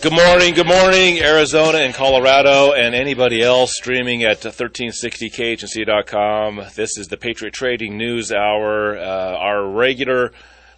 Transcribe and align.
Good 0.00 0.12
morning, 0.12 0.54
good 0.54 0.68
morning, 0.68 1.18
Arizona 1.18 1.78
and 1.78 1.92
Colorado, 1.92 2.72
and 2.72 2.94
anybody 2.94 3.42
else 3.42 3.72
streaming 3.74 4.22
at 4.22 4.40
1360khnc.com. 4.42 6.66
This 6.76 6.96
is 6.96 7.08
the 7.08 7.16
Patriot 7.16 7.52
Trading 7.52 7.98
News 7.98 8.30
Hour. 8.30 8.96
Uh, 8.96 9.36
our 9.36 9.68
regular 9.68 10.30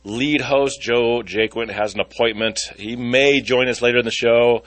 lead 0.05 0.41
host, 0.41 0.81
Joe 0.81 1.23
Jaquin, 1.23 1.71
has 1.71 1.93
an 1.93 2.01
appointment. 2.01 2.61
He 2.79 2.97
may 2.97 3.43
join 3.43 3.69
us 3.69 3.83
later 3.83 3.99
in 3.99 4.07
the 4.07 4.11
show. 4.11 4.63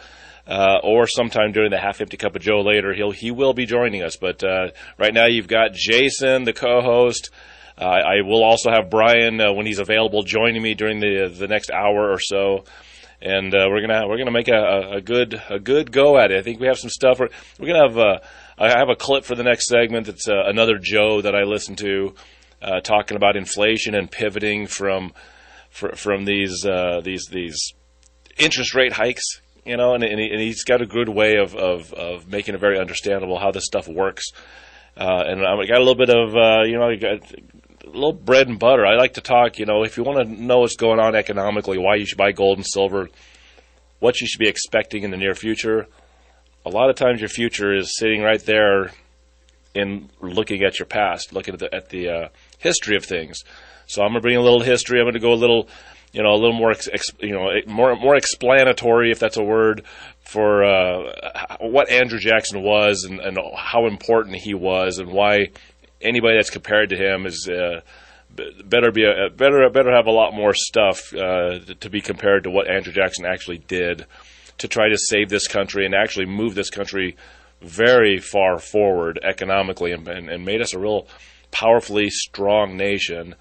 Uh, 0.46 0.78
or 0.84 1.08
sometime 1.08 1.52
during 1.52 1.72
the 1.72 1.80
half 1.80 2.00
empty 2.00 2.18
cup 2.18 2.36
of 2.36 2.44
Joe 2.44 2.62
later, 2.62 2.94
he'll 2.94 3.10
he 3.10 3.32
will 3.32 3.56
be 3.56 3.66
joining 3.66 4.04
us. 4.04 4.18
But 4.18 4.44
uh, 4.44 4.68
right 5.00 5.16
now, 5.16 5.26
you've 5.26 5.48
got 5.48 5.74
Jason, 5.74 6.44
the 6.44 6.54
co-host. 6.54 7.32
Uh, 7.76 7.86
I 7.86 8.22
will 8.22 8.44
also 8.44 8.70
have 8.70 8.92
Brian 8.92 9.42
uh, 9.42 9.52
when 9.52 9.66
he's 9.66 9.80
available 9.80 10.22
joining 10.22 10.62
me 10.62 10.76
during 10.76 11.00
the 11.00 11.34
the 11.36 11.48
next 11.48 11.72
hour 11.72 12.12
or 12.12 12.20
so 12.20 12.66
and 13.24 13.56
uh, 13.56 13.68
we're 13.70 13.80
gonna 13.80 14.06
we're 14.06 14.18
gonna 14.18 14.32
make 14.32 14.50
a, 14.50 14.96
a, 14.96 15.02
good 15.02 15.42
a 15.50 15.58
good 15.58 15.94
go 15.94 16.20
at 16.20 16.32
it. 16.32 16.38
I 16.38 16.42
think 16.42 16.60
we 16.60 16.68
have 16.68 16.78
some 16.78 16.90
stuff. 16.90 17.20
We're, 17.20 17.30
we're 17.58 17.68
gonna 17.68 17.88
have 17.88 17.98
uh, 17.98 18.20
I 18.58 18.78
have 18.78 18.90
a 18.90 18.96
clip 18.96 19.24
for 19.24 19.34
the 19.34 19.44
next 19.44 19.70
segment. 19.70 20.10
It's 20.10 20.28
uh, 20.28 20.44
another 20.46 20.78
Joe 20.78 21.22
that 21.22 21.34
I 21.34 21.44
listened 21.44 21.78
to 21.80 22.16
uh, 22.62 22.82
talking 22.82 23.16
about 23.16 23.38
inflation 23.38 23.96
and 23.96 24.12
pivoting 24.12 24.68
from 24.68 25.14
from 25.70 26.26
these 26.26 26.66
uh, 26.66 27.00
these 27.02 27.28
these 27.32 27.74
interest 28.38 28.76
rate 28.76 28.92
hikes. 28.92 29.40
You 29.66 29.78
know, 29.78 29.94
and, 29.94 30.04
and, 30.04 30.20
he, 30.20 30.28
and 30.30 30.42
he's 30.42 30.66
got 30.66 30.82
a 30.82 30.86
good 30.86 31.08
way 31.08 31.38
of, 31.38 31.56
of, 31.56 31.94
of 31.94 32.28
making 32.28 32.54
it 32.54 32.58
very 32.58 32.78
understandable 32.78 33.40
how 33.40 33.52
this 33.52 33.64
stuff 33.64 33.88
works. 33.88 34.26
Uh, 34.98 35.24
and 35.26 35.40
I 35.40 35.56
got 35.66 35.78
a 35.78 35.86
little 35.86 35.96
bit 35.96 36.10
of 36.10 36.68
you 36.68 36.78
know 36.78 36.90
a 37.84 37.88
little 37.90 38.14
bread 38.14 38.48
and 38.48 38.60
butter. 38.60 38.86
I 38.86 38.96
like 38.96 39.16
to 39.16 39.22
talk, 39.22 39.60
you 39.60 39.66
know, 39.66 39.84
if 39.84 39.98
you 39.98 40.04
want 40.04 40.28
to 40.28 40.42
know 40.42 40.60
what's 40.60 40.76
going 40.76 41.00
on 41.00 41.16
economically, 41.16 41.78
why 41.78 41.96
you 41.96 42.06
should 42.06 42.18
buy 42.18 42.32
gold 42.32 42.58
and 42.58 42.66
silver, 42.66 43.10
what 44.00 44.22
you 44.22 44.28
should 44.28 44.40
be 44.40 44.48
expecting 44.48 45.04
in 45.04 45.12
the 45.12 45.18
near 45.18 45.36
future. 45.36 45.88
A 46.66 46.70
lot 46.70 46.90
of 46.90 46.96
times 46.96 47.20
your 47.20 47.30
future 47.30 47.74
is 47.76 47.98
sitting 47.98 48.22
right 48.22 48.44
there 48.46 48.92
in 49.74 50.10
looking 50.22 50.64
at 50.64 50.80
your 50.80 50.86
past, 50.86 51.34
looking 51.34 51.54
at 51.54 51.60
the, 51.60 51.74
at 51.74 51.90
the 51.90 52.10
uh, 52.10 52.28
history 52.60 52.96
of 52.96 53.06
things. 53.06 53.44
So 53.88 54.02
I'm 54.02 54.10
going 54.10 54.16
to 54.16 54.22
bring 54.22 54.38
a 54.38 54.42
little 54.42 54.62
history. 54.62 55.00
I'm 55.00 55.06
going 55.06 55.14
to 55.14 55.20
go 55.20 55.34
a 55.34 55.36
little, 55.36 55.68
you 56.14 56.24
know, 56.24 56.32
a 56.32 56.40
little 56.40 56.58
more, 56.58 56.72
ex, 56.72 57.10
you 57.20 57.34
know, 57.34 57.50
more 57.68 57.96
more 57.96 58.16
explanatory, 58.16 59.12
if 59.12 59.20
that's 59.20 59.38
a 59.38 59.44
word, 59.44 59.84
for 60.22 60.64
uh, 60.64 61.58
what 61.60 61.90
Andrew 61.90 62.20
Jackson 62.20 62.62
was 62.62 63.04
and, 63.04 63.20
and 63.20 63.38
how 63.58 63.88
important 63.88 64.38
he 64.38 64.54
was 64.54 65.00
and 65.00 65.12
why 65.12 65.50
anybody 66.04 66.38
that's 66.38 66.50
compared 66.50 66.90
to 66.90 66.96
him 66.96 67.26
is 67.26 67.50
uh, 67.50 67.82
better 68.66 68.92
be 68.92 69.04
a, 69.04 69.30
better 69.30 69.70
better 69.70 69.96
have 69.96 70.08
a 70.08 70.12
lot 70.12 70.34
more 70.34 70.54
stuff 70.54 71.14
uh, 71.14 71.60
to 71.80 71.90
be 71.90 72.02
compared 72.02 72.44
to 72.44 72.50
what 72.50 72.70
Andrew 72.70 72.94
Jackson 72.94 73.26
actually 73.26 73.60
did 73.60 74.06
to 74.58 74.68
try 74.68 74.90
to 74.90 74.98
save 74.98 75.30
this 75.30 75.48
country 75.48 75.86
and 75.86 75.96
actually 75.96 76.26
move 76.26 76.56
this 76.56 76.70
country 76.70 77.16
very 77.62 78.20
far 78.20 78.60
forward 78.60 79.20
economically 79.24 79.92
and, 79.92 80.08
and, 80.08 80.30
and 80.30 80.46
made 80.46 80.62
us 80.62 80.74
a 80.74 80.80
real 80.80 81.08
powerfully 81.52 82.10
strong 82.10 82.76
nation 82.76 83.36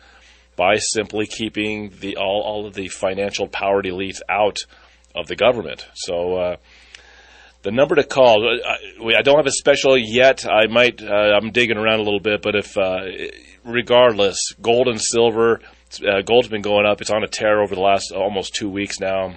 by 0.55 0.77
simply 0.77 1.27
keeping 1.27 1.91
the 2.01 2.17
all, 2.17 2.43
all 2.43 2.67
of 2.67 2.75
the 2.75 2.89
financial 2.89 3.49
powered 3.49 3.85
elites 3.85 4.21
out 4.29 4.59
of 5.15 5.27
the 5.27 5.37
government. 5.37 5.87
So 5.95 6.37
uh, 6.37 6.57
the 7.63 7.71
number 7.71 7.95
to 7.95 8.05
call. 8.05 8.47
Uh, 8.47 8.69
I, 8.69 9.19
I, 9.19 9.23
don't 9.23 9.37
have 9.37 9.47
a 9.47 9.53
special 9.53 9.97
yet. 9.97 10.45
I 10.47 10.67
might. 10.67 11.03
Uh, 11.03 11.39
I'm 11.41 11.51
digging 11.51 11.77
around 11.77 12.01
a 12.01 12.03
little 12.03 12.21
bit, 12.21 12.43
but 12.43 12.55
if 12.55 12.77
uh, 12.77 13.05
regardless, 13.65 14.39
gold 14.61 14.89
and 14.89 15.01
silver. 15.01 15.61
Uh, 16.01 16.23
gold's 16.23 16.49
been 16.49 16.63
going 16.63 16.87
up. 16.87 17.03
It's 17.03 17.11
on 17.11 17.23
a 17.23 17.29
tear 17.29 17.61
over 17.61 17.75
the 17.75 17.81
last 17.83 18.13
almost 18.13 18.55
two 18.55 18.71
weeks 18.71 18.99
now, 18.99 19.35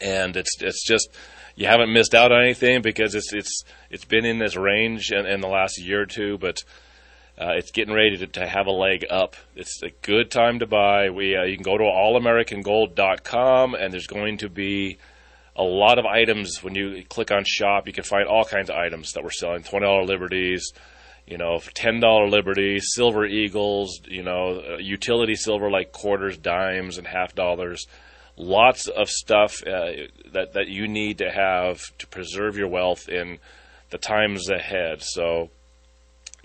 and 0.00 0.36
it's 0.36 0.62
it's 0.62 0.86
just 0.86 1.08
you 1.56 1.66
haven't 1.66 1.92
missed 1.92 2.14
out 2.14 2.30
on 2.30 2.40
anything 2.40 2.82
because 2.82 3.16
it's 3.16 3.32
it's 3.32 3.64
it's 3.90 4.04
been 4.04 4.24
in 4.24 4.38
this 4.38 4.56
range 4.56 5.10
in, 5.10 5.26
in 5.26 5.40
the 5.40 5.48
last 5.48 5.80
year 5.80 6.02
or 6.02 6.06
two, 6.06 6.38
but. 6.38 6.62
Uh, 7.38 7.52
it's 7.54 7.70
getting 7.70 7.92
ready 7.92 8.16
to, 8.16 8.26
to, 8.26 8.46
have 8.46 8.66
a 8.66 8.70
leg 8.70 9.04
up. 9.10 9.36
It's 9.54 9.82
a 9.82 9.90
good 10.00 10.30
time 10.30 10.60
to 10.60 10.66
buy. 10.66 11.10
We 11.10 11.36
uh, 11.36 11.42
you 11.42 11.54
can 11.58 11.64
go 11.64 11.76
to 11.76 11.84
allamericangold.com 11.84 13.74
and 13.74 13.92
there's 13.92 14.06
going 14.06 14.38
to 14.38 14.48
be 14.48 14.96
a 15.56 15.62
lot 15.62 15.98
of 15.98 16.04
items 16.04 16.62
when 16.62 16.74
you 16.74 17.02
click 17.08 17.30
on 17.30 17.42
shop 17.46 17.86
you 17.86 17.92
can 17.92 18.04
find 18.04 18.28
all 18.28 18.44
kinds 18.44 18.70
of 18.70 18.76
items 18.76 19.12
that 19.12 19.24
we're 19.24 19.30
selling. 19.30 19.62
$20 19.62 20.06
liberties 20.06 20.72
you 21.26 21.38
know 21.38 21.58
$10 21.58 22.30
liberties 22.30 22.86
silver 22.94 23.26
eagles 23.26 24.00
you 24.06 24.22
know 24.22 24.60
uh, 24.60 24.76
utility 24.78 25.34
silver 25.34 25.70
like 25.70 25.92
quarters 25.92 26.36
dimes 26.38 26.98
and 26.98 27.06
half 27.06 27.34
dollars. 27.34 27.86
Lots 28.38 28.86
of 28.86 29.08
stuff 29.08 29.62
uh, 29.66 30.08
that, 30.32 30.52
that 30.52 30.68
you 30.68 30.86
need 30.88 31.18
to 31.18 31.30
have 31.30 31.80
to 31.98 32.06
preserve 32.06 32.58
your 32.58 32.68
wealth 32.68 33.08
in 33.08 33.38
the 33.88 33.96
times 33.96 34.50
ahead. 34.50 35.02
So 35.02 35.48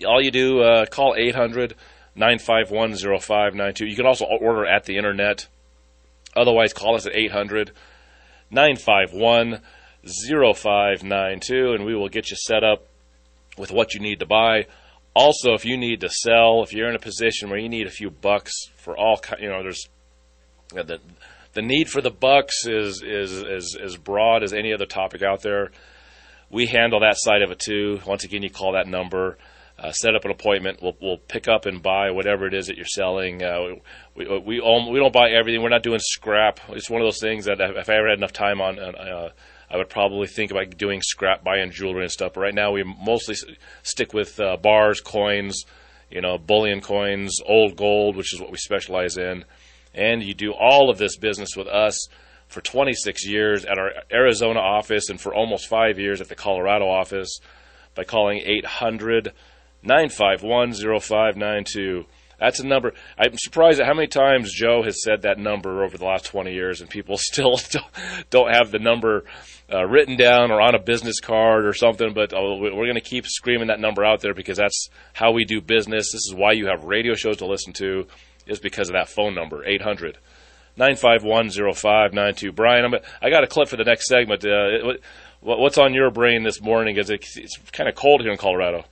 all 0.06 0.22
you 0.22 0.30
do 0.30 0.62
uh, 0.62 0.86
call 0.86 1.14
800 1.16 1.74
951 2.14 2.96
0592 2.96 3.86
you 3.86 3.96
can 3.96 4.06
also 4.06 4.24
order 4.24 4.66
at 4.66 4.84
the 4.84 4.96
internet. 4.96 5.46
Otherwise 6.34 6.72
call 6.72 6.96
us 6.96 7.06
at 7.06 7.14
800 7.14 7.72
951 8.52 9.60
0592, 10.04 11.72
and 11.72 11.84
we 11.84 11.94
will 11.94 12.08
get 12.08 12.30
you 12.30 12.36
set 12.36 12.62
up 12.62 12.86
with 13.56 13.72
what 13.72 13.94
you 13.94 14.00
need 14.00 14.20
to 14.20 14.26
buy. 14.26 14.66
Also, 15.14 15.52
if 15.52 15.64
you 15.64 15.76
need 15.76 16.00
to 16.00 16.08
sell, 16.08 16.62
if 16.62 16.72
you're 16.72 16.88
in 16.88 16.96
a 16.96 17.00
position 17.00 17.50
where 17.50 17.58
you 17.58 17.68
need 17.68 17.86
a 17.86 17.90
few 17.90 18.10
bucks 18.10 18.52
for 18.76 18.96
all, 18.96 19.20
you 19.40 19.48
know, 19.48 19.62
there's 19.62 19.88
the 20.70 21.00
the 21.52 21.62
need 21.62 21.88
for 21.88 22.00
the 22.00 22.10
bucks 22.10 22.66
is 22.66 23.02
is 23.02 23.32
is 23.32 23.76
as 23.82 23.96
broad 23.96 24.42
as 24.42 24.52
any 24.52 24.72
other 24.72 24.86
topic 24.86 25.22
out 25.22 25.42
there. 25.42 25.70
We 26.50 26.66
handle 26.66 27.00
that 27.00 27.16
side 27.18 27.42
of 27.42 27.50
it 27.50 27.58
too. 27.58 28.00
Once 28.06 28.24
again, 28.24 28.42
you 28.42 28.50
call 28.50 28.72
that 28.72 28.86
number 28.86 29.38
uh, 29.82 29.90
set 29.90 30.14
up 30.14 30.24
an 30.24 30.30
appointment. 30.30 30.78
We'll, 30.80 30.96
we'll 31.02 31.18
pick 31.18 31.48
up 31.48 31.66
and 31.66 31.82
buy 31.82 32.12
whatever 32.12 32.46
it 32.46 32.54
is 32.54 32.68
that 32.68 32.76
you're 32.76 32.86
selling. 32.86 33.42
Uh, 33.42 33.74
we, 34.14 34.26
we, 34.26 34.38
we, 34.38 34.60
we 34.60 34.98
don't 34.98 35.12
buy 35.12 35.30
everything. 35.30 35.60
We're 35.60 35.70
not 35.70 35.82
doing 35.82 35.98
scrap. 36.00 36.60
It's 36.68 36.88
one 36.88 37.00
of 37.00 37.06
those 37.06 37.20
things 37.20 37.46
that 37.46 37.60
if 37.60 37.88
I 37.90 37.94
ever 37.94 38.08
had 38.08 38.18
enough 38.18 38.32
time 38.32 38.60
on, 38.60 38.78
uh, 38.78 39.30
I 39.68 39.76
would 39.76 39.88
probably 39.88 40.28
think 40.28 40.52
about 40.52 40.78
doing 40.78 41.02
scrap, 41.02 41.42
buying 41.42 41.72
jewelry 41.72 42.02
and 42.02 42.12
stuff. 42.12 42.34
But 42.34 42.42
right 42.42 42.54
now, 42.54 42.70
we 42.70 42.84
mostly 42.84 43.34
stick 43.82 44.14
with 44.14 44.38
uh, 44.38 44.56
bars, 44.56 45.00
coins, 45.00 45.64
you 46.10 46.20
know, 46.20 46.38
bullion 46.38 46.80
coins, 46.80 47.40
old 47.44 47.76
gold, 47.76 48.16
which 48.16 48.32
is 48.32 48.40
what 48.40 48.52
we 48.52 48.58
specialize 48.58 49.16
in. 49.16 49.44
And 49.94 50.22
you 50.22 50.32
do 50.32 50.52
all 50.52 50.90
of 50.90 50.98
this 50.98 51.16
business 51.16 51.56
with 51.56 51.66
us 51.66 52.06
for 52.46 52.60
26 52.60 53.26
years 53.26 53.64
at 53.64 53.78
our 53.78 53.90
Arizona 54.12 54.60
office 54.60 55.08
and 55.08 55.20
for 55.20 55.34
almost 55.34 55.66
five 55.66 55.98
years 55.98 56.20
at 56.20 56.28
the 56.28 56.34
Colorado 56.36 56.86
office 56.86 57.40
by 57.94 58.04
calling 58.04 58.42
800- 58.44 59.32
951 59.82 60.72
0592. 61.00 62.04
That's 62.38 62.58
a 62.58 62.66
number. 62.66 62.92
I'm 63.16 63.38
surprised 63.38 63.80
at 63.80 63.86
how 63.86 63.94
many 63.94 64.08
times 64.08 64.52
Joe 64.52 64.82
has 64.82 65.00
said 65.02 65.22
that 65.22 65.38
number 65.38 65.84
over 65.84 65.96
the 65.96 66.04
last 66.04 66.24
20 66.26 66.52
years, 66.52 66.80
and 66.80 66.90
people 66.90 67.16
still 67.18 67.60
don't 68.30 68.52
have 68.52 68.72
the 68.72 68.80
number 68.80 69.24
uh, 69.72 69.84
written 69.84 70.16
down 70.16 70.50
or 70.50 70.60
on 70.60 70.74
a 70.74 70.80
business 70.80 71.20
card 71.20 71.64
or 71.64 71.72
something. 71.72 72.12
But 72.12 72.32
uh, 72.32 72.40
we're 72.42 72.70
going 72.70 72.94
to 72.94 73.00
keep 73.00 73.26
screaming 73.26 73.68
that 73.68 73.78
number 73.78 74.04
out 74.04 74.20
there 74.20 74.34
because 74.34 74.58
that's 74.58 74.88
how 75.12 75.30
we 75.30 75.44
do 75.44 75.60
business. 75.60 76.10
This 76.12 76.26
is 76.26 76.34
why 76.34 76.52
you 76.52 76.66
have 76.66 76.82
radio 76.82 77.14
shows 77.14 77.36
to 77.36 77.46
listen 77.46 77.72
to, 77.74 78.08
is 78.46 78.58
because 78.58 78.88
of 78.88 78.94
that 78.94 79.08
phone 79.08 79.34
number, 79.34 79.64
800 79.64 80.18
951 80.76 81.50
0592. 81.74 82.50
Brian, 82.52 82.84
I'm, 82.84 82.94
I 83.20 83.30
got 83.30 83.44
a 83.44 83.46
clip 83.46 83.68
for 83.68 83.76
the 83.76 83.84
next 83.84 84.08
segment. 84.08 84.44
Uh, 84.44 84.94
what's 85.40 85.78
on 85.78 85.94
your 85.94 86.10
brain 86.10 86.42
this 86.42 86.60
morning? 86.60 86.96
Is 86.96 87.10
it, 87.10 87.24
it's 87.36 87.58
kind 87.72 87.88
of 87.88 87.94
cold 87.94 88.22
here 88.22 88.32
in 88.32 88.38
Colorado. 88.38 88.84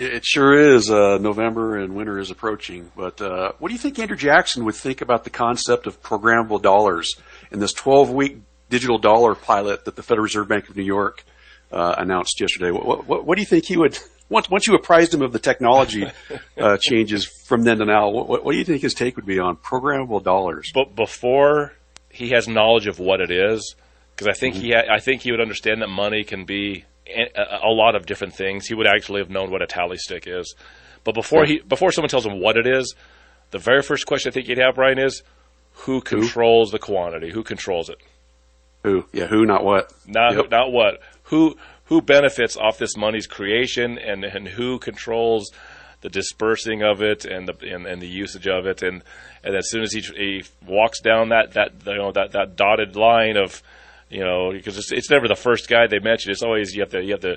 It 0.00 0.24
sure 0.24 0.74
is. 0.74 0.90
Uh, 0.90 1.18
November 1.18 1.76
and 1.76 1.94
winter 1.94 2.18
is 2.18 2.30
approaching. 2.30 2.90
But 2.96 3.20
uh, 3.20 3.52
what 3.58 3.68
do 3.68 3.74
you 3.74 3.78
think 3.78 3.98
Andrew 3.98 4.16
Jackson 4.16 4.64
would 4.64 4.74
think 4.74 5.02
about 5.02 5.24
the 5.24 5.30
concept 5.30 5.86
of 5.86 6.02
programmable 6.02 6.62
dollars 6.62 7.16
in 7.50 7.60
this 7.60 7.74
12 7.74 8.10
week 8.10 8.38
digital 8.70 8.96
dollar 8.96 9.34
pilot 9.34 9.84
that 9.84 9.96
the 9.96 10.02
Federal 10.02 10.22
Reserve 10.22 10.48
Bank 10.48 10.70
of 10.70 10.76
New 10.76 10.84
York 10.84 11.24
uh, 11.70 11.96
announced 11.98 12.40
yesterday? 12.40 12.70
What, 12.70 13.06
what, 13.06 13.26
what, 13.26 13.34
do 13.34 13.42
you 13.42 13.46
think 13.46 13.66
he 13.66 13.76
would, 13.76 13.98
once, 14.30 14.48
once 14.48 14.66
you 14.66 14.74
apprised 14.74 15.12
him 15.12 15.20
of 15.20 15.34
the 15.34 15.38
technology 15.38 16.06
uh, 16.56 16.76
changes 16.80 17.26
from 17.26 17.64
then 17.64 17.76
to 17.78 17.84
now, 17.84 18.08
what, 18.08 18.42
what, 18.42 18.52
do 18.52 18.56
you 18.56 18.64
think 18.64 18.80
his 18.80 18.94
take 18.94 19.16
would 19.16 19.26
be 19.26 19.38
on 19.38 19.56
programmable 19.56 20.22
dollars? 20.22 20.70
But 20.72 20.96
before 20.96 21.74
he 22.08 22.30
has 22.30 22.48
knowledge 22.48 22.86
of 22.86 22.98
what 22.98 23.20
it 23.20 23.30
is, 23.30 23.74
because 24.16 24.28
I 24.28 24.32
think 24.32 24.54
he 24.54 24.72
ha- 24.72 24.90
I 24.90 24.98
think 24.98 25.20
he 25.20 25.30
would 25.30 25.40
understand 25.40 25.82
that 25.82 25.88
money 25.88 26.24
can 26.24 26.46
be 26.46 26.84
a, 27.36 27.68
lot 27.68 27.94
of 27.94 28.06
different 28.06 28.34
things. 28.34 28.66
He 28.66 28.74
would 28.74 28.86
actually 28.86 29.20
have 29.20 29.30
known 29.30 29.50
what 29.50 29.62
a 29.62 29.66
tally 29.66 29.96
stick 29.96 30.24
is. 30.26 30.54
But 31.04 31.14
before 31.14 31.44
he 31.44 31.60
before 31.60 31.92
someone 31.92 32.10
tells 32.10 32.26
him 32.26 32.40
what 32.40 32.56
it 32.56 32.66
is, 32.66 32.94
the 33.50 33.58
very 33.58 33.82
first 33.82 34.06
question 34.06 34.30
I 34.30 34.34
think 34.34 34.46
he'd 34.46 34.58
have, 34.58 34.74
Brian, 34.74 34.98
is 34.98 35.22
who 35.72 36.00
controls 36.00 36.72
the 36.72 36.78
quantity? 36.78 37.30
Who 37.30 37.42
controls 37.42 37.88
it? 37.88 37.98
Who? 38.82 39.06
Yeah, 39.12 39.26
who, 39.26 39.44
not 39.46 39.64
what. 39.64 39.92
Not 40.06 40.34
Yep. 40.34 40.50
not 40.50 40.72
what. 40.72 41.00
Who 41.24 41.56
who 41.84 42.00
benefits 42.02 42.56
off 42.56 42.78
this 42.78 42.96
money's 42.96 43.26
creation 43.26 43.98
and 43.98 44.24
and 44.24 44.46
who 44.48 44.78
controls 44.78 45.50
the 46.02 46.08
dispersing 46.08 46.82
of 46.82 47.02
it 47.02 47.24
and 47.24 47.46
the 47.48 47.54
and, 47.74 47.86
and 47.86 48.00
the 48.00 48.08
usage 48.08 48.46
of 48.46 48.66
it 48.66 48.82
and 48.82 49.02
and 49.44 49.54
as 49.54 49.68
soon 49.70 49.82
as 49.82 49.92
he, 49.92 50.00
he 50.00 50.44
walks 50.66 51.00
down 51.00 51.28
that 51.30 51.52
that 51.52 51.72
you 51.86 51.94
know 51.96 52.12
that 52.12 52.32
that 52.32 52.56
dotted 52.56 52.96
line 52.96 53.36
of 53.36 53.62
you 54.10 54.24
know 54.24 54.52
because 54.52 54.76
it's, 54.76 54.92
it's 54.92 55.10
never 55.10 55.28
the 55.28 55.34
first 55.34 55.68
guy 55.68 55.86
they 55.86 55.98
mention 55.98 56.30
it's 56.30 56.42
always 56.42 56.74
you 56.74 56.82
have 56.82 56.90
to 56.90 57.02
you 57.02 57.12
have 57.12 57.20
to 57.20 57.36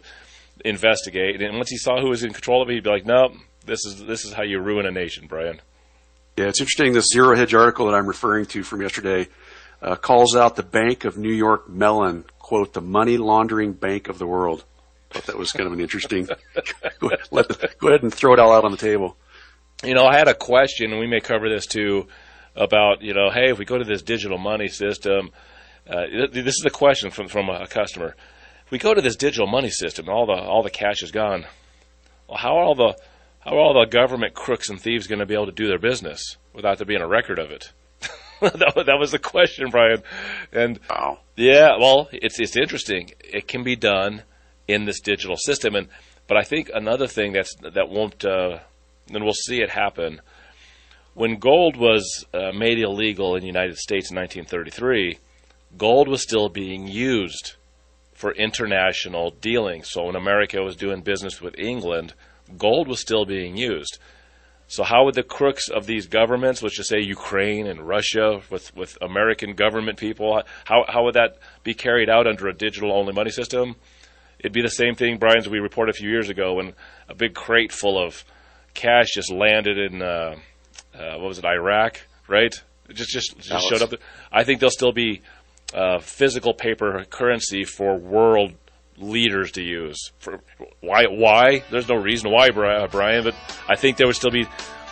investigate 0.66 1.42
and 1.42 1.56
once 1.56 1.70
he 1.70 1.78
saw 1.78 2.02
who 2.02 2.10
was 2.10 2.24
in 2.24 2.34
control 2.34 2.62
of 2.62 2.70
it 2.70 2.74
he'd 2.74 2.84
be 2.84 2.90
like 2.90 3.06
nope 3.06 3.34
this 3.66 3.86
is 3.86 4.04
this 4.06 4.26
is 4.26 4.34
how 4.34 4.44
you 4.44 4.60
ruin 4.60 4.86
a 4.86 4.92
nation 4.92 5.26
Brian 5.28 5.62
Yeah, 6.38 6.46
it's 6.46 6.60
interesting. 6.60 6.94
This 6.94 7.10
zero 7.14 7.36
hedge 7.36 7.54
article 7.54 7.86
that 7.86 7.96
I'm 7.96 8.08
referring 8.08 8.46
to 8.48 8.64
from 8.64 8.82
yesterday 8.82 9.28
uh, 9.82 9.96
calls 9.96 10.36
out 10.36 10.56
the 10.56 10.64
Bank 10.64 11.06
of 11.06 11.18
New 11.18 11.32
York 11.32 11.70
Mellon, 11.70 12.26
quote, 12.40 12.74
the 12.74 12.82
money 12.82 13.18
laundering 13.18 13.74
bank 13.74 14.10
of 14.10 14.18
the 14.18 14.26
world. 14.26 14.64
Thought 15.12 15.28
that 15.28 15.38
was 15.38 15.52
kind 15.52 15.68
of 15.68 15.74
an 15.74 15.80
interesting. 15.82 16.26
go, 17.00 17.08
ahead, 17.08 17.20
let 17.30 17.48
the, 17.50 17.70
go 17.80 17.90
ahead 17.90 18.02
and 18.02 18.14
throw 18.14 18.34
it 18.34 18.40
all 18.40 18.52
out 18.52 18.66
on 18.66 18.72
the 18.72 18.78
table. 18.78 19.16
you 19.84 19.94
know, 19.94 20.06
I 20.06 20.18
had 20.18 20.28
a 20.28 20.34
question, 20.34 20.92
and 20.92 21.00
we 21.00 21.08
may 21.08 21.20
cover 21.20 21.50
this 21.50 21.68
too, 21.68 22.08
about 22.56 23.02
you 23.02 23.14
know, 23.14 23.30
hey, 23.30 23.52
if 23.52 23.60
we 23.60 23.66
go 23.66 23.78
to 23.78 23.84
this 23.84 24.02
digital 24.02 24.38
money 24.38 24.70
system, 24.70 25.30
uh, 25.88 26.28
this 26.32 26.56
is 26.56 26.64
a 26.66 26.70
question 26.70 27.12
from 27.12 27.28
from 27.28 27.50
a 27.50 27.68
customer. 27.68 28.16
If 28.66 28.72
we 28.72 28.78
go 28.78 28.94
to 28.94 29.02
this 29.02 29.16
digital 29.16 29.48
money 29.48 29.70
system, 29.70 30.10
all 30.10 30.26
the 30.26 30.34
all 30.34 30.64
the 30.64 30.70
cash 30.70 31.04
is 31.04 31.12
gone. 31.12 31.46
Well, 32.28 32.38
how 32.38 32.58
are 32.58 32.64
all 32.64 32.76
the 32.76 32.96
how 33.40 33.56
are 33.56 33.60
all 33.60 33.74
the 33.74 33.90
government 33.90 34.34
crooks 34.34 34.70
and 34.70 34.80
thieves 34.80 35.08
going 35.08 35.20
to 35.20 35.26
be 35.26 35.34
able 35.34 35.48
to 35.48 35.52
do 35.52 35.68
their 35.68 35.80
business 35.80 36.38
without 36.54 36.78
there 36.78 36.86
being 36.88 37.02
a 37.02 37.08
record 37.08 37.40
of 37.40 37.52
it? 37.52 37.72
that, 38.42 38.84
that 38.86 38.98
was 39.00 39.12
the 39.12 39.20
question, 39.20 39.70
Brian. 39.70 40.02
And 40.52 40.80
Wow. 40.90 41.20
yeah, 41.36 41.78
well, 41.80 42.10
it's 42.12 42.40
it's 42.40 42.56
interesting. 42.56 43.12
It 43.20 43.48
can 43.48 43.64
be 43.64 43.76
done 43.76 44.24
in 44.68 44.86
this 44.86 45.02
digital 45.02 45.36
system, 45.38 45.76
and 45.76 45.88
but 46.28 46.38
I 46.38 46.44
think 46.44 46.72
another 46.74 47.08
thing 47.08 47.34
that's 47.34 47.54
that 47.62 47.90
won't, 47.90 48.24
uh, 48.24 48.60
and 49.14 49.24
we'll 49.24 49.34
see 49.34 49.62
it 49.62 49.70
happen. 49.70 50.22
When 51.14 51.38
gold 51.38 51.78
was 51.78 52.26
uh, 52.34 52.52
made 52.54 52.80
illegal 52.80 53.36
in 53.36 53.42
the 53.42 53.48
United 53.48 53.78
States 53.78 54.10
in 54.10 54.18
1933, 54.18 55.20
gold 55.78 56.08
was 56.08 56.22
still 56.22 56.50
being 56.50 56.88
used 56.88 57.54
for 58.14 58.32
international 58.32 59.32
dealing. 59.32 59.84
So 59.84 60.06
when 60.06 60.16
America 60.16 60.62
was 60.62 60.76
doing 60.76 61.02
business 61.02 61.42
with 61.42 61.58
England, 61.58 62.14
gold 62.58 62.88
was 62.88 63.00
still 63.00 63.26
being 63.26 63.58
used. 63.58 63.98
So 64.68 64.84
how 64.84 65.06
would 65.06 65.16
the 65.16 65.24
crooks 65.24 65.70
of 65.70 65.86
these 65.86 66.08
governments, 66.08 66.64
let's 66.64 66.78
just 66.78 66.90
say 66.90 67.00
Ukraine 67.00 67.68
and 67.68 67.88
Russia, 67.88 68.42
with, 68.50 68.76
with 68.76 68.98
American 69.02 69.56
government 69.56 70.00
people, 70.00 70.42
how, 70.66 70.86
how 70.88 71.04
would 71.04 71.16
that 71.16 71.38
be 71.64 71.74
carried 71.74 72.10
out 72.10 72.28
under 72.28 72.48
a 72.48 72.54
digital 72.54 72.92
only 72.92 73.14
money 73.14 73.30
system? 73.30 73.76
It'd 74.40 74.54
be 74.54 74.62
the 74.62 74.70
same 74.70 74.96
thing, 74.96 75.18
Brian, 75.18 75.38
as 75.38 75.50
we 75.50 75.60
reported 75.60 75.96
a 75.96 75.98
few 75.98 76.10
years 76.10 76.30
ago 76.30 76.54
when 76.54 76.74
a 77.08 77.14
big 77.16 77.34
crate 77.34 77.72
full 77.72 78.04
of 78.04 78.24
cash 78.74 79.14
just 79.14 79.32
landed 79.32 79.78
in 79.78 80.02
uh, 80.02 80.36
uh, 80.98 81.18
what 81.18 81.28
was 81.28 81.40
it, 81.40 81.46
Iraq, 81.46 82.02
right? 82.28 82.54
It 82.90 82.96
just 82.96 83.12
just, 83.12 83.38
just 83.40 83.68
showed 83.68 83.82
up. 83.82 83.94
I 84.32 84.44
think 84.44 84.60
there'll 84.60 84.72
still 84.72 84.92
be 84.92 85.22
uh, 85.74 86.00
physical 86.00 86.54
paper 86.54 87.06
currency 87.10 87.64
for 87.64 87.98
world 87.98 88.54
leaders 88.98 89.52
to 89.54 89.62
use. 89.62 90.12
For 90.20 90.40
why? 90.82 91.06
Why? 91.06 91.64
There's 91.72 91.90
no 91.90 91.96
reason 91.96 92.32
why, 92.32 92.50
uh, 92.50 92.88
Brian. 92.88 93.24
But 93.24 93.36
I 93.68 93.76
think 93.76 93.98
there 93.98 94.08
would 94.08 94.16
still 94.16 94.32
be 94.32 94.48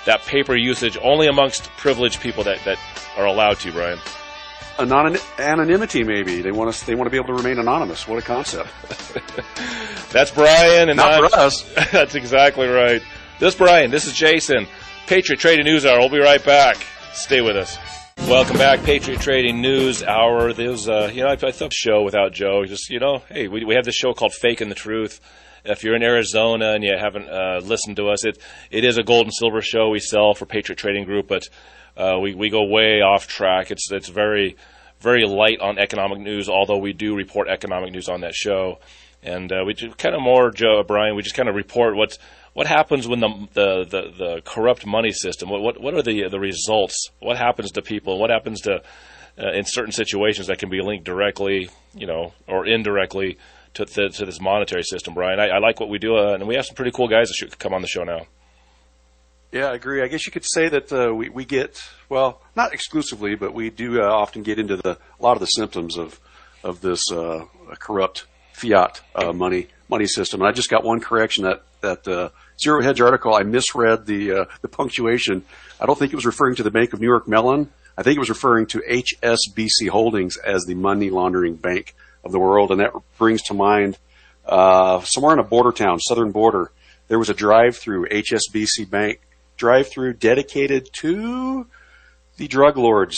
that 0.05 0.21
paper 0.21 0.55
usage 0.55 0.97
only 1.01 1.27
amongst 1.27 1.65
privileged 1.77 2.21
people 2.21 2.43
that, 2.45 2.57
that 2.65 2.79
are 3.17 3.25
allowed 3.25 3.59
to, 3.59 3.71
Brian. 3.71 3.99
Anonym, 4.77 5.21
anonymity, 5.37 6.03
maybe 6.03 6.41
they 6.41 6.51
want 6.51 6.69
us. 6.69 6.83
They 6.83 6.95
want 6.95 7.05
to 7.05 7.11
be 7.11 7.17
able 7.17 7.27
to 7.27 7.33
remain 7.33 7.59
anonymous. 7.59 8.07
What 8.07 8.17
a 8.17 8.21
concept! 8.21 8.69
That's 10.11 10.31
Brian, 10.31 10.89
and 10.89 10.97
Not 10.97 11.11
I'm- 11.11 11.29
for 11.29 11.35
us. 11.37 11.61
That's 11.91 12.15
exactly 12.15 12.67
right. 12.67 13.01
This 13.39 13.53
is 13.53 13.57
Brian. 13.57 13.91
This 13.91 14.05
is 14.05 14.13
Jason. 14.13 14.67
Patriot 15.07 15.39
Trading 15.39 15.65
News 15.65 15.85
Hour. 15.85 15.99
We'll 15.99 16.09
be 16.09 16.19
right 16.19 16.43
back. 16.43 16.77
Stay 17.13 17.41
with 17.41 17.57
us. 17.57 17.77
Welcome 18.27 18.57
back, 18.57 18.83
Patriot 18.83 19.19
Trading 19.19 19.61
News 19.61 20.03
Hour. 20.03 20.53
There's, 20.53 20.87
uh, 20.87 21.11
you 21.13 21.21
know, 21.21 21.27
I, 21.27 21.33
I 21.33 21.51
thought 21.51 21.73
show 21.73 22.03
without 22.03 22.31
Joe. 22.31 22.63
Just, 22.65 22.89
you 22.89 22.99
know, 22.99 23.23
hey, 23.27 23.47
we, 23.47 23.65
we 23.65 23.75
have 23.75 23.83
this 23.83 23.95
show 23.95 24.13
called 24.13 24.33
Faking 24.33 24.69
the 24.69 24.75
Truth. 24.75 25.19
If 25.65 25.83
you're 25.83 25.95
in 25.95 26.03
Arizona 26.03 26.73
and 26.73 26.83
you 26.83 26.95
haven't 26.97 27.27
uh, 27.27 27.59
listened 27.63 27.97
to 27.97 28.09
us, 28.09 28.23
it 28.23 28.37
it 28.69 28.85
is 28.85 28.97
a 28.97 29.03
gold 29.03 29.25
and 29.25 29.33
silver 29.33 29.61
show 29.61 29.89
we 29.89 29.99
sell 29.99 30.33
for 30.33 30.45
Patriot 30.45 30.77
Trading 30.77 31.03
Group, 31.03 31.27
but 31.27 31.49
uh, 31.97 32.19
we 32.21 32.33
we 32.33 32.49
go 32.49 32.63
way 32.63 33.01
off 33.01 33.27
track. 33.27 33.69
It's 33.69 33.91
it's 33.91 34.07
very 34.07 34.55
very 35.01 35.25
light 35.25 35.59
on 35.59 35.77
economic 35.77 36.19
news, 36.19 36.47
although 36.47 36.77
we 36.77 36.93
do 36.93 37.15
report 37.15 37.47
economic 37.49 37.91
news 37.91 38.07
on 38.07 38.21
that 38.21 38.33
show. 38.33 38.79
And 39.23 39.51
uh, 39.51 39.63
we 39.65 39.75
kind 39.75 40.15
of 40.15 40.21
more, 40.21 40.51
Joe 40.51 40.83
Brian. 40.83 41.15
We 41.15 41.21
just 41.21 41.35
kind 41.35 41.49
of 41.49 41.55
report 41.55 41.95
what's 41.95 42.17
what 42.53 42.67
happens 42.67 43.07
when 43.07 43.19
the 43.19 43.29
the, 43.53 43.85
the, 43.85 44.01
the 44.17 44.41
corrupt 44.43 44.85
money 44.85 45.11
system. 45.11 45.49
What, 45.49 45.61
what 45.61 45.81
what 45.81 45.93
are 45.93 46.01
the 46.01 46.27
the 46.29 46.39
results? 46.39 47.09
What 47.19 47.37
happens 47.37 47.71
to 47.71 47.81
people? 47.81 48.19
What 48.19 48.29
happens 48.29 48.61
to 48.61 48.81
uh, 49.41 49.51
in 49.53 49.65
certain 49.65 49.91
situations 49.91 50.47
that 50.47 50.59
can 50.59 50.69
be 50.69 50.81
linked 50.81 51.05
directly, 51.05 51.69
you 51.93 52.07
know, 52.07 52.33
or 52.47 52.65
indirectly 52.65 53.37
to 53.75 53.85
to, 53.85 54.09
to 54.09 54.25
this 54.25 54.41
monetary 54.41 54.83
system, 54.83 55.13
Brian? 55.13 55.39
I, 55.39 55.47
I 55.47 55.59
like 55.59 55.79
what 55.79 55.89
we 55.89 55.97
do, 55.97 56.17
uh, 56.17 56.33
and 56.33 56.47
we 56.47 56.55
have 56.55 56.65
some 56.65 56.75
pretty 56.75 56.91
cool 56.91 57.07
guys 57.07 57.29
that 57.29 57.35
should 57.35 57.57
come 57.57 57.73
on 57.73 57.81
the 57.81 57.87
show 57.87 58.03
now. 58.03 58.27
Yeah, 59.51 59.67
I 59.67 59.75
agree. 59.75 60.01
I 60.01 60.07
guess 60.07 60.25
you 60.25 60.31
could 60.31 60.45
say 60.45 60.69
that 60.69 60.91
uh, 60.93 61.13
we 61.13 61.29
we 61.29 61.45
get 61.45 61.81
well, 62.09 62.41
not 62.55 62.73
exclusively, 62.73 63.35
but 63.35 63.53
we 63.53 63.69
do 63.69 64.01
uh, 64.01 64.05
often 64.05 64.43
get 64.43 64.59
into 64.59 64.77
the 64.77 64.97
a 65.19 65.23
lot 65.23 65.33
of 65.33 65.39
the 65.39 65.47
symptoms 65.47 65.97
of 65.97 66.19
of 66.63 66.81
this 66.81 67.11
uh, 67.11 67.45
corrupt 67.79 68.25
fiat 68.53 69.01
uh, 69.15 69.33
money 69.33 69.67
money 69.89 70.07
system. 70.07 70.41
And 70.41 70.47
I 70.47 70.51
just 70.51 70.69
got 70.69 70.83
one 70.83 70.99
correction 70.99 71.43
that 71.43 71.63
that 71.81 72.07
uh, 72.07 72.29
zero 72.61 72.81
hedge 72.81 73.01
article. 73.01 73.33
I 73.33 73.43
misread 73.43 74.05
the 74.05 74.31
uh, 74.31 74.45
the 74.61 74.67
punctuation. 74.67 75.43
I 75.79 75.85
don't 75.85 75.97
think 75.97 76.13
it 76.13 76.15
was 76.15 76.25
referring 76.25 76.55
to 76.55 76.63
the 76.63 76.71
Bank 76.71 76.93
of 76.93 77.01
New 77.01 77.07
York 77.07 77.27
Mellon. 77.27 77.69
I 77.97 78.03
think 78.03 78.15
it 78.15 78.19
was 78.19 78.29
referring 78.29 78.67
to 78.67 78.79
HSBC 78.79 79.89
Holdings 79.89 80.37
as 80.37 80.63
the 80.65 80.75
money 80.75 81.09
laundering 81.09 81.55
bank 81.55 81.93
of 82.23 82.31
the 82.31 82.39
world, 82.39 82.71
and 82.71 82.79
that 82.79 82.93
brings 83.17 83.41
to 83.43 83.53
mind 83.53 83.97
uh, 84.45 85.01
somewhere 85.01 85.33
in 85.33 85.39
a 85.39 85.43
border 85.43 85.71
town, 85.71 85.99
southern 85.99 86.31
border. 86.31 86.71
There 87.09 87.19
was 87.19 87.29
a 87.29 87.33
drive-through 87.33 88.07
HSBC 88.07 88.89
Bank 88.89 89.19
drive-through 89.57 90.13
dedicated 90.13 90.89
to 91.01 91.67
the 92.37 92.47
drug 92.47 92.77
lords 92.77 93.17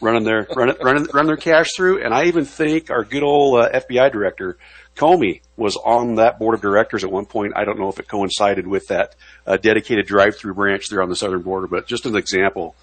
running 0.00 0.24
their 0.24 0.46
running, 0.54 0.76
running 0.80 1.04
running 1.12 1.26
their 1.26 1.36
cash 1.36 1.68
through. 1.76 2.04
And 2.04 2.14
I 2.14 2.24
even 2.24 2.44
think 2.44 2.90
our 2.90 3.04
good 3.04 3.22
old 3.22 3.60
uh, 3.60 3.70
FBI 3.70 4.10
director 4.12 4.58
Comey 4.96 5.40
was 5.56 5.76
on 5.76 6.16
that 6.16 6.38
board 6.38 6.54
of 6.54 6.60
directors 6.60 7.04
at 7.04 7.12
one 7.12 7.26
point. 7.26 7.52
I 7.56 7.64
don't 7.64 7.78
know 7.78 7.88
if 7.88 7.98
it 7.98 8.08
coincided 8.08 8.66
with 8.66 8.88
that 8.88 9.14
uh, 9.46 9.56
dedicated 9.56 10.06
drive-through 10.06 10.54
branch 10.54 10.88
there 10.88 11.02
on 11.02 11.08
the 11.08 11.16
southern 11.16 11.42
border, 11.42 11.66
but 11.66 11.86
just 11.86 12.06
an 12.06 12.16
example. 12.16 12.74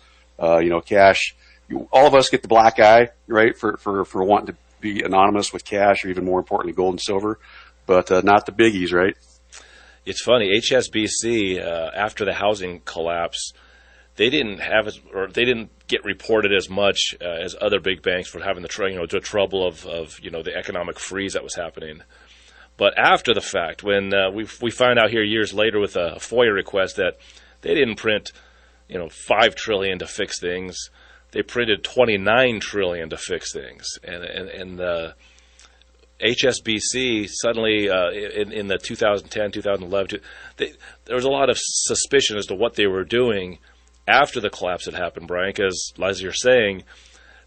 Uh, 0.41 0.59
you 0.59 0.69
know, 0.69 0.81
cash. 0.81 1.35
You, 1.67 1.87
all 1.91 2.07
of 2.07 2.15
us 2.15 2.29
get 2.29 2.41
the 2.41 2.47
black 2.47 2.79
eye, 2.79 3.09
right, 3.27 3.57
for 3.57 3.77
for 3.77 4.05
for 4.05 4.23
wanting 4.23 4.47
to 4.47 4.55
be 4.79 5.03
anonymous 5.03 5.53
with 5.53 5.63
cash, 5.63 6.03
or 6.03 6.09
even 6.09 6.25
more 6.25 6.39
importantly, 6.39 6.73
gold 6.73 6.93
and 6.93 7.01
silver, 7.01 7.39
but 7.85 8.11
uh, 8.11 8.21
not 8.23 8.45
the 8.45 8.51
biggies, 8.51 8.91
right? 8.91 9.15
It's 10.05 10.21
funny. 10.21 10.59
HSBC 10.59 11.63
uh, 11.63 11.91
after 11.95 12.25
the 12.25 12.33
housing 12.33 12.79
collapse, 12.79 13.53
they 14.15 14.29
didn't 14.29 14.59
have 14.59 14.89
or 15.13 15.27
they 15.27 15.45
didn't 15.45 15.69
get 15.87 16.03
reported 16.03 16.53
as 16.53 16.69
much 16.69 17.15
uh, 17.21 17.25
as 17.25 17.55
other 17.59 17.79
big 17.79 18.01
banks 18.01 18.29
for 18.29 18.39
having 18.39 18.63
the 18.63 18.69
tr- 18.69 18.87
you 18.87 18.95
know 18.95 19.05
the 19.05 19.19
trouble 19.19 19.65
of 19.67 19.85
of 19.85 20.19
you 20.19 20.31
know 20.31 20.41
the 20.41 20.55
economic 20.55 20.99
freeze 20.99 21.33
that 21.33 21.43
was 21.43 21.55
happening. 21.55 22.01
But 22.77 22.97
after 22.97 23.33
the 23.33 23.41
fact, 23.41 23.83
when 23.83 24.13
uh, 24.13 24.31
we 24.31 24.47
we 24.61 24.71
find 24.71 24.97
out 24.97 25.11
here 25.11 25.23
years 25.23 25.53
later 25.53 25.79
with 25.79 25.95
a 25.95 26.15
FOIA 26.17 26.53
request 26.53 26.95
that 26.95 27.17
they 27.61 27.73
didn't 27.73 27.97
print 27.97 28.31
you 28.87 28.97
know 28.97 29.09
five 29.09 29.55
trillion 29.55 29.99
to 29.99 30.07
fix 30.07 30.39
things, 30.39 30.89
they 31.31 31.43
printed 31.43 31.83
twenty 31.83 32.17
nine 32.17 32.59
trillion 32.59 33.09
to 33.09 33.17
fix 33.17 33.53
things, 33.53 33.99
and 34.03 34.23
and 34.23 34.49
and. 34.49 34.81
Uh, 34.81 35.11
HSBC 36.21 37.27
suddenly 37.31 37.89
uh, 37.89 38.11
in, 38.11 38.51
in 38.51 38.67
the 38.67 38.77
2010, 38.77 39.53
2011, 39.53 40.21
they, 40.57 40.73
there 41.05 41.15
was 41.15 41.25
a 41.25 41.29
lot 41.29 41.49
of 41.49 41.57
suspicion 41.59 42.37
as 42.37 42.45
to 42.45 42.53
what 42.53 42.75
they 42.75 42.85
were 42.85 43.03
doing 43.03 43.57
after 44.07 44.39
the 44.39 44.51
collapse 44.51 44.85
had 44.85 44.93
happened, 44.93 45.27
Brian. 45.27 45.49
Because 45.49 45.93
as 45.99 46.21
you're 46.21 46.31
saying, 46.31 46.83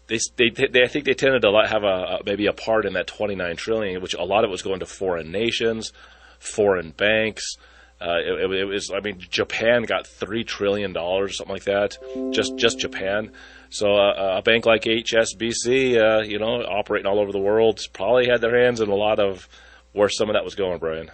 they, 0.07 0.19
they, 0.37 0.49
they 0.49 0.83
I 0.83 0.87
think 0.87 1.05
they 1.05 1.13
tended 1.13 1.41
to 1.41 1.67
have 1.67 1.83
a, 1.83 2.19
maybe 2.25 2.47
a 2.47 2.53
part 2.53 2.85
in 2.85 2.93
that 2.93 3.07
29 3.07 3.55
trillion, 3.55 4.01
which 4.01 4.13
a 4.13 4.23
lot 4.23 4.43
of 4.43 4.49
it 4.49 4.51
was 4.51 4.61
going 4.61 4.79
to 4.79 4.85
foreign 4.85 5.31
nations, 5.31 5.91
foreign 6.39 6.91
banks. 6.91 7.55
Uh, 7.99 8.17
it, 8.19 8.51
it, 8.51 8.65
was, 8.65 8.91
I 8.91 8.99
mean, 8.99 9.19
Japan 9.29 9.83
got 9.83 10.05
three 10.05 10.43
trillion 10.43 10.93
dollars, 10.93 11.37
something 11.37 11.53
like 11.53 11.63
that. 11.63 11.97
Just 12.31 12.57
just 12.57 12.79
Japan. 12.79 13.31
So 13.69 13.93
uh, 13.93 14.37
a 14.37 14.41
bank 14.41 14.65
like 14.65 14.83
HSBC, 14.83 15.97
uh, 15.97 16.23
you 16.23 16.39
know, 16.39 16.61
operating 16.61 17.07
all 17.07 17.19
over 17.19 17.31
the 17.31 17.39
world, 17.39 17.79
probably 17.93 18.27
had 18.27 18.41
their 18.41 18.63
hands 18.63 18.81
in 18.81 18.89
a 18.89 18.95
lot 18.95 19.19
of 19.19 19.47
where 19.93 20.09
some 20.09 20.29
of 20.29 20.33
that 20.33 20.43
was 20.43 20.55
going, 20.55 20.77
Brian. 20.79 21.09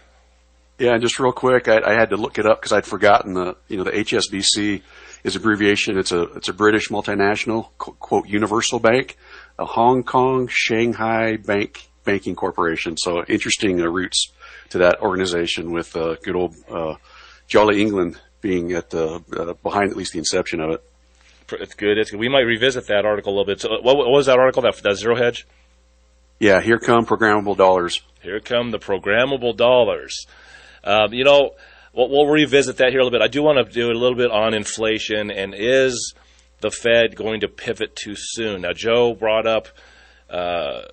Yeah, 0.79 0.93
and 0.93 1.01
just 1.01 1.19
real 1.19 1.31
quick, 1.31 1.67
I, 1.67 1.79
I 1.85 1.93
had 1.93 2.09
to 2.09 2.17
look 2.17 2.39
it 2.39 2.47
up 2.47 2.59
because 2.59 2.73
I'd 2.73 2.85
forgotten 2.85 3.35
the 3.35 3.55
you 3.67 3.77
know 3.77 3.83
the 3.83 3.91
HSBC 3.91 4.81
is 5.23 5.35
abbreviation. 5.35 5.97
It's 5.97 6.11
a 6.11 6.23
it's 6.33 6.49
a 6.49 6.53
British 6.53 6.89
multinational 6.89 7.69
quote 7.77 8.27
universal 8.27 8.79
bank, 8.79 9.17
a 9.59 9.65
Hong 9.65 10.03
Kong 10.03 10.47
Shanghai 10.49 11.37
Bank 11.37 11.89
banking 12.03 12.35
corporation. 12.35 12.97
So 12.97 13.23
interesting 13.25 13.81
uh, 13.81 13.87
roots 13.87 14.31
to 14.69 14.79
that 14.79 15.01
organization 15.01 15.71
with 15.71 15.95
uh, 15.95 16.15
good 16.23 16.35
old 16.35 16.55
uh, 16.69 16.95
Jolly 17.47 17.81
England 17.81 18.19
being 18.41 18.71
at 18.73 18.89
the 18.89 19.23
uh, 19.37 19.53
behind 19.61 19.91
at 19.91 19.97
least 19.97 20.13
the 20.13 20.19
inception 20.19 20.61
of 20.61 20.71
it. 20.71 20.83
It's 21.53 21.73
good. 21.73 21.97
It's 21.97 22.11
good. 22.11 22.19
We 22.19 22.29
might 22.29 22.45
revisit 22.45 22.87
that 22.87 23.05
article 23.05 23.33
a 23.33 23.35
little 23.35 23.45
bit. 23.45 23.61
So 23.61 23.69
what, 23.81 23.97
what 23.97 24.09
was 24.09 24.27
that 24.27 24.39
article? 24.39 24.61
That, 24.63 24.81
that 24.83 24.95
zero 24.95 25.15
hedge. 25.15 25.45
Yeah, 26.39 26.61
here 26.61 26.79
come 26.79 27.05
programmable 27.05 27.57
dollars. 27.57 28.01
Here 28.21 28.39
come 28.39 28.71
the 28.71 28.79
programmable 28.79 29.55
dollars. 29.55 30.25
Um, 30.83 31.13
you 31.13 31.23
know, 31.23 31.51
we'll, 31.93 32.09
we'll, 32.09 32.27
revisit 32.27 32.77
that 32.77 32.91
here 32.91 32.99
a 32.99 33.03
little 33.03 33.17
bit. 33.17 33.23
I 33.23 33.27
do 33.27 33.43
want 33.43 33.65
to 33.65 33.71
do 33.71 33.91
a 33.91 33.93
little 33.93 34.17
bit 34.17 34.31
on 34.31 34.53
inflation 34.53 35.31
and 35.31 35.53
is 35.55 36.13
the 36.61 36.71
Fed 36.71 37.15
going 37.15 37.41
to 37.41 37.47
pivot 37.47 37.95
too 37.95 38.15
soon? 38.15 38.61
Now, 38.61 38.73
Joe 38.73 39.13
brought 39.13 39.47
up, 39.47 39.67
uh, 40.29 40.83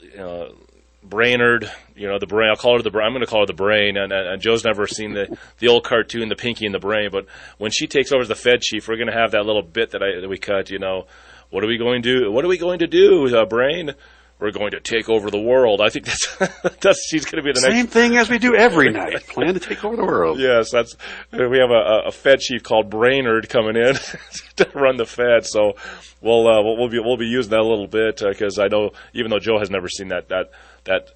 you 0.00 0.16
know, 0.16 0.54
Brainard, 1.02 1.70
you 1.94 2.08
know, 2.08 2.18
the 2.18 2.26
brain. 2.26 2.50
I'll 2.50 2.56
call 2.56 2.76
her 2.76 2.82
the 2.82 2.90
brain. 2.90 3.06
I'm 3.06 3.12
going 3.12 3.24
to 3.24 3.30
call 3.30 3.40
her 3.40 3.46
the 3.46 3.52
brain. 3.52 3.96
And, 3.96 4.12
and, 4.12 4.40
Joe's 4.42 4.64
never 4.64 4.86
seen 4.86 5.14
the, 5.14 5.38
the 5.58 5.68
old 5.68 5.84
cartoon, 5.84 6.28
the 6.28 6.36
Pinky 6.36 6.66
and 6.66 6.74
the 6.74 6.80
Brain. 6.80 7.10
But 7.12 7.26
when 7.58 7.70
she 7.70 7.86
takes 7.86 8.12
over 8.12 8.22
as 8.22 8.28
the 8.28 8.34
Fed 8.34 8.60
chief, 8.60 8.88
we're 8.88 8.96
going 8.96 9.10
to 9.10 9.16
have 9.16 9.32
that 9.32 9.46
little 9.46 9.62
bit 9.62 9.90
that, 9.92 10.02
I, 10.02 10.20
that 10.20 10.28
we 10.28 10.38
cut. 10.38 10.70
You 10.70 10.78
know, 10.78 11.06
what 11.50 11.62
are 11.62 11.68
we 11.68 11.78
going 11.78 12.02
to 12.02 12.20
do? 12.20 12.32
What 12.32 12.44
are 12.44 12.48
we 12.48 12.58
going 12.58 12.80
to 12.80 12.86
do, 12.86 13.36
uh, 13.36 13.44
Brain? 13.44 13.94
We're 14.38 14.50
going 14.50 14.72
to 14.72 14.80
take 14.80 15.08
over 15.08 15.30
the 15.30 15.40
world. 15.40 15.80
I 15.80 15.88
think 15.88 16.04
that's 16.04 16.36
that's 16.80 17.06
she's 17.08 17.24
going 17.24 17.42
to 17.42 17.42
be 17.42 17.52
the 17.52 17.60
same 17.60 17.72
next. 17.72 17.92
thing 17.92 18.16
as 18.16 18.28
we 18.28 18.38
do 18.38 18.54
every 18.54 18.90
night. 18.90 19.26
Plan 19.28 19.54
to 19.54 19.60
take 19.60 19.82
over 19.82 19.96
the 19.96 20.04
world. 20.04 20.38
Yes, 20.38 20.70
that's 20.70 20.94
we 21.32 21.58
have 21.58 21.70
a, 21.70 22.08
a 22.08 22.12
Fed 22.12 22.40
chief 22.40 22.62
called 22.62 22.90
Brainard 22.90 23.48
coming 23.48 23.76
in 23.76 23.94
to 24.56 24.70
run 24.74 24.98
the 24.98 25.06
Fed. 25.06 25.46
So 25.46 25.76
we'll 26.20 26.46
uh, 26.46 26.62
we'll 26.62 26.90
be 26.90 26.98
we'll 26.98 27.16
be 27.16 27.26
using 27.26 27.50
that 27.50 27.60
a 27.60 27.66
little 27.66 27.86
bit 27.86 28.20
because 28.22 28.58
uh, 28.58 28.64
I 28.64 28.68
know 28.68 28.90
even 29.14 29.30
though 29.30 29.38
Joe 29.38 29.58
has 29.58 29.70
never 29.70 29.88
seen 29.88 30.08
that 30.08 30.28
that 30.28 30.50
that 30.84 31.12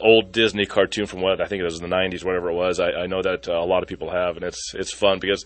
old 0.00 0.32
Disney 0.32 0.66
cartoon 0.66 1.06
from 1.06 1.20
what 1.20 1.40
I 1.40 1.46
think 1.46 1.60
it 1.60 1.64
was 1.64 1.80
in 1.80 1.88
the 1.88 1.94
'90s, 1.94 2.24
whatever 2.24 2.50
it 2.50 2.54
was. 2.54 2.78
I, 2.78 2.90
I 2.90 3.06
know 3.06 3.22
that 3.22 3.48
uh, 3.48 3.54
a 3.54 3.66
lot 3.66 3.82
of 3.82 3.88
people 3.88 4.10
have, 4.10 4.36
and 4.36 4.44
it's 4.44 4.72
it's 4.74 4.92
fun 4.92 5.18
because 5.18 5.44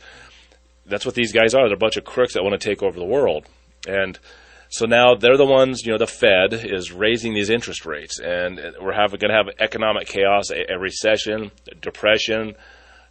that's 0.86 1.06
what 1.06 1.14
these 1.14 1.32
guys 1.32 1.54
are. 1.54 1.66
They're 1.66 1.76
a 1.76 1.78
bunch 1.78 1.96
of 1.96 2.04
crooks 2.04 2.34
that 2.34 2.42
want 2.42 2.60
to 2.60 2.68
take 2.68 2.82
over 2.82 2.98
the 2.98 3.04
world, 3.06 3.46
and 3.88 4.18
so 4.70 4.86
now 4.86 5.16
they're 5.16 5.36
the 5.36 5.44
ones, 5.44 5.84
you 5.84 5.90
know, 5.90 5.98
the 5.98 6.06
Fed 6.06 6.54
is 6.54 6.92
raising 6.92 7.34
these 7.34 7.50
interest 7.50 7.84
rates, 7.84 8.20
and 8.20 8.56
we're 8.80 8.94
going 8.94 9.30
to 9.30 9.34
have 9.34 9.48
economic 9.58 10.06
chaos, 10.06 10.50
a, 10.50 10.74
a 10.74 10.78
recession, 10.78 11.50
depression, 11.80 12.54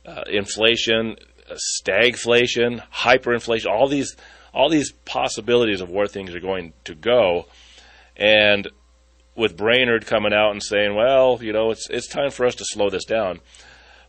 uh, 0.05 0.23
inflation, 0.31 1.17
uh, 1.51 1.55
stagflation, 1.83 2.81
hyperinflation, 2.93 3.65
all 3.69 3.89
these, 3.89 4.15
all 4.53 4.69
these 4.69 4.93
possibilities 5.03 5.81
of 5.81 5.89
where 5.89 6.07
things 6.07 6.33
are 6.33 6.39
going 6.39 6.71
to 6.85 6.95
go. 6.95 7.45
And 8.15 8.69
with 9.35 9.57
Brainard 9.57 10.05
coming 10.05 10.33
out 10.33 10.51
and 10.51 10.63
saying, 10.63 10.95
well, 10.95 11.39
you 11.41 11.51
know, 11.51 11.71
it's, 11.71 11.89
it's 11.89 12.07
time 12.07 12.31
for 12.31 12.45
us 12.45 12.55
to 12.55 12.65
slow 12.65 12.89
this 12.89 13.05
down. 13.05 13.41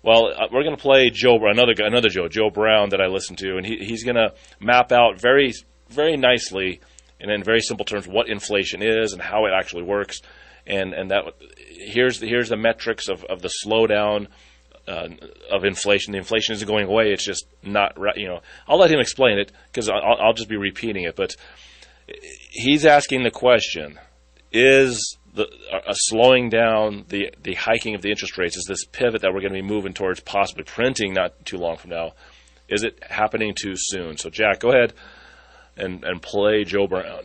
Well, 0.05 0.29
uh, 0.29 0.47
we're 0.53 0.63
going 0.63 0.77
to 0.77 0.81
play 0.81 1.11
Joe, 1.11 1.37
another 1.49 1.75
another 1.79 2.09
Joe, 2.09 2.29
Joe 2.29 2.49
Brown 2.49 2.91
that 2.91 3.01
I 3.01 3.07
listen 3.09 3.35
to, 3.37 3.57
and 3.57 3.67
he, 3.67 3.79
he's 3.79 4.05
going 4.05 4.17
to 4.17 4.35
map 4.61 4.93
out 4.93 5.21
very, 5.21 5.53
very 5.89 6.17
nicely 6.17 6.81
and 7.21 7.31
in 7.31 7.45
very 7.45 7.61
simple 7.61 7.85
terms 7.85 8.09
what 8.09 8.29
inflation 8.29 8.83
is 8.83 9.13
and 9.13 9.21
how 9.21 9.47
it 9.47 9.53
actually 9.57 9.83
works. 9.83 10.21
And 10.67 10.93
and 10.93 11.11
that 11.11 11.25
here's 11.57 12.21
the, 12.21 12.29
here's 12.29 12.49
the 12.49 12.57
metrics 12.57 13.09
of, 13.09 13.25
of 13.25 13.43
the 13.43 13.51
slowdown 13.65 14.29
uh, 14.87 15.09
of 15.51 15.65
inflation. 15.65 16.13
The 16.13 16.19
inflation 16.19 16.55
isn't 16.55 16.67
going 16.67 16.87
away. 16.87 17.13
It's 17.13 17.25
just 17.25 17.47
not 17.63 17.97
you 18.17 18.29
know. 18.29 18.41
I'll 18.69 18.79
let 18.79 18.91
him 18.91 19.01
explain 19.01 19.39
it 19.39 19.53
because 19.67 19.89
I'll, 19.89 20.17
I'll 20.21 20.35
just 20.35 20.49
be 20.49 20.57
repeating 20.57 21.05
it. 21.05 21.17
But 21.17 21.37
he's 22.51 22.85
asking 22.87 23.23
the 23.23 23.31
question: 23.31 23.99
Is 24.53 25.19
the 25.35 25.47
uh, 25.73 25.93
slowing 25.93 26.51
down 26.51 27.05
the 27.09 27.33
the 27.43 27.55
hiking 27.55 27.95
of 27.95 28.03
the 28.03 28.11
interest 28.11 28.37
rates 28.37 28.57
is 28.57 28.67
this 28.69 28.85
pivot 28.85 29.23
that 29.23 29.33
we're 29.33 29.41
going 29.41 29.55
to 29.55 29.63
be 29.63 29.67
moving 29.67 29.95
towards 29.95 30.21
possibly 30.21 30.65
printing 30.65 31.15
not 31.15 31.45
too 31.45 31.57
long 31.57 31.77
from 31.77 31.91
now? 31.91 32.13
Is 32.69 32.85
it 32.85 33.03
happening 33.03 33.55
too 33.61 33.75
soon? 33.75 34.17
So 34.19 34.31
Jack, 34.31 34.61
go 34.61 34.71
ahead 34.71 34.93
and, 35.81 36.05
and 36.05 36.23
play 36.23 36.65
Joe 36.65 36.87
Brown. 36.87 37.25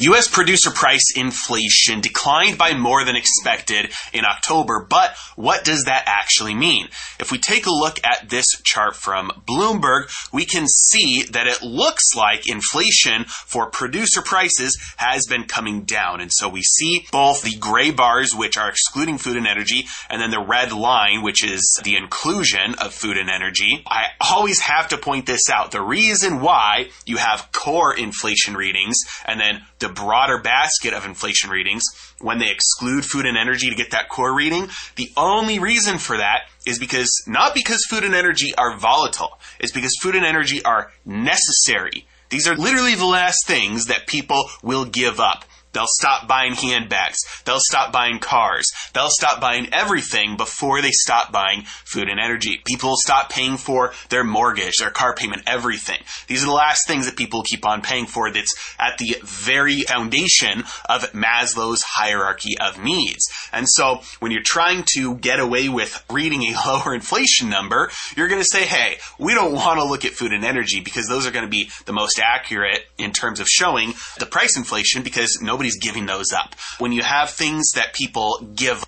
U.S. 0.00 0.28
producer 0.28 0.70
price 0.70 1.12
inflation 1.14 2.00
declined 2.00 2.56
by 2.56 2.72
more 2.72 3.04
than 3.04 3.16
expected 3.16 3.92
in 4.12 4.24
October, 4.24 4.86
but 4.88 5.14
what 5.36 5.64
does 5.64 5.84
that 5.84 6.04
actually 6.06 6.54
mean? 6.54 6.88
If 7.18 7.30
we 7.30 7.38
take 7.38 7.66
a 7.66 7.70
look 7.70 7.98
at 8.04 8.30
this 8.30 8.46
chart 8.62 8.96
from 8.96 9.30
Bloomberg, 9.46 10.10
we 10.32 10.44
can 10.44 10.66
see 10.66 11.24
that 11.30 11.46
it 11.46 11.62
looks 11.62 12.14
like 12.16 12.48
inflation 12.48 13.24
for 13.26 13.70
producer 13.70 14.22
prices 14.22 14.78
has 14.96 15.26
been 15.26 15.44
coming 15.44 15.82
down. 15.82 16.20
And 16.20 16.32
so 16.32 16.48
we 16.48 16.62
see 16.62 17.06
both 17.12 17.42
the 17.42 17.56
gray 17.58 17.90
bars, 17.90 18.34
which 18.34 18.56
are 18.56 18.70
excluding 18.70 19.18
food 19.18 19.36
and 19.36 19.46
energy, 19.46 19.86
and 20.08 20.20
then 20.20 20.30
the 20.30 20.44
red 20.46 20.72
line, 20.72 21.22
which 21.22 21.44
is 21.44 21.80
the 21.84 21.96
inclusion 21.96 22.74
of 22.78 22.94
food 22.94 23.16
and 23.16 23.28
energy. 23.28 23.82
I 23.86 24.06
always 24.20 24.60
have 24.60 24.88
to 24.88 24.98
point 24.98 25.26
this 25.26 25.50
out. 25.50 25.72
The 25.72 25.82
reason 25.82 26.40
why 26.40 26.90
you 27.04 27.18
have 27.18 27.50
core 27.52 27.94
inflation 27.94 28.54
readings 28.54 28.96
and 29.26 29.38
then 29.38 29.62
the 29.80 29.88
broader 29.88 30.38
basket 30.38 30.94
of 30.94 31.04
inflation 31.04 31.50
readings 31.50 31.84
when 32.20 32.38
they 32.38 32.50
exclude 32.50 33.04
food 33.04 33.26
and 33.26 33.36
energy 33.36 33.68
to 33.70 33.76
get 33.76 33.90
that 33.90 34.08
core 34.08 34.34
reading. 34.34 34.68
The 34.96 35.10
only 35.16 35.58
reason 35.58 35.98
for 35.98 36.16
that 36.16 36.42
is 36.66 36.78
because 36.78 37.10
not 37.26 37.54
because 37.54 37.84
food 37.88 38.04
and 38.04 38.14
energy 38.14 38.54
are 38.56 38.76
volatile, 38.76 39.38
it's 39.58 39.72
because 39.72 39.96
food 40.00 40.14
and 40.14 40.24
energy 40.24 40.62
are 40.64 40.92
necessary. 41.04 42.06
These 42.28 42.46
are 42.46 42.54
literally 42.54 42.94
the 42.94 43.06
last 43.06 43.46
things 43.46 43.86
that 43.86 44.06
people 44.06 44.44
will 44.62 44.84
give 44.84 45.18
up. 45.18 45.44
They'll 45.72 45.86
stop 45.86 46.26
buying 46.26 46.54
handbags. 46.54 47.18
They'll 47.44 47.60
stop 47.60 47.92
buying 47.92 48.18
cars. 48.18 48.66
They'll 48.92 49.10
stop 49.10 49.40
buying 49.40 49.72
everything 49.72 50.36
before 50.36 50.82
they 50.82 50.90
stop 50.90 51.30
buying 51.30 51.62
food 51.84 52.08
and 52.08 52.18
energy. 52.18 52.60
People 52.64 52.90
will 52.90 52.96
stop 52.96 53.30
paying 53.30 53.56
for 53.56 53.92
their 54.08 54.24
mortgage, 54.24 54.78
their 54.78 54.90
car 54.90 55.14
payment, 55.14 55.42
everything. 55.46 55.98
These 56.26 56.42
are 56.42 56.46
the 56.46 56.52
last 56.52 56.86
things 56.86 57.06
that 57.06 57.16
people 57.16 57.42
keep 57.42 57.66
on 57.66 57.82
paying 57.82 58.06
for 58.06 58.30
that's 58.32 58.54
at 58.78 58.98
the 58.98 59.16
very 59.22 59.82
foundation 59.82 60.64
of 60.88 61.12
Maslow's 61.12 61.82
hierarchy 61.82 62.58
of 62.58 62.82
needs. 62.82 63.24
And 63.52 63.68
so 63.68 64.00
when 64.20 64.32
you're 64.32 64.42
trying 64.42 64.84
to 64.94 65.16
get 65.16 65.40
away 65.40 65.68
with 65.68 66.04
reading 66.10 66.42
a 66.42 66.56
lower 66.66 66.94
inflation 66.94 67.50
number, 67.50 67.90
you're 68.16 68.28
going 68.28 68.40
to 68.40 68.48
say, 68.48 68.64
hey, 68.64 68.98
we 69.18 69.34
don't 69.34 69.52
want 69.52 69.78
to 69.78 69.84
look 69.84 70.04
at 70.04 70.12
food 70.12 70.32
and 70.32 70.44
energy 70.44 70.80
because 70.80 71.06
those 71.06 71.26
are 71.26 71.30
going 71.30 71.44
to 71.44 71.50
be 71.50 71.70
the 71.84 71.92
most 71.92 72.18
accurate 72.18 72.86
in 72.98 73.12
terms 73.12 73.40
of 73.40 73.48
showing 73.48 73.92
the 74.18 74.26
price 74.26 74.56
inflation 74.56 75.02
because 75.02 75.38
nobody 75.42 75.59
nobody's 75.60 75.78
giving 75.78 76.06
those 76.06 76.32
up. 76.32 76.54
When 76.78 76.90
you 76.90 77.02
have 77.02 77.28
things 77.28 77.72
that 77.72 77.92
people 77.92 78.38
give 78.54 78.82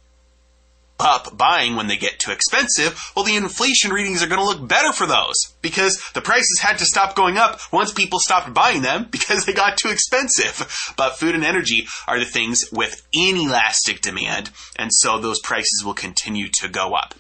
up 0.99 1.37
buying 1.37 1.77
when 1.77 1.87
they 1.87 1.99
get 1.99 2.19
too 2.19 2.31
expensive, 2.31 2.99
well, 3.15 3.27
the 3.27 3.37
inflation 3.37 3.93
readings 3.93 4.23
are 4.23 4.27
going 4.27 4.41
to 4.41 4.47
look 4.47 4.67
better 4.67 4.91
for 4.91 5.07
those 5.07 5.35
because 5.61 6.03
the 6.15 6.23
prices 6.23 6.61
had 6.63 6.79
to 6.79 6.87
stop 6.87 7.15
going 7.15 7.37
up 7.37 7.61
once 7.73 7.93
people 7.93 8.19
stopped 8.19 8.55
buying 8.55 8.81
them 8.81 9.07
because 9.11 9.45
they 9.45 9.53
got 9.53 9.77
too 9.77 9.91
expensive. 9.91 10.67
But 10.97 11.19
food 11.19 11.35
and 11.35 11.45
energy 11.45 11.89
are 12.09 12.19
the 12.19 12.25
things 12.25 12.65
with 12.73 13.07
inelastic 13.13 14.01
demand, 14.01 14.49
and 14.77 14.91
so 14.95 15.19
those 15.19 15.41
prices 15.41 15.83
will 15.85 15.93
continue 15.93 16.49
to 16.61 16.69
go 16.69 16.95
up. 16.95 17.15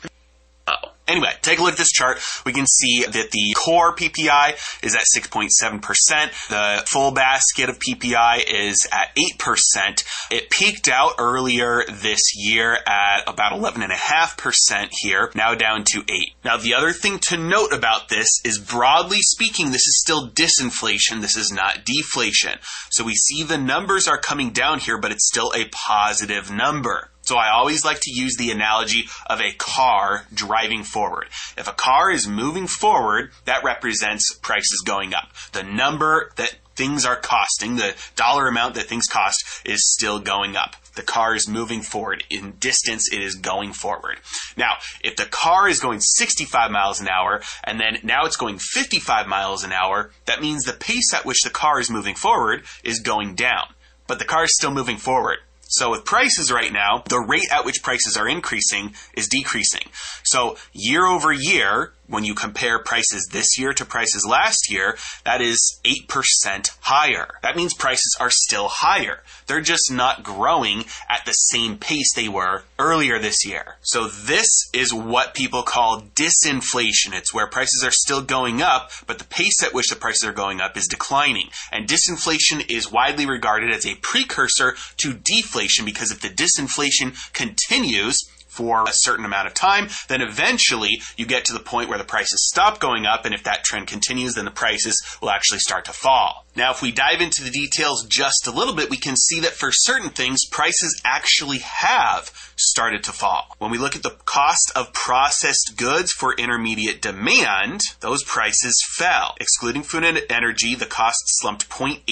Anyway, 1.12 1.34
take 1.42 1.58
a 1.58 1.62
look 1.62 1.72
at 1.72 1.78
this 1.78 1.92
chart. 1.92 2.20
We 2.46 2.54
can 2.54 2.66
see 2.66 3.04
that 3.04 3.30
the 3.32 3.54
core 3.54 3.94
PPI 3.94 4.54
is 4.82 4.94
at 4.94 5.04
6.7%. 5.14 6.48
The 6.48 6.84
full 6.86 7.10
basket 7.10 7.68
of 7.68 7.78
PPI 7.78 8.44
is 8.48 8.88
at 8.90 9.14
8%. 9.14 10.04
It 10.30 10.48
peaked 10.48 10.88
out 10.88 11.16
earlier 11.18 11.84
this 11.86 12.34
year 12.34 12.78
at 12.86 13.28
about 13.28 13.52
11.5% 13.52 14.88
here, 15.00 15.30
now 15.34 15.54
down 15.54 15.84
to 15.92 16.02
8. 16.08 16.34
Now, 16.46 16.56
the 16.56 16.72
other 16.72 16.92
thing 16.94 17.18
to 17.28 17.36
note 17.36 17.74
about 17.74 18.08
this 18.08 18.40
is 18.42 18.58
broadly 18.58 19.20
speaking, 19.20 19.66
this 19.66 19.86
is 19.86 20.00
still 20.00 20.30
disinflation. 20.30 21.20
This 21.20 21.36
is 21.36 21.52
not 21.52 21.84
deflation. 21.84 22.58
So 22.90 23.04
we 23.04 23.16
see 23.16 23.42
the 23.42 23.58
numbers 23.58 24.08
are 24.08 24.16
coming 24.16 24.52
down 24.52 24.78
here, 24.78 24.96
but 24.96 25.12
it's 25.12 25.28
still 25.28 25.52
a 25.54 25.66
positive 25.66 26.50
number. 26.50 27.10
So 27.22 27.36
I 27.36 27.50
always 27.50 27.84
like 27.84 28.00
to 28.00 28.12
use 28.12 28.36
the 28.36 28.50
analogy 28.50 29.04
of 29.26 29.40
a 29.40 29.52
car 29.52 30.26
driving 30.34 30.82
forward. 30.82 31.28
If 31.56 31.68
a 31.68 31.72
car 31.72 32.10
is 32.10 32.26
moving 32.26 32.66
forward, 32.66 33.30
that 33.44 33.64
represents 33.64 34.34
prices 34.42 34.82
going 34.84 35.14
up. 35.14 35.30
The 35.52 35.62
number 35.62 36.32
that 36.36 36.56
things 36.74 37.04
are 37.04 37.16
costing, 37.16 37.76
the 37.76 37.94
dollar 38.16 38.48
amount 38.48 38.74
that 38.74 38.86
things 38.86 39.06
cost 39.06 39.44
is 39.64 39.92
still 39.92 40.18
going 40.18 40.56
up. 40.56 40.74
The 40.94 41.02
car 41.02 41.34
is 41.34 41.48
moving 41.48 41.80
forward. 41.80 42.24
In 42.28 42.52
distance, 42.58 43.10
it 43.12 43.20
is 43.20 43.36
going 43.36 43.72
forward. 43.72 44.18
Now, 44.56 44.74
if 45.02 45.16
the 45.16 45.24
car 45.26 45.68
is 45.68 45.80
going 45.80 46.00
65 46.00 46.70
miles 46.70 47.00
an 47.00 47.08
hour 47.08 47.40
and 47.64 47.80
then 47.80 47.98
now 48.02 48.24
it's 48.24 48.36
going 48.36 48.58
55 48.58 49.26
miles 49.26 49.64
an 49.64 49.72
hour, 49.72 50.10
that 50.26 50.42
means 50.42 50.64
the 50.64 50.72
pace 50.72 51.14
at 51.14 51.24
which 51.24 51.42
the 51.42 51.50
car 51.50 51.80
is 51.80 51.90
moving 51.90 52.14
forward 52.14 52.64
is 52.84 53.00
going 53.00 53.34
down. 53.34 53.68
But 54.06 54.18
the 54.18 54.24
car 54.24 54.44
is 54.44 54.54
still 54.54 54.72
moving 54.72 54.98
forward. 54.98 55.38
So 55.72 55.90
with 55.90 56.04
prices 56.04 56.52
right 56.52 56.70
now, 56.70 57.02
the 57.08 57.18
rate 57.18 57.50
at 57.50 57.64
which 57.64 57.82
prices 57.82 58.18
are 58.18 58.28
increasing 58.28 58.92
is 59.14 59.26
decreasing. 59.26 59.88
So 60.22 60.58
year 60.74 61.06
over 61.06 61.32
year, 61.32 61.94
when 62.12 62.24
you 62.24 62.34
compare 62.34 62.78
prices 62.78 63.28
this 63.32 63.58
year 63.58 63.72
to 63.72 63.86
prices 63.86 64.26
last 64.28 64.70
year, 64.70 64.98
that 65.24 65.40
is 65.40 65.80
8% 65.82 66.70
higher. 66.82 67.28
That 67.42 67.56
means 67.56 67.72
prices 67.72 68.14
are 68.20 68.30
still 68.30 68.68
higher. 68.68 69.22
They're 69.46 69.62
just 69.62 69.90
not 69.90 70.22
growing 70.22 70.84
at 71.08 71.24
the 71.24 71.32
same 71.32 71.78
pace 71.78 72.12
they 72.14 72.28
were 72.28 72.64
earlier 72.78 73.18
this 73.18 73.46
year. 73.46 73.76
So 73.80 74.08
this 74.08 74.68
is 74.74 74.92
what 74.92 75.34
people 75.34 75.62
call 75.62 76.02
disinflation. 76.14 77.14
It's 77.14 77.32
where 77.32 77.46
prices 77.46 77.82
are 77.82 77.90
still 77.90 78.22
going 78.22 78.60
up, 78.60 78.90
but 79.06 79.18
the 79.18 79.24
pace 79.24 79.62
at 79.62 79.72
which 79.72 79.88
the 79.88 79.96
prices 79.96 80.24
are 80.24 80.32
going 80.32 80.60
up 80.60 80.76
is 80.76 80.86
declining. 80.86 81.48
And 81.70 81.88
disinflation 81.88 82.70
is 82.70 82.92
widely 82.92 83.24
regarded 83.24 83.70
as 83.70 83.86
a 83.86 83.94
precursor 83.96 84.76
to 84.98 85.14
deflation 85.14 85.86
because 85.86 86.10
if 86.10 86.20
the 86.20 86.28
disinflation 86.28 87.16
continues, 87.32 88.18
for 88.52 88.84
a 88.84 88.92
certain 88.92 89.24
amount 89.24 89.46
of 89.46 89.54
time, 89.54 89.88
then 90.08 90.20
eventually 90.20 91.00
you 91.16 91.24
get 91.24 91.46
to 91.46 91.52
the 91.52 91.60
point 91.60 91.88
where 91.88 91.98
the 91.98 92.04
prices 92.04 92.48
stop 92.48 92.80
going 92.80 93.06
up, 93.06 93.24
and 93.24 93.34
if 93.34 93.44
that 93.44 93.64
trend 93.64 93.86
continues, 93.86 94.34
then 94.34 94.44
the 94.44 94.50
prices 94.50 95.02
will 95.20 95.30
actually 95.30 95.58
start 95.58 95.86
to 95.86 95.92
fall. 95.92 96.44
Now, 96.54 96.70
if 96.70 96.82
we 96.82 96.92
dive 96.92 97.22
into 97.22 97.42
the 97.42 97.50
details 97.50 98.04
just 98.04 98.46
a 98.46 98.50
little 98.50 98.74
bit, 98.74 98.90
we 98.90 98.98
can 98.98 99.16
see 99.16 99.40
that 99.40 99.52
for 99.52 99.70
certain 99.72 100.10
things, 100.10 100.44
prices 100.50 101.00
actually 101.02 101.58
have 101.58 102.30
started 102.56 103.02
to 103.04 103.12
fall. 103.12 103.56
When 103.58 103.70
we 103.70 103.78
look 103.78 103.96
at 103.96 104.02
the 104.02 104.18
cost 104.26 104.70
of 104.76 104.92
processed 104.92 105.74
goods 105.76 106.12
for 106.12 106.34
intermediate 106.34 107.00
demand, 107.00 107.80
those 108.00 108.22
prices 108.22 108.84
fell. 108.86 109.34
Excluding 109.40 109.82
food 109.82 110.04
and 110.04 110.20
energy, 110.28 110.74
the 110.74 110.84
cost 110.84 111.22
slumped 111.24 111.70
0.8% 111.70 112.02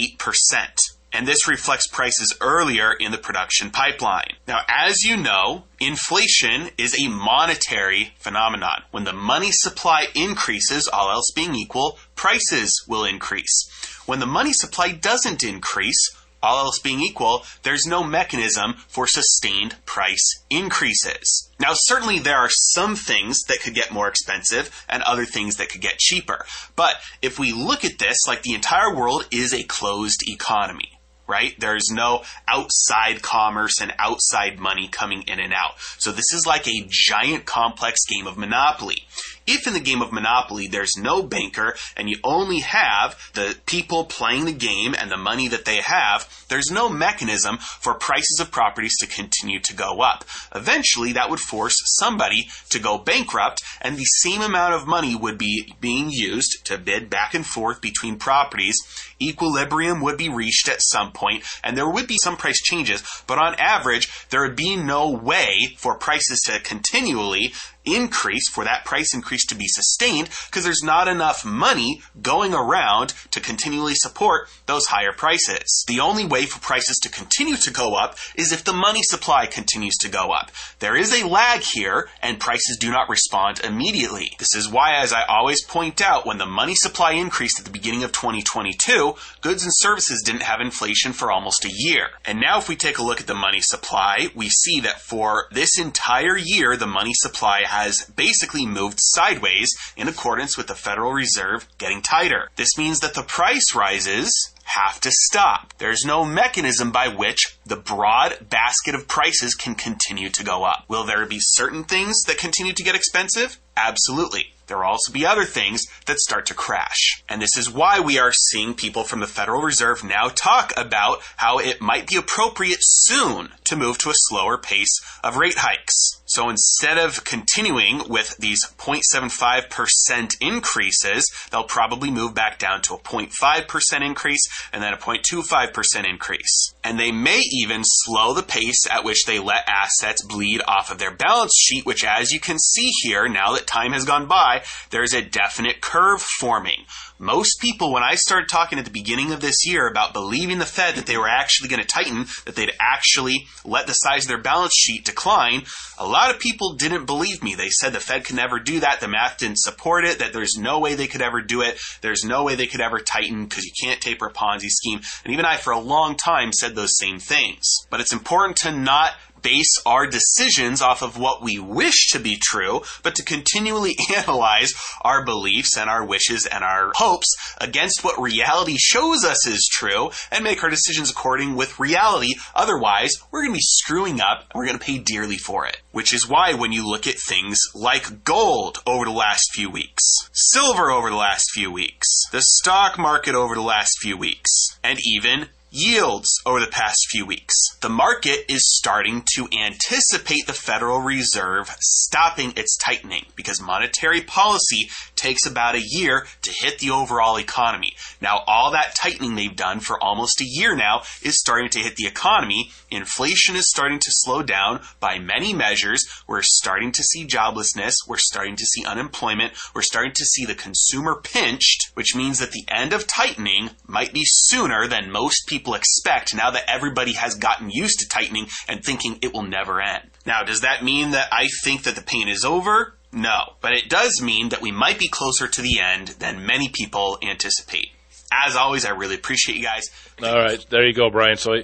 and 1.12 1.26
this 1.26 1.48
reflects 1.48 1.86
prices 1.86 2.36
earlier 2.40 2.92
in 2.92 3.12
the 3.12 3.18
production 3.18 3.70
pipeline. 3.70 4.34
Now, 4.46 4.60
as 4.68 5.02
you 5.02 5.16
know, 5.16 5.64
inflation 5.80 6.70
is 6.78 6.98
a 6.98 7.08
monetary 7.08 8.14
phenomenon. 8.18 8.82
When 8.90 9.04
the 9.04 9.12
money 9.12 9.50
supply 9.50 10.06
increases, 10.14 10.88
all 10.88 11.10
else 11.10 11.32
being 11.34 11.54
equal, 11.54 11.98
prices 12.14 12.84
will 12.86 13.04
increase. 13.04 13.68
When 14.06 14.20
the 14.20 14.26
money 14.26 14.52
supply 14.52 14.92
doesn't 14.92 15.42
increase, 15.42 16.16
all 16.42 16.64
else 16.64 16.78
being 16.78 17.00
equal, 17.00 17.44
there's 17.64 17.86
no 17.86 18.02
mechanism 18.02 18.74
for 18.88 19.06
sustained 19.06 19.76
price 19.84 20.42
increases. 20.48 21.50
Now, 21.58 21.72
certainly 21.74 22.18
there 22.18 22.38
are 22.38 22.48
some 22.48 22.96
things 22.96 23.42
that 23.42 23.60
could 23.60 23.74
get 23.74 23.92
more 23.92 24.08
expensive 24.08 24.84
and 24.88 25.02
other 25.02 25.26
things 25.26 25.56
that 25.56 25.68
could 25.68 25.82
get 25.82 25.98
cheaper. 25.98 26.46
But 26.76 26.96
if 27.20 27.38
we 27.38 27.52
look 27.52 27.84
at 27.84 27.98
this, 27.98 28.16
like 28.26 28.42
the 28.42 28.54
entire 28.54 28.94
world 28.94 29.26
is 29.30 29.52
a 29.52 29.64
closed 29.64 30.22
economy 30.26 30.99
right? 31.30 31.54
There's 31.58 31.90
no 31.90 32.24
outside 32.48 33.22
commerce 33.22 33.80
and 33.80 33.94
outside 33.98 34.58
money 34.58 34.88
coming 34.88 35.22
in 35.22 35.38
and 35.38 35.54
out. 35.54 35.74
So 35.98 36.10
this 36.10 36.32
is 36.34 36.44
like 36.46 36.66
a 36.66 36.86
giant 36.88 37.46
complex 37.46 38.04
game 38.06 38.26
of 38.26 38.36
Monopoly. 38.36 39.06
If 39.52 39.66
in 39.66 39.72
the 39.72 39.80
game 39.80 40.00
of 40.00 40.12
Monopoly 40.12 40.68
there's 40.68 40.96
no 40.96 41.24
banker 41.24 41.74
and 41.96 42.08
you 42.08 42.18
only 42.22 42.60
have 42.60 43.18
the 43.34 43.56
people 43.66 44.04
playing 44.04 44.44
the 44.44 44.52
game 44.52 44.94
and 44.96 45.10
the 45.10 45.16
money 45.16 45.48
that 45.48 45.64
they 45.64 45.78
have, 45.78 46.46
there's 46.48 46.70
no 46.70 46.88
mechanism 46.88 47.58
for 47.58 47.94
prices 47.94 48.38
of 48.40 48.52
properties 48.52 48.96
to 48.98 49.08
continue 49.08 49.58
to 49.58 49.74
go 49.74 50.02
up. 50.02 50.24
Eventually, 50.54 51.12
that 51.14 51.30
would 51.30 51.40
force 51.40 51.76
somebody 51.98 52.48
to 52.68 52.78
go 52.78 52.98
bankrupt, 52.98 53.62
and 53.80 53.96
the 53.96 54.04
same 54.04 54.40
amount 54.40 54.74
of 54.74 54.86
money 54.86 55.16
would 55.16 55.36
be 55.36 55.74
being 55.80 56.10
used 56.10 56.64
to 56.66 56.78
bid 56.78 57.10
back 57.10 57.34
and 57.34 57.44
forth 57.44 57.80
between 57.80 58.18
properties. 58.18 58.76
Equilibrium 59.20 60.00
would 60.00 60.16
be 60.16 60.28
reached 60.28 60.68
at 60.68 60.80
some 60.80 61.10
point, 61.10 61.42
and 61.64 61.76
there 61.76 61.90
would 61.90 62.06
be 62.06 62.18
some 62.22 62.36
price 62.36 62.60
changes, 62.62 63.02
but 63.26 63.38
on 63.38 63.56
average, 63.56 64.28
there 64.28 64.42
would 64.42 64.56
be 64.56 64.76
no 64.76 65.10
way 65.10 65.74
for 65.76 65.98
prices 65.98 66.38
to 66.46 66.60
continually 66.60 67.52
increase 67.84 68.48
for 68.50 68.64
that 68.64 68.84
price 68.84 69.14
increase 69.14 69.46
to 69.46 69.54
be 69.54 69.66
sustained 69.66 70.28
because 70.46 70.64
there's 70.64 70.82
not 70.82 71.08
enough 71.08 71.44
money 71.44 72.02
going 72.22 72.54
around 72.54 73.14
to 73.30 73.40
continually 73.40 73.94
support 73.94 74.48
those 74.66 74.86
higher 74.86 75.12
prices. 75.12 75.84
The 75.86 76.00
only 76.00 76.24
way 76.24 76.46
for 76.46 76.60
prices 76.60 76.98
to 76.98 77.08
continue 77.08 77.56
to 77.56 77.72
go 77.72 77.94
up 77.94 78.16
is 78.34 78.52
if 78.52 78.64
the 78.64 78.72
money 78.72 79.02
supply 79.02 79.46
continues 79.46 79.96
to 79.98 80.08
go 80.08 80.30
up. 80.30 80.50
There 80.78 80.96
is 80.96 81.12
a 81.12 81.26
lag 81.26 81.60
here 81.60 82.08
and 82.22 82.40
prices 82.40 82.76
do 82.78 82.90
not 82.90 83.08
respond 83.08 83.60
immediately. 83.60 84.32
This 84.38 84.54
is 84.54 84.68
why, 84.68 84.94
as 84.96 85.12
I 85.12 85.24
always 85.24 85.64
point 85.64 86.00
out, 86.00 86.26
when 86.26 86.38
the 86.38 86.46
money 86.46 86.74
supply 86.74 87.12
increased 87.12 87.58
at 87.58 87.64
the 87.64 87.70
beginning 87.70 88.04
of 88.04 88.12
2022, 88.12 89.14
goods 89.40 89.62
and 89.62 89.72
services 89.74 90.22
didn't 90.24 90.42
have 90.42 90.60
inflation 90.60 91.12
for 91.12 91.30
almost 91.30 91.64
a 91.64 91.72
year. 91.72 92.08
And 92.24 92.40
now 92.40 92.58
if 92.58 92.68
we 92.68 92.76
take 92.76 92.98
a 92.98 93.02
look 93.02 93.20
at 93.20 93.26
the 93.26 93.34
money 93.34 93.60
supply, 93.60 94.28
we 94.34 94.48
see 94.48 94.80
that 94.80 95.00
for 95.00 95.46
this 95.52 95.78
entire 95.78 96.36
year, 96.36 96.76
the 96.76 96.86
money 96.86 97.12
supply 97.14 97.62
has 97.70 98.04
basically 98.16 98.66
moved 98.66 98.98
sideways 99.00 99.70
in 99.96 100.08
accordance 100.08 100.56
with 100.56 100.66
the 100.66 100.74
Federal 100.74 101.12
Reserve 101.12 101.68
getting 101.78 102.02
tighter. 102.02 102.50
This 102.56 102.76
means 102.76 102.98
that 103.00 103.14
the 103.14 103.22
price 103.22 103.74
rises 103.74 104.52
have 104.64 105.00
to 105.00 105.10
stop. 105.10 105.74
There's 105.78 106.04
no 106.04 106.24
mechanism 106.24 106.90
by 106.90 107.08
which 107.08 107.56
the 107.64 107.76
broad 107.76 108.48
basket 108.48 108.94
of 108.94 109.08
prices 109.08 109.54
can 109.54 109.74
continue 109.74 110.30
to 110.30 110.44
go 110.44 110.64
up. 110.64 110.84
Will 110.88 111.04
there 111.04 111.26
be 111.26 111.38
certain 111.40 111.84
things 111.84 112.22
that 112.26 112.38
continue 112.38 112.72
to 112.72 112.82
get 112.82 112.94
expensive? 112.94 113.58
Absolutely. 113.76 114.52
There 114.66 114.78
will 114.78 114.84
also 114.84 115.12
be 115.12 115.26
other 115.26 115.44
things 115.44 115.82
that 116.06 116.20
start 116.20 116.46
to 116.46 116.54
crash. 116.54 117.24
And 117.28 117.42
this 117.42 117.56
is 117.56 117.68
why 117.68 117.98
we 117.98 118.20
are 118.20 118.32
seeing 118.32 118.74
people 118.74 119.02
from 119.02 119.18
the 119.18 119.26
Federal 119.26 119.62
Reserve 119.62 120.04
now 120.04 120.28
talk 120.28 120.72
about 120.76 121.18
how 121.36 121.58
it 121.58 121.80
might 121.80 122.06
be 122.06 122.14
appropriate 122.14 122.78
soon 122.80 123.48
to 123.64 123.74
move 123.76 123.98
to 123.98 124.10
a 124.10 124.14
slower 124.14 124.56
pace 124.58 125.00
of 125.24 125.36
rate 125.36 125.58
hikes. 125.58 126.19
So 126.30 126.48
instead 126.48 126.96
of 126.96 127.24
continuing 127.24 128.08
with 128.08 128.36
these 128.36 128.64
0.75% 128.78 130.36
increases, 130.40 131.28
they'll 131.50 131.64
probably 131.64 132.12
move 132.12 132.34
back 132.34 132.60
down 132.60 132.82
to 132.82 132.94
a 132.94 132.98
0.5% 132.98 134.06
increase 134.06 134.48
and 134.72 134.80
then 134.80 134.92
a 134.92 134.96
0.25% 134.96 136.08
increase. 136.08 136.72
And 136.84 137.00
they 137.00 137.10
may 137.10 137.42
even 137.52 137.82
slow 137.84 138.32
the 138.32 138.44
pace 138.44 138.88
at 138.88 139.02
which 139.02 139.24
they 139.24 139.40
let 139.40 139.68
assets 139.68 140.24
bleed 140.24 140.62
off 140.68 140.92
of 140.92 140.98
their 140.98 141.10
balance 141.10 141.56
sheet, 141.58 141.84
which 141.84 142.04
as 142.04 142.30
you 142.30 142.38
can 142.38 142.60
see 142.60 142.90
here, 143.02 143.28
now 143.28 143.54
that 143.54 143.66
time 143.66 143.92
has 143.92 144.04
gone 144.04 144.26
by, 144.26 144.62
there's 144.90 145.14
a 145.14 145.22
definite 145.22 145.80
curve 145.80 146.22
forming 146.22 146.84
most 147.20 147.60
people, 147.60 147.92
when 147.92 148.02
I 148.02 148.14
started 148.14 148.48
talking 148.48 148.78
at 148.78 148.86
the 148.86 148.90
beginning 148.90 149.32
of 149.32 149.42
this 149.42 149.66
year 149.66 149.86
about 149.86 150.14
believing 150.14 150.58
the 150.58 150.64
Fed 150.64 150.94
that 150.94 151.04
they 151.04 151.18
were 151.18 151.28
actually 151.28 151.68
going 151.68 151.82
to 151.82 151.86
tighten, 151.86 152.24
that 152.46 152.54
they'd 152.54 152.72
actually 152.80 153.46
let 153.62 153.86
the 153.86 153.92
size 153.92 154.24
of 154.24 154.28
their 154.28 154.40
balance 154.40 154.72
sheet 154.74 155.04
decline, 155.04 155.64
a 155.98 156.06
lot 156.06 156.30
of 156.30 156.40
people 156.40 156.76
didn't 156.76 157.04
believe 157.04 157.42
me. 157.42 157.54
They 157.54 157.68
said 157.68 157.92
the 157.92 158.00
Fed 158.00 158.24
could 158.24 158.36
never 158.36 158.58
do 158.58 158.80
that. 158.80 159.00
The 159.00 159.08
math 159.08 159.36
didn't 159.36 159.58
support 159.58 160.06
it, 160.06 160.18
that 160.18 160.32
there's 160.32 160.56
no 160.56 160.78
way 160.78 160.94
they 160.94 161.08
could 161.08 161.20
ever 161.20 161.42
do 161.42 161.60
it. 161.60 161.78
There's 162.00 162.24
no 162.24 162.42
way 162.42 162.54
they 162.54 162.66
could 162.66 162.80
ever 162.80 162.98
tighten 162.98 163.44
because 163.44 163.66
you 163.66 163.72
can't 163.78 164.00
taper 164.00 164.28
a 164.28 164.32
Ponzi 164.32 164.68
scheme. 164.68 165.00
And 165.22 165.34
even 165.34 165.44
I, 165.44 165.58
for 165.58 165.74
a 165.74 165.78
long 165.78 166.16
time, 166.16 166.54
said 166.54 166.74
those 166.74 166.96
same 166.96 167.18
things. 167.18 167.66
But 167.90 168.00
it's 168.00 168.14
important 168.14 168.56
to 168.58 168.72
not 168.72 169.12
base 169.42 169.80
our 169.86 170.06
decisions 170.06 170.82
off 170.82 171.02
of 171.02 171.18
what 171.18 171.42
we 171.42 171.58
wish 171.58 172.08
to 172.10 172.18
be 172.18 172.36
true, 172.36 172.82
but 173.02 173.14
to 173.16 173.24
continually 173.24 173.96
analyze 174.16 174.72
our 175.02 175.24
beliefs 175.24 175.76
and 175.76 175.88
our 175.88 176.04
wishes 176.04 176.46
and 176.46 176.64
our 176.64 176.92
hopes 176.96 177.28
against 177.60 178.04
what 178.04 178.20
reality 178.20 178.76
shows 178.78 179.24
us 179.24 179.46
is 179.46 179.68
true 179.70 180.10
and 180.30 180.44
make 180.44 180.62
our 180.62 180.70
decisions 180.70 181.10
according 181.10 181.56
with 181.56 181.78
reality. 181.78 182.34
Otherwise, 182.54 183.12
we're 183.30 183.42
going 183.42 183.52
to 183.52 183.58
be 183.58 183.60
screwing 183.60 184.20
up 184.20 184.40
and 184.40 184.58
we're 184.58 184.66
going 184.66 184.78
to 184.78 184.84
pay 184.84 184.98
dearly 184.98 185.36
for 185.36 185.66
it. 185.66 185.78
Which 185.92 186.14
is 186.14 186.28
why 186.28 186.54
when 186.54 186.72
you 186.72 186.86
look 186.86 187.06
at 187.06 187.18
things 187.18 187.58
like 187.74 188.24
gold 188.24 188.82
over 188.86 189.04
the 189.04 189.10
last 189.10 189.50
few 189.52 189.70
weeks, 189.70 190.04
silver 190.32 190.90
over 190.90 191.10
the 191.10 191.16
last 191.16 191.50
few 191.52 191.70
weeks, 191.72 192.06
the 192.30 192.42
stock 192.42 192.98
market 192.98 193.34
over 193.34 193.54
the 193.54 193.60
last 193.60 193.98
few 194.00 194.16
weeks, 194.16 194.78
and 194.84 194.98
even 195.04 195.48
yields 195.70 196.28
over 196.44 196.60
the 196.60 196.66
past 196.66 196.98
few 197.10 197.24
weeks. 197.24 197.54
The 197.80 197.88
market 197.88 198.44
is 198.48 198.76
starting 198.76 199.24
to 199.34 199.48
anticipate 199.56 200.46
the 200.46 200.52
Federal 200.52 201.00
Reserve 201.00 201.74
stopping 201.80 202.52
its 202.56 202.76
tightening 202.76 203.26
because 203.36 203.60
monetary 203.60 204.20
policy 204.20 204.90
takes 205.20 205.46
about 205.46 205.74
a 205.74 205.82
year 205.84 206.26
to 206.42 206.50
hit 206.50 206.78
the 206.78 206.90
overall 206.90 207.38
economy. 207.38 207.94
Now, 208.20 208.42
all 208.46 208.70
that 208.72 208.94
tightening 208.94 209.34
they've 209.34 209.54
done 209.54 209.80
for 209.80 210.02
almost 210.02 210.40
a 210.40 210.46
year 210.46 210.74
now 210.74 211.02
is 211.22 211.38
starting 211.38 211.68
to 211.70 211.78
hit 211.78 211.96
the 211.96 212.06
economy. 212.06 212.70
Inflation 212.90 213.54
is 213.54 213.68
starting 213.68 213.98
to 213.98 214.10
slow 214.10 214.42
down 214.42 214.80
by 214.98 215.18
many 215.18 215.52
measures. 215.52 216.04
We're 216.26 216.42
starting 216.42 216.92
to 216.92 217.02
see 217.02 217.26
joblessness. 217.26 217.94
We're 218.08 218.16
starting 218.16 218.56
to 218.56 218.64
see 218.64 218.84
unemployment. 218.84 219.52
We're 219.74 219.82
starting 219.82 220.12
to 220.12 220.24
see 220.24 220.46
the 220.46 220.54
consumer 220.54 221.20
pinched, 221.22 221.90
which 221.94 222.16
means 222.16 222.38
that 222.38 222.52
the 222.52 222.64
end 222.68 222.92
of 222.92 223.06
tightening 223.06 223.70
might 223.86 224.12
be 224.12 224.22
sooner 224.24 224.86
than 224.86 225.12
most 225.12 225.46
people 225.46 225.74
expect 225.74 226.34
now 226.34 226.50
that 226.50 226.68
everybody 226.68 227.12
has 227.12 227.34
gotten 227.34 227.70
used 227.70 228.00
to 228.00 228.08
tightening 228.08 228.46
and 228.68 228.82
thinking 228.82 229.18
it 229.20 229.34
will 229.34 229.42
never 229.42 229.80
end. 229.80 230.10
Now, 230.24 230.42
does 230.42 230.62
that 230.62 230.84
mean 230.84 231.10
that 231.10 231.28
I 231.32 231.48
think 231.64 231.82
that 231.82 231.96
the 231.96 232.02
pain 232.02 232.28
is 232.28 232.44
over? 232.44 232.94
No, 233.12 233.54
but 233.60 233.72
it 233.72 233.88
does 233.88 234.22
mean 234.22 234.50
that 234.50 234.60
we 234.60 234.70
might 234.70 234.98
be 234.98 235.08
closer 235.08 235.48
to 235.48 235.62
the 235.62 235.80
end 235.80 236.08
than 236.20 236.46
many 236.46 236.68
people 236.68 237.18
anticipate. 237.22 237.88
As 238.32 238.54
always, 238.54 238.84
I 238.84 238.90
really 238.90 239.16
appreciate 239.16 239.58
you 239.58 239.64
guys. 239.64 239.90
All 240.22 240.36
right, 240.36 240.64
there 240.70 240.86
you 240.86 240.94
go, 240.94 241.10
Brian. 241.10 241.36
So 241.36 241.54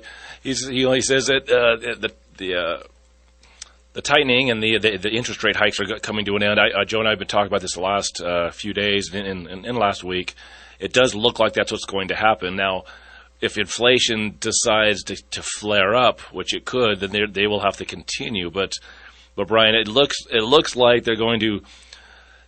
he, 0.43 0.53
he 0.53 0.85
only 0.85 1.03
says 1.03 1.27
that 1.27 1.49
uh, 1.49 1.77
the 2.01 2.13
the 2.37 2.55
uh, 2.57 2.83
the 3.97 4.03
tightening 4.03 4.51
and 4.51 4.63
the, 4.63 4.77
the, 4.77 4.99
the 4.99 5.11
interest 5.11 5.43
rate 5.43 5.57
hikes 5.57 5.81
are 5.81 5.87
coming 6.01 6.27
to 6.27 6.37
an 6.37 6.43
end. 6.43 6.61
I, 6.61 6.69
uh, 6.69 6.85
Joe 6.85 6.99
and 6.99 7.09
I 7.09 7.13
have 7.13 7.19
been 7.19 7.29
talking 7.29 7.47
about 7.47 7.63
this 7.63 7.77
the 7.77 7.81
last 7.81 8.21
uh, 8.21 8.51
few 8.51 8.75
days 8.75 9.11
and 9.15 9.49
in, 9.49 9.65
in, 9.65 9.75
last 9.75 10.05
week. 10.05 10.35
It 10.79 10.93
does 10.93 11.15
look 11.15 11.39
like 11.39 11.55
that's 11.55 11.73
what's 11.73 11.87
going 11.87 12.09
to 12.09 12.15
happen 12.15 12.57
now. 12.57 12.85
If 13.41 13.57
inflation 13.57 14.37
decides 14.39 15.03
to, 15.05 15.17
to 15.31 15.43
flare 15.43 15.95
up, 15.95 16.21
which 16.31 16.53
it 16.55 16.67
could, 16.67 17.01
then 17.01 17.33
they 17.33 17.47
will 17.47 17.61
have 17.61 17.79
to 17.79 17.87
continue. 17.87 18.51
But 18.51 18.75
but 19.37 19.49
Brian, 19.49 19.75
it 19.75 19.87
looks 19.87 20.17
it 20.31 20.43
looks 20.43 20.75
like 20.75 21.05
they're 21.05 21.15
going 21.15 21.41
to 21.41 21.61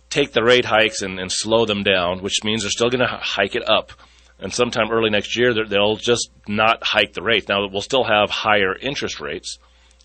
take 0.09 0.33
the 0.33 0.43
rate 0.43 0.65
hikes 0.65 1.01
and, 1.01 1.19
and 1.19 1.31
slow 1.31 1.65
them 1.65 1.83
down, 1.83 2.21
which 2.21 2.43
means 2.43 2.63
they're 2.63 2.71
still 2.71 2.89
going 2.89 3.07
to 3.07 3.19
hike 3.21 3.55
it 3.55 3.67
up. 3.69 3.91
And 4.39 4.53
sometime 4.53 4.89
early 4.91 5.09
next 5.09 5.37
year, 5.37 5.53
they'll 5.53 5.97
just 5.97 6.31
not 6.47 6.83
hike 6.83 7.13
the 7.13 7.21
rates. 7.21 7.47
Now 7.47 7.67
we'll 7.67 7.81
still 7.81 8.05
have 8.05 8.29
higher 8.29 8.75
interest 8.75 9.19
rates, 9.19 9.59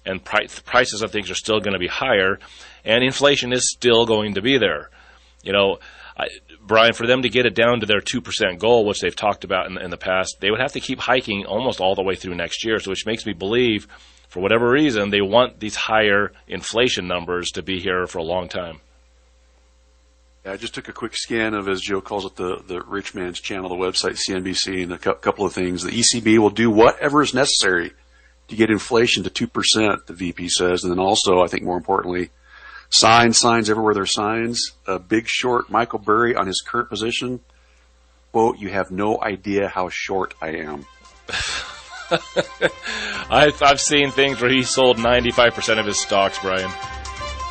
and 0.05 0.23
price, 0.23 0.59
prices 0.61 1.03
of 1.03 1.11
things 1.11 1.31
are 1.31 1.37
still 1.37 1.61
going 1.61 1.73
to 1.73 1.79
be 1.79 1.87
higher, 1.87 2.39
and 2.85 3.03
inflation 3.03 3.53
is 3.53 3.71
still 3.73 4.07
going 4.07 4.35
to 4.35 4.43
be 4.43 4.59
there. 4.59 4.91
You 5.43 5.53
know, 5.53 5.79
I, 6.19 6.27
Brian, 6.61 6.95
for 6.95 7.07
them 7.07 7.23
to 7.23 7.29
get 7.29 7.47
it 7.47 7.55
down 7.55 7.81
to 7.81 7.87
their 7.87 8.01
two 8.01 8.21
percent 8.21 8.59
goal, 8.59 8.85
which 8.85 9.01
they've 9.01 9.15
talked 9.15 9.45
about 9.45 9.71
in, 9.71 9.79
in 9.79 9.91
the 9.91 9.97
past, 9.97 10.37
they 10.41 10.51
would 10.51 10.61
have 10.61 10.73
to 10.73 10.81
keep 10.81 10.99
hiking 10.99 11.47
almost 11.47 11.81
all 11.81 11.95
the 11.95 12.03
way 12.03 12.17
through 12.17 12.35
next 12.35 12.65
year. 12.65 12.79
So, 12.81 12.91
which 12.91 13.07
makes 13.07 13.25
me 13.25 13.33
believe 13.33 13.87
for 14.35 14.41
whatever 14.41 14.69
reason, 14.69 15.11
they 15.11 15.21
want 15.21 15.61
these 15.61 15.77
higher 15.77 16.33
inflation 16.49 17.07
numbers 17.07 17.53
to 17.53 17.63
be 17.63 17.79
here 17.79 18.09
for 18.09 18.19
a 18.19 18.25
long 18.25 18.49
time. 18.49 18.81
Yeah, 20.45 20.55
I 20.55 20.57
just 20.57 20.75
took 20.75 20.89
a 20.89 20.93
quick 20.93 21.15
scan 21.15 21.55
of, 21.55 21.69
as 21.69 21.81
Joe 21.81 22.01
calls 22.01 22.25
it, 22.25 22.35
the, 22.35 22.61
the 22.67 22.83
rich 22.83 23.15
man's 23.15 23.39
channel, 23.39 23.69
the 23.69 23.77
website 23.77 24.19
CNBC, 24.19 24.83
and 24.83 24.93
a 24.95 24.99
cu- 24.99 25.15
couple 25.15 25.47
of 25.47 25.53
things. 25.53 25.85
The 25.85 25.93
ECB 25.93 26.39
will 26.39 26.51
do 26.51 26.69
whatever 26.69 27.23
is 27.23 27.33
necessary 27.33 27.93
to 28.49 28.57
get 28.57 28.71
inflation 28.71 29.23
to 29.23 29.31
2%, 29.31 30.07
the 30.07 30.13
VP 30.13 30.49
says. 30.49 30.83
And 30.83 30.91
then 30.91 30.99
also, 30.99 31.41
I 31.41 31.47
think 31.47 31.63
more 31.63 31.77
importantly, 31.77 32.31
signs, 32.91 33.39
signs 33.39 33.71
everywhere 33.71 33.95
there 33.95 34.03
are 34.03 34.07
signs. 34.07 34.73
A 34.89 34.99
big 34.99 35.29
short, 35.29 35.71
Michael 35.71 36.01
Burry 36.01 36.35
on 36.35 36.49
his 36.49 36.61
current 36.61 36.89
position. 36.89 37.39
Quote, 38.33 38.59
you 38.59 38.71
have 38.71 38.91
no 38.91 39.23
idea 39.23 39.69
how 39.69 39.91
short 39.91 40.35
I 40.43 40.57
am. 40.57 40.87
I've, 43.31 43.63
I've 43.63 43.81
seen 43.81 44.11
things 44.11 44.41
where 44.41 44.51
he 44.51 44.63
sold 44.63 44.99
95% 44.99 45.79
of 45.79 45.87
his 45.87 45.99
stocks, 45.99 46.39
Brian. 46.41 46.71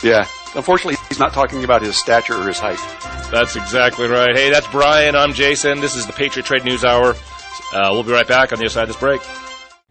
Yeah. 0.03 0.27
Unfortunately, 0.55 0.97
he's 1.09 1.19
not 1.19 1.33
talking 1.33 1.63
about 1.63 1.81
his 1.81 1.97
stature 1.97 2.35
or 2.35 2.47
his 2.47 2.59
height. 2.59 2.79
That's 3.31 3.55
exactly 3.55 4.07
right. 4.07 4.35
Hey, 4.35 4.51
that's 4.51 4.67
Brian. 4.67 5.15
I'm 5.15 5.33
Jason. 5.33 5.79
This 5.79 5.95
is 5.95 6.05
the 6.05 6.13
Patriot 6.13 6.45
Trade 6.45 6.63
News 6.63 6.85
Hour. 6.85 7.15
Uh, 7.73 7.89
we'll 7.91 8.03
be 8.03 8.11
right 8.11 8.27
back 8.27 8.53
on 8.53 8.59
the 8.59 8.65
other 8.65 8.69
side 8.69 8.83
of 8.83 8.89
this 8.89 8.97
break. 8.97 9.21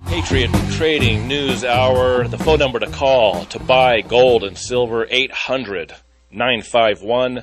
Patriot 0.06 0.50
Trading 0.72 1.26
News 1.26 1.64
Hour. 1.64 2.28
The 2.28 2.38
phone 2.38 2.58
number 2.58 2.78
to 2.78 2.86
call 2.86 3.44
to 3.46 3.58
buy 3.58 4.02
gold 4.02 4.44
and 4.44 4.56
silver 4.56 5.06
800 5.10 5.94
951 6.30 7.42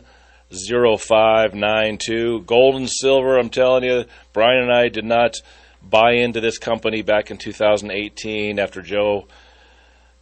0592. 0.51 2.43
Gold 2.45 2.75
and 2.75 2.89
silver, 2.89 3.37
I'm 3.37 3.49
telling 3.49 3.83
you, 3.83 4.05
Brian 4.33 4.63
and 4.63 4.71
I 4.71 4.89
did 4.89 5.05
not 5.05 5.35
buy 5.81 6.13
into 6.13 6.41
this 6.41 6.57
company 6.57 7.01
back 7.01 7.31
in 7.31 7.37
2018 7.37 8.59
after 8.59 8.81
Joe 8.81 9.27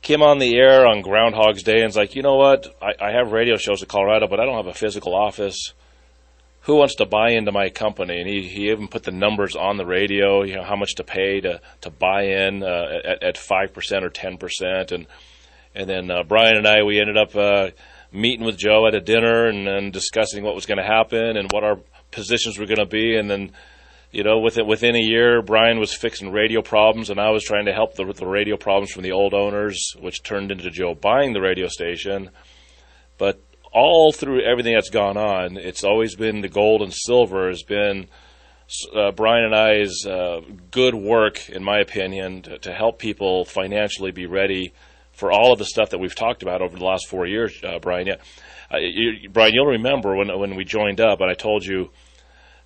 came 0.01 0.21
on 0.21 0.39
the 0.39 0.55
air 0.55 0.85
on 0.85 1.01
Groundhog's 1.01 1.63
Day 1.63 1.77
and 1.77 1.85
was 1.85 1.97
like, 1.97 2.15
you 2.15 2.21
know 2.21 2.35
what? 2.35 2.67
I, 2.81 3.07
I 3.07 3.11
have 3.11 3.31
radio 3.31 3.57
shows 3.57 3.81
in 3.81 3.87
Colorado, 3.87 4.27
but 4.27 4.39
I 4.39 4.45
don't 4.45 4.55
have 4.55 4.67
a 4.67 4.73
physical 4.73 5.15
office. 5.15 5.73
Who 6.61 6.75
wants 6.75 6.95
to 6.95 7.05
buy 7.05 7.31
into 7.31 7.51
my 7.51 7.69
company? 7.69 8.19
And 8.19 8.29
he, 8.29 8.47
he 8.47 8.69
even 8.71 8.87
put 8.87 9.03
the 9.03 9.11
numbers 9.11 9.55
on 9.55 9.77
the 9.77 9.85
radio, 9.85 10.43
you 10.43 10.55
know, 10.55 10.63
how 10.63 10.75
much 10.75 10.95
to 10.95 11.03
pay 11.03 11.41
to, 11.41 11.61
to 11.81 11.89
buy 11.89 12.23
in 12.23 12.63
uh, 12.63 12.99
at, 13.03 13.23
at 13.23 13.35
5% 13.35 14.03
or 14.03 14.09
10%. 14.09 14.91
And, 14.91 15.07
and 15.73 15.89
then 15.89 16.11
uh, 16.11 16.23
Brian 16.23 16.57
and 16.57 16.67
I, 16.67 16.83
we 16.83 16.99
ended 16.99 17.17
up 17.17 17.35
uh, 17.35 17.69
meeting 18.11 18.45
with 18.45 18.57
Joe 18.57 18.87
at 18.87 18.95
a 18.95 19.01
dinner 19.01 19.47
and, 19.47 19.67
and 19.67 19.93
discussing 19.93 20.43
what 20.43 20.55
was 20.55 20.65
going 20.65 20.77
to 20.77 20.83
happen 20.83 21.37
and 21.37 21.51
what 21.51 21.63
our 21.63 21.79
positions 22.11 22.57
were 22.57 22.65
going 22.65 22.77
to 22.77 22.85
be. 22.85 23.15
And 23.15 23.29
then 23.29 23.51
you 24.11 24.23
know, 24.23 24.39
within 24.39 24.67
within 24.67 24.95
a 24.95 25.01
year, 25.01 25.41
Brian 25.41 25.79
was 25.79 25.93
fixing 25.93 26.31
radio 26.31 26.61
problems, 26.61 27.09
and 27.09 27.19
I 27.19 27.29
was 27.29 27.43
trying 27.43 27.65
to 27.65 27.73
help 27.73 27.95
the, 27.95 28.05
the 28.13 28.25
radio 28.25 28.55
problems 28.55 28.91
from 28.91 29.03
the 29.03 29.11
old 29.11 29.33
owners, 29.33 29.95
which 29.99 30.23
turned 30.23 30.51
into 30.51 30.69
Joe 30.69 30.95
buying 30.95 31.33
the 31.33 31.41
radio 31.41 31.67
station. 31.67 32.29
But 33.17 33.41
all 33.73 34.11
through 34.11 34.41
everything 34.41 34.73
that's 34.73 34.89
gone 34.89 35.17
on, 35.17 35.57
it's 35.57 35.83
always 35.83 36.15
been 36.15 36.41
the 36.41 36.47
gold 36.47 36.81
and 36.81 36.93
silver 36.93 37.49
has 37.49 37.63
been 37.63 38.07
uh, 38.95 39.11
Brian 39.11 39.45
and 39.45 39.55
I's 39.55 40.05
uh, 40.05 40.41
good 40.71 40.95
work, 40.95 41.49
in 41.49 41.63
my 41.63 41.79
opinion, 41.79 42.41
to, 42.43 42.57
to, 42.59 42.73
help 42.73 42.99
people 42.99 43.45
financially 43.45 44.11
be 44.11 44.25
ready 44.25 44.73
for 45.13 45.31
all 45.31 45.53
of 45.53 45.59
the 45.59 45.65
stuff 45.65 45.91
that 45.91 45.99
we've 45.99 46.15
talked 46.15 46.43
about 46.43 46.61
over 46.61 46.77
the 46.77 46.83
last 46.83 47.07
four 47.07 47.25
years, 47.25 47.57
uh, 47.63 47.79
Brian. 47.79 48.07
Yeah, 48.07 48.17
you, 48.77 49.29
Brian, 49.29 49.53
you'll 49.53 49.67
remember 49.67 50.15
when 50.15 50.37
when 50.37 50.55
we 50.55 50.65
joined 50.65 50.99
up, 50.99 51.21
and 51.21 51.29
I 51.29 51.33
told 51.33 51.65
you 51.65 51.89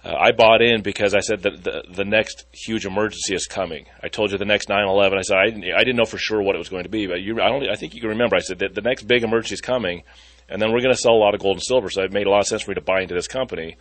uh, 0.04 0.16
I 0.16 0.32
bought 0.32 0.62
in 0.62 0.82
because 0.82 1.14
I 1.14 1.20
said 1.20 1.44
that 1.44 1.64
the, 1.64 1.84
the 1.94 2.06
next 2.06 2.46
huge 2.52 2.86
emergency 2.86 3.36
is 3.36 3.46
coming. 3.46 3.86
I 4.02 4.08
told 4.08 4.32
you 4.32 4.38
the 4.38 4.46
next 4.46 4.68
9/11. 4.68 5.18
I 5.18 5.22
said 5.22 5.38
I 5.38 5.46
didn't, 5.46 5.64
I 5.76 5.80
didn't 5.80 5.98
know 5.98 6.06
for 6.06 6.18
sure 6.18 6.42
what 6.42 6.56
it 6.56 6.60
was 6.60 6.70
going 6.70 6.84
to 6.84 6.90
be, 6.90 7.06
but 7.06 7.22
you, 7.22 7.40
I, 7.40 7.72
I 7.72 7.76
think 7.76 7.94
you 7.94 8.02
can 8.02 8.10
remember. 8.10 8.36
I 8.36 8.40
said 8.40 8.60
that 8.60 8.74
the 8.74 8.82
next 8.82 9.04
big 9.04 9.24
emergency 9.24 9.54
is 9.54 9.62
coming, 9.62 10.04
and 10.50 10.62
then 10.62 10.72
we're 10.72 10.82
going 10.82 10.94
to 10.94 11.00
sell 11.00 11.14
a 11.14 11.22
lot 11.22 11.36
of 11.36 11.42
gold 11.42 11.58
and 11.58 11.64
silver. 11.64 11.90
So 11.90 12.02
it 12.02 12.12
made 12.12 12.26
a 12.26 12.32
lot 12.32 12.40
of 12.40 12.48
sense 12.48 12.64
for 12.64 12.72
me 12.72 12.76
to 12.76 12.82
buy 12.82 13.02
into 13.02 13.14
this 13.14 13.28
company. 13.28 13.78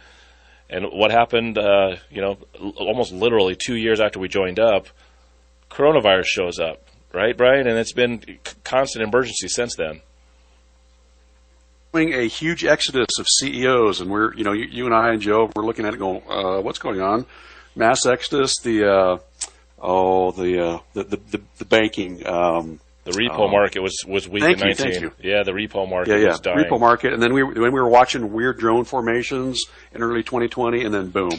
And 0.69 0.87
what 0.93 1.11
happened? 1.11 1.57
Uh, 1.57 1.97
you 2.11 2.21
know, 2.21 2.39
almost 2.77 3.13
literally 3.13 3.57
two 3.57 3.77
years 3.77 4.01
after 4.01 4.21
we 4.21 4.29
joined 4.29 4.61
up, 4.61 4.89
coronavirus 5.71 6.27
shows 6.27 6.59
up, 6.59 6.85
right, 7.15 7.37
Brian? 7.37 7.67
And 7.67 7.79
it's 7.79 7.95
been 7.95 8.23
constant 8.63 9.05
emergency 9.05 9.49
since 9.49 9.75
then 9.75 10.03
a 11.95 12.29
huge 12.29 12.65
exodus 12.65 13.19
of 13.19 13.27
CEOs, 13.29 14.01
and 14.01 14.11
we're, 14.11 14.35
you 14.35 14.45
know, 14.45 14.53
you, 14.53 14.65
you, 14.65 14.87
and 14.87 14.95
I 14.95 15.11
and 15.11 15.21
Joe, 15.21 15.51
we're 15.55 15.65
looking 15.65 15.85
at 15.85 15.95
it 15.95 15.99
going, 15.99 16.23
uh, 16.29 16.61
what's 16.61 16.79
going 16.79 17.01
on? 17.01 17.27
Mass 17.75 18.07
exodus, 18.07 18.55
the, 18.63 18.89
uh, 18.89 19.19
oh, 19.79 20.31
the, 20.33 20.65
uh, 20.65 20.79
the, 20.93 21.05
the, 21.05 21.17
the, 21.17 21.43
the, 21.59 21.65
banking, 21.65 22.27
um, 22.27 22.81
the 23.05 23.13
repo 23.13 23.47
um, 23.47 23.51
market 23.51 23.81
was, 23.81 24.05
was 24.07 24.29
weak 24.29 24.43
in 24.45 24.59
19. 24.59 25.11
Yeah, 25.23 25.43
the 25.43 25.53
repo 25.53 25.89
market 25.89 26.13
yeah, 26.13 26.19
yeah. 26.19 26.29
was 26.29 26.41
dying. 26.41 26.59
Repo 26.59 26.79
market, 26.79 27.13
and 27.13 27.23
then 27.23 27.33
we, 27.33 27.43
when 27.43 27.73
we 27.73 27.81
were 27.81 27.89
watching 27.89 28.33
weird 28.33 28.59
drone 28.59 28.85
formations 28.85 29.65
in 29.93 30.03
early 30.03 30.23
2020, 30.23 30.85
and 30.85 30.95
then 30.95 31.11
boom. 31.11 31.33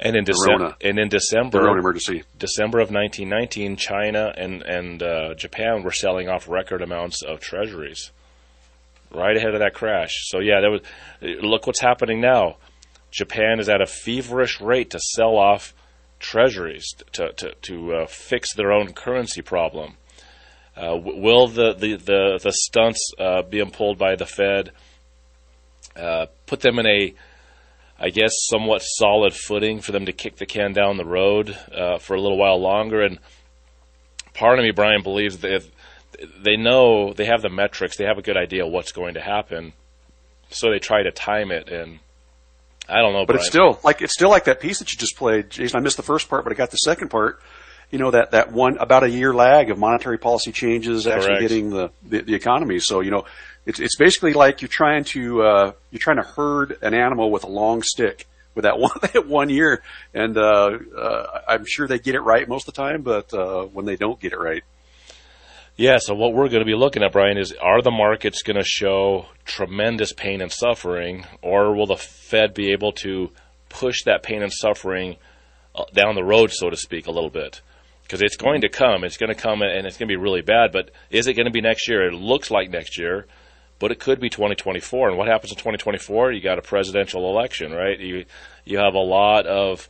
And 0.00 0.16
in 0.16 0.24
December, 0.24 0.76
and 0.80 0.98
in 0.98 1.08
December, 1.08 1.78
emergency. 1.78 2.24
December 2.36 2.80
of 2.80 2.90
1919, 2.90 3.76
China 3.76 4.34
and 4.36 4.60
and 4.62 5.00
uh, 5.00 5.34
Japan 5.34 5.84
were 5.84 5.92
selling 5.92 6.28
off 6.28 6.48
record 6.48 6.82
amounts 6.82 7.22
of 7.22 7.38
treasuries 7.38 8.10
right 9.14 9.36
ahead 9.36 9.54
of 9.54 9.60
that 9.60 9.74
crash. 9.74 10.28
So 10.28 10.40
yeah, 10.40 10.60
there 10.60 10.70
was. 10.70 10.80
Look 11.20 11.66
what's 11.66 11.80
happening 11.80 12.20
now. 12.20 12.56
Japan 13.10 13.60
is 13.60 13.68
at 13.68 13.80
a 13.80 13.86
feverish 13.86 14.60
rate 14.60 14.90
to 14.90 15.00
sell 15.00 15.36
off 15.36 15.74
treasuries 16.18 16.86
to 17.12 17.32
to, 17.32 17.54
to 17.62 17.94
uh, 17.94 18.06
fix 18.06 18.54
their 18.54 18.72
own 18.72 18.92
currency 18.92 19.42
problem. 19.42 19.96
Uh, 20.76 20.96
will 20.96 21.46
the 21.48 21.74
the 21.74 21.96
the, 21.96 22.40
the 22.42 22.52
stunts 22.52 23.12
uh, 23.18 23.42
being 23.42 23.70
pulled 23.70 23.98
by 23.98 24.16
the 24.16 24.26
Fed 24.26 24.72
uh, 25.96 26.26
put 26.46 26.60
them 26.60 26.78
in 26.78 26.86
a 26.86 27.14
I 27.98 28.10
guess 28.10 28.32
somewhat 28.50 28.82
solid 28.82 29.34
footing 29.34 29.80
for 29.80 29.92
them 29.92 30.06
to 30.06 30.12
kick 30.12 30.36
the 30.36 30.46
can 30.46 30.72
down 30.72 30.96
the 30.96 31.04
road 31.04 31.56
uh, 31.72 31.98
for 31.98 32.14
a 32.14 32.20
little 32.20 32.36
while 32.36 32.60
longer. 32.60 33.02
And 33.02 33.18
part 34.34 34.58
of 34.58 34.64
me, 34.64 34.72
Brian, 34.72 35.02
believes 35.02 35.38
that 35.38 35.54
if, 35.54 35.70
they 36.42 36.56
know 36.56 37.12
they 37.12 37.26
have 37.26 37.42
the 37.42 37.48
metrics, 37.48 37.96
they 37.96 38.04
have 38.04 38.18
a 38.18 38.22
good 38.22 38.36
idea 38.36 38.66
what's 38.66 38.92
going 38.92 39.14
to 39.14 39.20
happen, 39.20 39.72
so 40.50 40.70
they 40.70 40.78
try 40.78 41.02
to 41.02 41.10
time 41.10 41.50
it. 41.50 41.68
And 41.68 41.98
I 42.88 43.00
don't 43.00 43.12
know, 43.12 43.24
but 43.26 43.34
Brian. 43.34 43.40
it's 43.40 43.48
still 43.48 43.78
like 43.82 44.02
it's 44.02 44.12
still 44.12 44.30
like 44.30 44.44
that 44.44 44.60
piece 44.60 44.78
that 44.78 44.92
you 44.92 44.98
just 44.98 45.16
played, 45.16 45.50
Jason. 45.50 45.78
I 45.78 45.80
missed 45.80 45.96
the 45.96 46.02
first 46.02 46.28
part, 46.28 46.44
but 46.44 46.52
I 46.52 46.56
got 46.56 46.70
the 46.70 46.76
second 46.78 47.08
part. 47.08 47.40
you 47.90 47.98
know 47.98 48.10
that 48.10 48.32
that 48.32 48.52
one 48.52 48.76
about 48.78 49.04
a 49.04 49.10
year 49.10 49.32
lag 49.32 49.70
of 49.70 49.78
monetary 49.78 50.18
policy 50.18 50.52
changes 50.52 51.06
actually 51.06 51.26
Correct. 51.26 51.42
hitting 51.42 51.70
the, 51.70 51.90
the 52.02 52.22
the 52.22 52.34
economy. 52.34 52.78
So 52.80 53.00
you 53.00 53.10
know, 53.10 53.24
it's 53.66 53.80
it's 53.80 53.96
basically 53.96 54.32
like 54.32 54.62
you're 54.62 54.68
trying 54.68 55.04
to 55.04 55.42
uh, 55.42 55.72
you're 55.90 56.00
trying 56.00 56.16
to 56.16 56.28
herd 56.28 56.78
an 56.82 56.94
animal 56.94 57.30
with 57.30 57.44
a 57.44 57.48
long 57.48 57.82
stick 57.82 58.26
with 58.54 58.64
that 58.64 58.78
one 58.86 58.98
that 59.12 59.26
one 59.26 59.48
year, 59.48 59.82
and 60.12 60.36
uh, 60.36 60.78
uh, 60.96 61.40
I'm 61.48 61.64
sure 61.66 61.86
they 61.86 61.98
get 61.98 62.14
it 62.14 62.20
right 62.20 62.48
most 62.48 62.68
of 62.68 62.74
the 62.74 62.82
time, 62.82 63.02
but 63.02 63.32
uh, 63.32 63.64
when 63.64 63.86
they 63.86 63.96
don't 63.96 64.20
get 64.20 64.32
it 64.32 64.38
right, 64.38 64.64
Yeah, 65.76 65.96
so 65.98 66.14
what 66.14 66.34
we're 66.34 66.48
going 66.48 66.60
to 66.60 66.64
be 66.64 66.76
looking 66.76 67.02
at, 67.02 67.10
Brian, 67.10 67.36
is 67.36 67.52
are 67.60 67.82
the 67.82 67.90
markets 67.90 68.44
going 68.44 68.56
to 68.56 68.64
show 68.64 69.26
tremendous 69.44 70.12
pain 70.12 70.40
and 70.40 70.52
suffering, 70.52 71.24
or 71.42 71.74
will 71.74 71.86
the 71.86 71.96
Fed 71.96 72.54
be 72.54 72.70
able 72.70 72.92
to 72.92 73.30
push 73.70 74.04
that 74.04 74.22
pain 74.22 74.44
and 74.44 74.52
suffering 74.52 75.16
uh, 75.74 75.82
down 75.92 76.14
the 76.14 76.22
road, 76.22 76.52
so 76.52 76.70
to 76.70 76.76
speak, 76.76 77.08
a 77.08 77.10
little 77.10 77.28
bit? 77.28 77.60
Because 78.04 78.22
it's 78.22 78.36
going 78.36 78.60
to 78.60 78.68
come. 78.68 79.02
It's 79.02 79.16
going 79.16 79.34
to 79.34 79.40
come, 79.40 79.62
and 79.62 79.84
it's 79.84 79.96
going 79.96 80.08
to 80.08 80.12
be 80.12 80.20
really 80.20 80.42
bad. 80.42 80.70
But 80.70 80.92
is 81.10 81.26
it 81.26 81.34
going 81.34 81.46
to 81.46 81.52
be 81.52 81.60
next 81.60 81.88
year? 81.88 82.06
It 82.06 82.14
looks 82.14 82.52
like 82.52 82.70
next 82.70 82.96
year, 82.96 83.26
but 83.80 83.90
it 83.90 83.98
could 83.98 84.20
be 84.20 84.28
2024. 84.28 85.08
And 85.08 85.18
what 85.18 85.26
happens 85.26 85.50
in 85.50 85.56
2024? 85.56 86.30
You 86.30 86.40
got 86.40 86.60
a 86.60 86.62
presidential 86.62 87.28
election, 87.28 87.72
right? 87.72 87.98
You 87.98 88.26
you 88.64 88.78
have 88.78 88.94
a 88.94 88.98
lot 88.98 89.46
of 89.48 89.88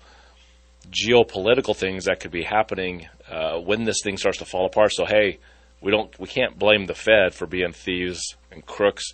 geopolitical 0.89 1.77
things 1.77 2.07
that 2.07 2.21
could 2.21 2.31
be 2.31 2.43
happening 2.43 3.07
uh, 3.31 3.59
when 3.59 3.85
this 3.85 4.01
thing 4.03 4.17
starts 4.17 4.39
to 4.39 4.47
fall 4.47 4.65
apart. 4.65 4.95
So 4.95 5.05
hey, 5.05 5.41
we 5.85 5.91
don't 5.91 6.19
we 6.19 6.27
can't 6.27 6.59
blame 6.59 6.87
the 6.87 6.95
Fed 6.95 7.35
for 7.35 7.47
being 7.47 7.73
thieves 7.73 8.37
and 8.51 8.65
crooks. 8.65 9.13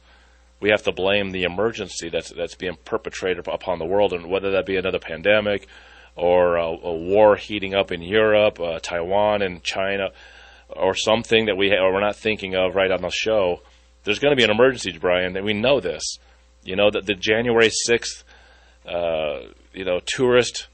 We 0.61 0.71
have 0.71 0.85
to 0.85 0.93
blame 0.93 1.33
the 1.33 1.43
emergency 1.43 2.09
that's 2.09 2.31
that's 2.31 2.55
being 2.55 2.77
perpetrated 2.85 3.49
upon 3.49 3.81
the 3.81 3.85
world, 3.85 4.13
and 4.13 4.31
whether 4.31 4.53
that 4.53 4.67
be 4.67 4.77
another 4.77 5.01
pandemic 5.01 5.67
or 6.15 6.57
a, 6.57 6.67
a 6.67 6.95
war 6.95 7.35
heating 7.35 7.75
up 7.75 7.91
in 7.91 8.03
Europe, 8.03 8.61
uh, 8.61 8.79
Taiwan, 8.79 9.43
and 9.43 9.65
China, 9.65 10.11
or 10.69 10.95
something 10.95 11.47
that 11.47 11.57
we 11.57 11.71
ha- 11.71 11.83
or 11.83 11.93
we're 11.93 12.01
not 12.01 12.17
thinking 12.17 12.55
of 12.55 12.77
right 12.77 12.93
on 12.93 13.03
the 13.03 13.11
show. 13.11 13.63
There's 14.05 14.21
going 14.21 14.33
to 14.33 14.37
be 14.37 14.45
an 14.45 14.51
emergency, 14.51 14.97
Brian, 14.97 15.37
and 15.37 15.45
we 15.45 15.55
know 15.55 15.81
this. 15.81 16.19
You 16.63 16.77
know 16.77 16.91
that 16.91 17.05
the 17.05 17.15
January 17.15 17.71
sixth, 17.71 18.23
uh, 18.87 19.41
you 19.73 19.85
know, 19.85 20.01
tourist, 20.07 20.69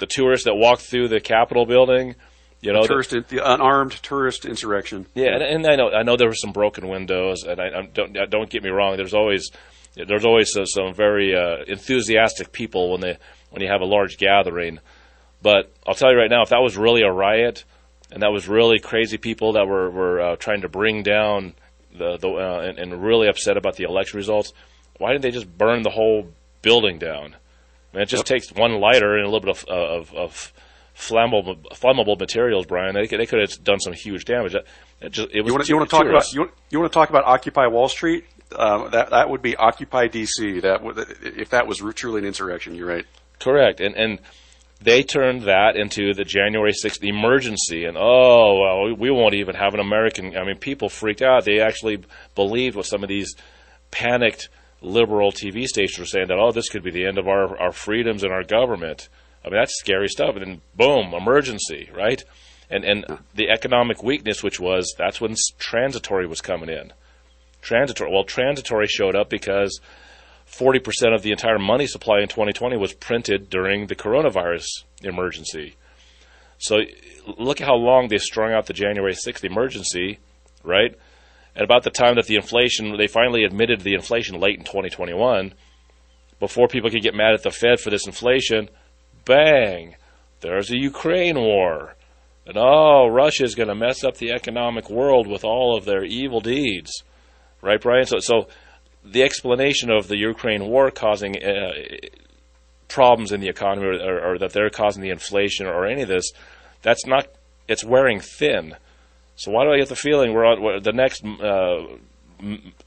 the 0.00 0.06
tourists 0.06 0.46
that 0.46 0.54
walked 0.56 0.82
through 0.82 1.08
the 1.08 1.20
Capitol 1.20 1.64
building, 1.64 2.16
you 2.60 2.72
know, 2.72 2.86
tourist 2.86 3.10
the 3.10 3.40
unarmed 3.42 3.92
tourist 4.02 4.44
insurrection. 4.44 5.06
yeah, 5.14 5.34
and, 5.34 5.42
and 5.42 5.66
I 5.66 5.76
know 5.76 5.90
I 5.90 6.02
know 6.02 6.16
there 6.16 6.28
were 6.28 6.34
some 6.34 6.52
broken 6.52 6.88
windows, 6.88 7.42
and 7.44 7.60
I, 7.60 7.66
I 7.66 7.86
don't 7.86 8.12
don't 8.30 8.50
get 8.50 8.62
me 8.62 8.70
wrong. 8.70 8.96
There's 8.96 9.14
always 9.14 9.50
there's 9.94 10.24
always 10.24 10.52
some, 10.52 10.66
some 10.66 10.94
very 10.94 11.34
uh, 11.34 11.64
enthusiastic 11.66 12.52
people 12.52 12.90
when 12.90 13.00
they 13.00 13.18
when 13.50 13.62
you 13.62 13.68
have 13.68 13.80
a 13.80 13.86
large 13.86 14.18
gathering. 14.18 14.78
But 15.42 15.72
I'll 15.86 15.94
tell 15.94 16.12
you 16.12 16.18
right 16.18 16.30
now, 16.30 16.42
if 16.42 16.50
that 16.50 16.60
was 16.60 16.76
really 16.76 17.02
a 17.02 17.10
riot, 17.10 17.64
and 18.12 18.22
that 18.22 18.30
was 18.30 18.46
really 18.46 18.78
crazy 18.78 19.16
people 19.16 19.54
that 19.54 19.66
were 19.66 19.90
were 19.90 20.20
uh, 20.20 20.36
trying 20.36 20.60
to 20.62 20.68
bring 20.68 21.02
down 21.02 21.54
the 21.96 22.18
the 22.18 22.28
uh, 22.28 22.60
and, 22.60 22.78
and 22.78 23.02
really 23.02 23.28
upset 23.28 23.56
about 23.56 23.76
the 23.76 23.84
election 23.84 24.18
results, 24.18 24.52
why 24.98 25.12
didn't 25.12 25.22
they 25.22 25.30
just 25.30 25.56
burn 25.56 25.82
the 25.82 25.90
whole 25.90 26.28
building 26.60 26.98
down? 26.98 27.36
I 27.92 27.96
mean, 27.96 28.02
it 28.02 28.08
just 28.08 28.26
takes 28.26 28.52
one 28.52 28.78
lighter 28.80 29.16
and 29.16 29.26
a 29.26 29.30
little 29.30 29.40
bit 29.40 29.50
of 29.50 29.64
of, 29.64 30.14
of 30.14 30.52
flammable 31.00 31.62
flammable 31.72 32.18
materials, 32.18 32.66
Brian. 32.66 32.94
They 32.94 33.06
could, 33.06 33.18
they 33.20 33.26
could 33.26 33.40
have 33.40 33.64
done 33.64 33.80
some 33.80 33.92
huge 33.92 34.24
damage. 34.24 34.54
It, 34.54 35.10
just 35.10 35.28
it 35.32 35.42
was 35.42 35.48
You 35.48 35.52
want 35.54 35.62
to 35.62 35.66
too- 35.66 35.72
you 35.72 35.76
want 35.78 35.90
to 35.90 35.96
talk 35.96 36.06
about 36.06 36.32
you 36.32 36.40
want, 36.40 36.52
you 36.70 36.78
want 36.80 36.92
to 36.92 36.94
talk 36.94 37.10
about 37.10 37.24
Occupy 37.24 37.66
Wall 37.68 37.88
Street? 37.88 38.24
Um, 38.54 38.90
that 38.90 39.10
that 39.10 39.30
would 39.30 39.42
be 39.42 39.56
Occupy 39.56 40.08
DC. 40.08 40.62
That 40.62 40.82
would 40.82 40.98
if 41.22 41.50
that 41.50 41.66
was 41.66 41.78
truly 41.94 42.18
an 42.20 42.26
insurrection. 42.26 42.74
You're 42.74 42.88
right. 42.88 43.06
Correct, 43.38 43.80
and 43.80 43.94
and 43.96 44.18
they 44.82 45.02
turned 45.02 45.42
that 45.42 45.76
into 45.76 46.14
the 46.14 46.24
January 46.24 46.72
sixth 46.72 47.02
emergency, 47.04 47.84
and 47.84 47.96
oh 47.98 48.60
well, 48.60 48.84
we- 48.86 48.92
we 48.92 49.10
won't 49.10 49.34
even 49.34 49.54
have 49.54 49.72
an 49.74 49.80
American. 49.80 50.36
I 50.36 50.44
mean, 50.44 50.58
people 50.58 50.88
freaked 50.88 51.22
out. 51.22 51.44
They 51.44 51.60
actually 51.60 52.02
believed 52.34 52.76
what 52.76 52.86
some 52.86 53.02
of 53.02 53.08
these 53.08 53.34
panicked 53.90 54.48
liberal 54.82 55.30
TV 55.32 55.66
stations 55.66 55.98
were 55.98 56.04
saying 56.06 56.28
that 56.28 56.38
oh, 56.38 56.52
this 56.52 56.68
could 56.68 56.82
be 56.82 56.90
the 56.90 57.06
end 57.06 57.18
of 57.18 57.28
our 57.28 57.56
our 57.58 57.72
freedoms 57.72 58.22
and 58.24 58.32
our 58.32 58.42
government. 58.44 59.08
I 59.44 59.48
mean, 59.48 59.58
that's 59.58 59.78
scary 59.78 60.08
stuff. 60.08 60.36
And 60.36 60.42
then 60.42 60.60
boom, 60.76 61.14
emergency, 61.14 61.90
right? 61.94 62.22
And 62.68 62.84
and 62.84 63.04
the 63.34 63.50
economic 63.50 64.02
weakness, 64.02 64.42
which 64.42 64.60
was 64.60 64.94
that's 64.96 65.20
when 65.20 65.34
transitory 65.58 66.26
was 66.26 66.40
coming 66.40 66.68
in. 66.68 66.92
Transitory. 67.62 68.10
Well, 68.10 68.24
transitory 68.24 68.86
showed 68.86 69.16
up 69.16 69.28
because 69.28 69.80
40% 70.50 71.14
of 71.14 71.22
the 71.22 71.30
entire 71.30 71.58
money 71.58 71.86
supply 71.86 72.20
in 72.20 72.28
2020 72.28 72.76
was 72.76 72.92
printed 72.92 73.50
during 73.50 73.86
the 73.86 73.94
coronavirus 73.94 74.66
emergency. 75.02 75.76
So 76.58 76.80
look 77.38 77.60
at 77.60 77.66
how 77.66 77.76
long 77.76 78.08
they 78.08 78.18
strung 78.18 78.52
out 78.52 78.66
the 78.66 78.72
January 78.72 79.14
6th 79.14 79.44
emergency, 79.44 80.18
right? 80.64 80.94
At 81.54 81.62
about 81.62 81.84
the 81.84 81.90
time 81.90 82.16
that 82.16 82.26
the 82.26 82.36
inflation, 82.36 82.96
they 82.96 83.06
finally 83.06 83.44
admitted 83.44 83.80
the 83.80 83.94
inflation 83.94 84.38
late 84.40 84.58
in 84.58 84.64
2021, 84.64 85.54
before 86.38 86.68
people 86.68 86.90
could 86.90 87.02
get 87.02 87.14
mad 87.14 87.34
at 87.34 87.42
the 87.42 87.50
Fed 87.50 87.80
for 87.80 87.90
this 87.90 88.06
inflation, 88.06 88.68
bang, 89.34 89.96
there's 90.40 90.70
a 90.70 90.76
Ukraine 90.92 91.38
war. 91.38 91.94
And 92.46 92.56
oh, 92.56 93.06
Russia's 93.22 93.54
going 93.54 93.68
to 93.68 93.74
mess 93.86 94.02
up 94.02 94.16
the 94.16 94.32
economic 94.32 94.90
world 94.90 95.26
with 95.26 95.44
all 95.44 95.76
of 95.76 95.84
their 95.84 96.04
evil 96.04 96.40
deeds. 96.40 96.90
Right, 97.62 97.80
Brian? 97.80 98.06
So, 98.06 98.18
so 98.18 98.48
the 99.04 99.22
explanation 99.22 99.90
of 99.90 100.08
the 100.08 100.16
Ukraine 100.16 100.64
war 100.72 100.90
causing 100.90 101.36
uh, 101.36 101.72
problems 102.88 103.30
in 103.32 103.40
the 103.40 103.48
economy 103.48 103.86
or, 103.86 103.94
or, 104.10 104.32
or 104.32 104.38
that 104.38 104.52
they're 104.52 104.70
causing 104.70 105.02
the 105.02 105.10
inflation 105.10 105.66
or 105.66 105.86
any 105.86 106.02
of 106.02 106.08
this, 106.08 106.32
that's 106.82 107.06
not, 107.06 107.28
it's 107.68 107.84
wearing 107.84 108.20
thin. 108.20 108.74
So 109.36 109.52
why 109.52 109.64
do 109.64 109.72
I 109.72 109.78
get 109.78 109.88
the 109.88 109.96
feeling 110.08 110.32
we're 110.32 110.44
on, 110.44 110.62
we're- 110.62 110.80
the 110.80 110.92
next 110.92 111.24
uh, 111.24 111.86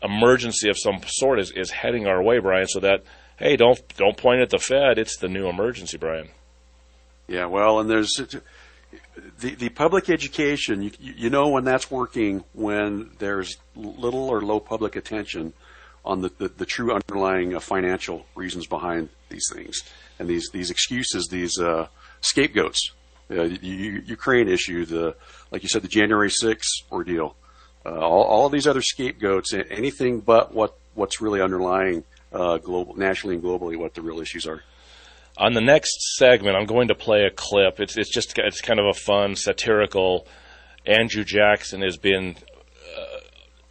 emergency 0.02 0.70
of 0.70 0.78
some 0.78 1.00
sort 1.08 1.40
is, 1.40 1.52
is 1.56 1.72
heading 1.72 2.06
our 2.08 2.22
way, 2.22 2.40
Brian, 2.40 2.68
so 2.68 2.80
that, 2.82 3.04
hey, 3.38 3.56
don't, 3.56 3.82
don't 3.98 4.18
point 4.18 4.42
at 4.42 4.50
the 4.50 4.60
Fed, 4.60 4.98
it's 4.98 5.18
the 5.18 5.28
new 5.28 5.48
emergency, 5.48 5.98
Brian. 5.98 6.30
Yeah, 7.28 7.46
well, 7.46 7.80
and 7.80 7.90
there's 7.90 8.20
the 9.40 9.56
the 9.56 9.70
public 9.70 10.10
education. 10.10 10.82
You, 10.82 10.92
you 11.00 11.30
know 11.30 11.50
when 11.50 11.64
that's 11.64 11.90
working 11.90 12.44
when 12.54 13.12
there's 13.20 13.58
little 13.76 14.30
or 14.30 14.42
low 14.42 14.60
public 14.60 14.96
attention 14.96 15.54
on 16.06 16.22
the, 16.22 16.30
the, 16.38 16.50
the 16.50 16.66
true 16.66 16.94
underlying 16.94 17.56
uh, 17.56 17.60
financial 17.60 18.26
reasons 18.36 18.68
behind 18.68 19.10
these 19.30 19.50
things 19.54 19.82
and 20.20 20.28
these 20.28 20.50
these 20.52 20.70
excuses, 20.70 21.28
these 21.28 21.58
uh, 21.60 21.88
scapegoats. 22.22 22.92
Uh, 23.30 23.48
the 23.48 24.02
Ukraine 24.06 24.50
issue, 24.50 24.86
the 24.86 25.16
like 25.50 25.64
you 25.64 25.70
said, 25.70 25.82
the 25.82 25.88
January 25.88 26.30
6th 26.30 26.84
ordeal, 26.92 27.36
uh, 27.86 27.90
all, 27.90 28.24
all 28.24 28.50
these 28.50 28.68
other 28.68 28.82
scapegoats, 28.82 29.54
anything 29.54 30.20
but 30.20 30.54
what 30.54 30.78
what's 30.94 31.22
really 31.22 31.42
underlying 31.42 32.04
uh, 32.34 32.58
global, 32.58 32.96
nationally 32.96 33.36
and 33.36 33.44
globally, 33.44 33.78
what 33.78 33.94
the 33.94 34.02
real 34.02 34.20
issues 34.20 34.46
are. 34.48 34.64
On 35.38 35.54
the 35.54 35.62
next 35.62 36.16
segment, 36.18 36.56
I'm 36.56 36.66
going 36.66 36.90
to 36.90 36.96
play 36.96 37.24
a 37.24 37.32
clip. 37.32 37.80
It's 37.80 37.98
it's 37.98 38.12
just 38.12 38.38
it's 38.38 38.62
kind 38.62 38.80
of 38.80 38.86
a 38.86 38.94
fun 38.94 39.36
satirical. 39.36 40.28
Andrew 40.86 41.24
Jackson 41.24 41.82
has 41.82 41.98
been 41.98 42.36
uh, 42.98 43.20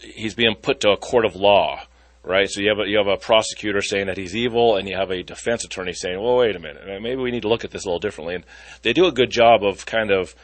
he's 0.01 0.35
being 0.35 0.57
put 0.57 0.81
to 0.81 0.91
a 0.91 0.97
court 0.97 1.25
of 1.25 1.37
law, 1.37 1.83
right? 2.25 2.49
So 2.51 2.61
you 2.61 2.69
have 2.69 2.81
a, 2.81 2.89
you 2.89 2.97
have 2.99 3.07
a 3.07 3.17
prosecutor 3.17 3.81
saying 3.81 4.07
that 4.07 4.17
he's 4.17 4.35
evil, 4.35 4.77
and 4.77 4.89
you 4.89 4.97
have 4.97 5.11
a 5.11 5.23
defense 5.23 5.65
attorney 5.65 5.93
saying, 5.93 6.21
"Well, 6.21 6.37
wait 6.37 6.57
a 6.57 6.59
minute, 6.59 6.83
maybe 7.01 7.23
we 7.23 7.31
need 7.31 7.43
to 7.43 7.49
look 7.49 7.65
at 7.65 7.71
this 7.71 7.85
a 7.85 7.89
little 7.89 8.01
differently." 8.01 8.35
And 8.35 8.45
they 8.83 8.93
do 8.93 9.07
a 9.07 9.13
good 9.13 9.31
job 9.31 9.63
of 9.63 9.87
kind 9.87 10.11
of 10.11 10.35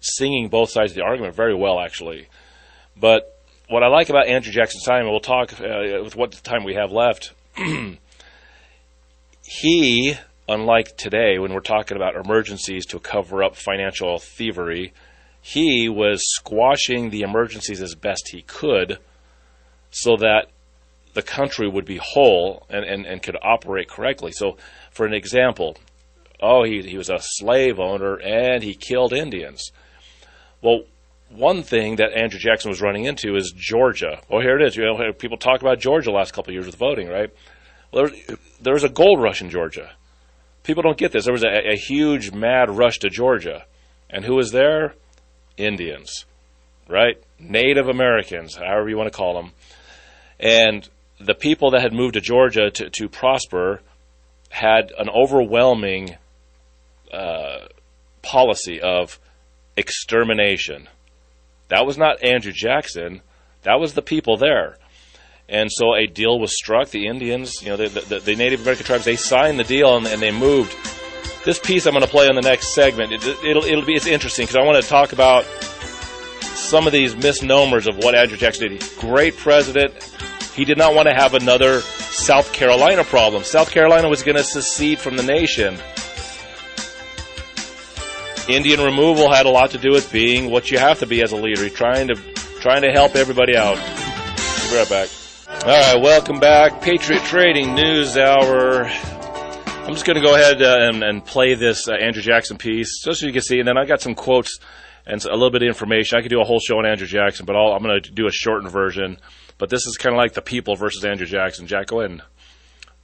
singing 0.00 0.48
both 0.48 0.70
sides 0.70 0.92
of 0.92 0.96
the 0.96 1.02
argument 1.02 1.34
very 1.34 1.54
well, 1.54 1.78
actually. 1.78 2.28
But 2.96 3.38
what 3.68 3.82
I 3.82 3.88
like 3.88 4.08
about 4.08 4.28
Andrew 4.28 4.52
Jackson's 4.52 4.84
time, 4.84 5.02
and 5.02 5.10
we'll 5.10 5.20
talk 5.20 5.52
uh, 5.60 6.02
with 6.02 6.16
what 6.16 6.32
time 6.42 6.64
we 6.64 6.74
have 6.74 6.92
left. 6.92 7.32
he, 9.42 10.14
unlike 10.48 10.96
today, 10.96 11.38
when 11.38 11.52
we're 11.52 11.60
talking 11.60 11.96
about 11.96 12.16
emergencies 12.16 12.86
to 12.86 12.98
cover 12.98 13.42
up 13.42 13.56
financial 13.56 14.18
thievery, 14.18 14.92
he 15.40 15.88
was 15.88 16.22
squashing 16.24 17.10
the 17.10 17.20
emergencies 17.20 17.82
as 17.82 17.94
best 17.94 18.30
he 18.30 18.42
could 18.42 18.98
so 19.90 20.16
that 20.16 20.46
the 21.12 21.22
country 21.22 21.68
would 21.68 21.84
be 21.84 21.98
whole 22.02 22.66
and, 22.68 22.84
and, 22.84 23.06
and 23.06 23.22
could 23.22 23.36
operate 23.42 23.88
correctly. 23.88 24.32
So, 24.32 24.56
for 24.90 25.06
an 25.06 25.14
example, 25.14 25.76
oh, 26.40 26.64
he, 26.64 26.82
he 26.82 26.96
was 26.96 27.08
a 27.08 27.18
slave 27.20 27.78
owner 27.78 28.16
and 28.16 28.62
he 28.62 28.74
killed 28.74 29.12
Indians. 29.12 29.70
Well, 30.60 30.84
one 31.34 31.62
thing 31.62 31.96
that 31.96 32.12
Andrew 32.12 32.38
Jackson 32.38 32.70
was 32.70 32.80
running 32.80 33.04
into 33.04 33.36
is 33.36 33.52
Georgia. 33.56 34.20
Oh, 34.30 34.40
here 34.40 34.58
it 34.58 34.66
is. 34.66 34.76
You 34.76 34.84
know, 34.84 35.12
people 35.12 35.36
talk 35.36 35.60
about 35.60 35.80
Georgia 35.80 36.10
the 36.10 36.16
last 36.16 36.32
couple 36.32 36.50
of 36.50 36.54
years 36.54 36.66
with 36.66 36.76
voting, 36.76 37.08
right? 37.08 37.30
Well, 37.92 38.06
there, 38.06 38.36
there 38.60 38.74
was 38.74 38.84
a 38.84 38.88
gold 38.88 39.20
rush 39.20 39.42
in 39.42 39.50
Georgia. 39.50 39.92
People 40.62 40.82
don't 40.82 40.96
get 40.96 41.12
this. 41.12 41.24
There 41.24 41.32
was 41.32 41.44
a, 41.44 41.72
a 41.72 41.76
huge, 41.76 42.32
mad 42.32 42.70
rush 42.70 42.98
to 43.00 43.10
Georgia. 43.10 43.64
And 44.08 44.24
who 44.24 44.36
was 44.36 44.52
there? 44.52 44.94
Indians, 45.56 46.24
right? 46.88 47.22
Native 47.38 47.88
Americans, 47.88 48.56
however 48.56 48.88
you 48.88 48.96
want 48.96 49.12
to 49.12 49.16
call 49.16 49.34
them. 49.34 49.52
And 50.40 50.88
the 51.20 51.34
people 51.34 51.70
that 51.72 51.82
had 51.82 51.92
moved 51.92 52.14
to 52.14 52.20
Georgia 52.20 52.70
to, 52.70 52.90
to 52.90 53.08
prosper 53.08 53.80
had 54.50 54.92
an 54.98 55.08
overwhelming 55.08 56.16
uh, 57.12 57.66
policy 58.22 58.80
of 58.80 59.18
extermination. 59.76 60.88
That 61.74 61.86
was 61.86 61.98
not 61.98 62.22
Andrew 62.22 62.52
Jackson. 62.52 63.20
That 63.62 63.80
was 63.80 63.94
the 63.94 64.00
people 64.00 64.36
there. 64.36 64.78
And 65.48 65.72
so 65.72 65.96
a 65.96 66.06
deal 66.06 66.38
was 66.38 66.56
struck. 66.56 66.90
The 66.90 67.08
Indians, 67.08 67.60
you 67.62 67.70
know, 67.70 67.76
the, 67.76 67.88
the, 67.88 68.20
the 68.20 68.36
Native 68.36 68.60
American 68.60 68.86
tribes, 68.86 69.04
they 69.04 69.16
signed 69.16 69.58
the 69.58 69.64
deal 69.64 69.96
and, 69.96 70.06
and, 70.06 70.22
they 70.22 70.30
moved. 70.30 70.72
This 71.44 71.58
piece 71.58 71.86
I'm 71.86 71.92
going 71.94 72.04
to 72.04 72.08
play 72.08 72.28
on 72.28 72.36
the 72.36 72.42
next 72.42 72.74
segment. 72.74 73.12
It, 73.12 73.24
will 73.42 73.64
it'll 73.64 73.84
be 73.84 73.94
it's 73.94 74.06
interesting 74.06 74.44
because 74.44 74.54
I 74.54 74.62
want 74.62 74.80
to 74.80 74.88
talk 74.88 75.12
about 75.12 75.46
some 76.42 76.86
of 76.86 76.92
these 76.92 77.16
misnomers 77.16 77.88
of 77.88 77.96
what 77.96 78.14
Andrew 78.14 78.38
Jackson 78.38 78.68
did. 78.68 78.84
Great 78.98 79.36
president. 79.36 80.00
He 80.54 80.64
did 80.64 80.78
not 80.78 80.94
want 80.94 81.08
to 81.08 81.14
have 81.14 81.34
another 81.34 81.80
South 81.80 82.52
Carolina 82.52 83.02
problem. 83.02 83.42
South 83.42 83.72
Carolina 83.72 84.08
was 84.08 84.22
going 84.22 84.36
to 84.36 84.44
secede 84.44 85.00
from 85.00 85.16
the 85.16 85.24
nation. 85.24 85.76
Indian 88.48 88.80
removal 88.80 89.32
had 89.32 89.46
a 89.46 89.50
lot 89.50 89.70
to 89.70 89.78
do 89.78 89.90
with 89.90 90.12
being 90.12 90.50
what 90.50 90.70
you 90.70 90.78
have 90.78 90.98
to 90.98 91.06
be 91.06 91.22
as 91.22 91.32
a 91.32 91.36
leader, 91.36 91.68
trying 91.70 92.08
to 92.08 92.14
trying 92.60 92.82
to 92.82 92.92
help 92.92 93.16
everybody 93.16 93.56
out. 93.56 93.76
We'll 93.76 94.70
be 94.70 94.76
right 94.76 94.88
back. 94.88 95.08
All 95.64 95.70
right, 95.70 96.00
welcome 96.00 96.40
back, 96.40 96.82
Patriot 96.82 97.22
Trading 97.24 97.74
News 97.74 98.18
Hour. 98.18 98.84
I'm 98.84 99.92
just 99.92 100.04
going 100.04 100.16
to 100.16 100.22
go 100.22 100.34
ahead 100.34 100.60
uh, 100.62 100.76
and, 100.80 101.02
and, 101.02 101.24
play 101.24 101.54
this 101.54 101.88
uh, 101.88 101.92
Andrew 101.94 102.22
Jackson 102.22 102.58
piece, 102.58 103.02
just 103.02 103.20
so 103.20 103.26
you 103.26 103.32
can 103.32 103.42
see, 103.42 103.58
and 103.58 103.68
then 103.68 103.78
I 103.78 103.84
got 103.84 104.00
some 104.00 104.14
quotes 104.14 104.58
and 105.06 105.24
a 105.24 105.32
little 105.32 105.50
bit 105.50 105.62
of 105.62 105.68
information. 105.68 106.18
I 106.18 106.22
could 106.22 106.30
do 106.30 106.40
a 106.40 106.44
whole 106.44 106.60
show 106.60 106.78
on 106.78 106.86
Andrew 106.86 107.06
Jackson, 107.06 107.46
but 107.46 107.56
i 107.56 107.76
am 107.76 107.82
going 107.82 108.02
to 108.02 108.10
do 108.10 108.26
a 108.26 108.30
shortened 108.30 108.70
version. 108.70 109.18
But 109.58 109.70
this 109.70 109.86
is 109.86 109.96
kind 109.96 110.14
of 110.14 110.18
like 110.18 110.34
the 110.34 110.42
people 110.42 110.76
versus 110.76 111.04
Andrew 111.04 111.26
Jackson. 111.26 111.66
Jack, 111.66 111.88
go 111.88 112.00
ahead 112.00 112.10
and 112.10 112.22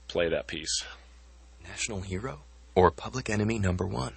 play 0.07 0.29
that 0.29 0.47
piece. 0.47 0.83
National 1.63 2.01
hero 2.01 2.41
or 2.75 2.91
public 2.91 3.29
enemy 3.29 3.59
number 3.59 3.85
one? 3.85 4.13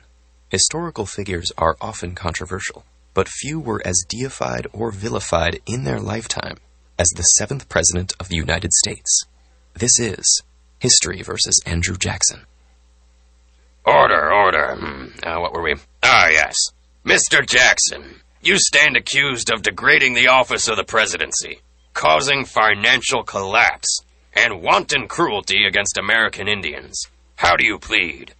Historical 0.54 1.04
figures 1.04 1.50
are 1.58 1.76
often 1.80 2.14
controversial, 2.14 2.84
but 3.12 3.28
few 3.28 3.58
were 3.58 3.82
as 3.84 4.04
deified 4.08 4.68
or 4.72 4.92
vilified 4.92 5.60
in 5.66 5.82
their 5.82 5.98
lifetime 5.98 6.58
as 6.96 7.08
the 7.16 7.24
seventh 7.24 7.68
President 7.68 8.12
of 8.20 8.28
the 8.28 8.36
United 8.36 8.72
States. 8.72 9.24
This 9.72 9.98
is 9.98 10.42
History 10.78 11.22
versus 11.22 11.60
Andrew 11.66 11.96
Jackson. 11.96 12.42
Order, 13.84 14.32
order. 14.32 14.76
Hmm. 14.76 15.06
Uh, 15.24 15.40
what 15.40 15.52
were 15.52 15.62
we? 15.64 15.74
Ah, 16.04 16.28
yes. 16.28 16.54
Mr. 17.04 17.44
Jackson, 17.44 18.20
you 18.40 18.56
stand 18.56 18.96
accused 18.96 19.52
of 19.52 19.62
degrading 19.62 20.14
the 20.14 20.28
office 20.28 20.68
of 20.68 20.76
the 20.76 20.84
presidency, 20.84 21.62
causing 21.94 22.44
financial 22.44 23.24
collapse, 23.24 24.02
and 24.32 24.62
wanton 24.62 25.08
cruelty 25.08 25.64
against 25.66 25.98
American 25.98 26.46
Indians. 26.46 27.08
How 27.34 27.56
do 27.56 27.66
you 27.66 27.80
plead? 27.80 28.34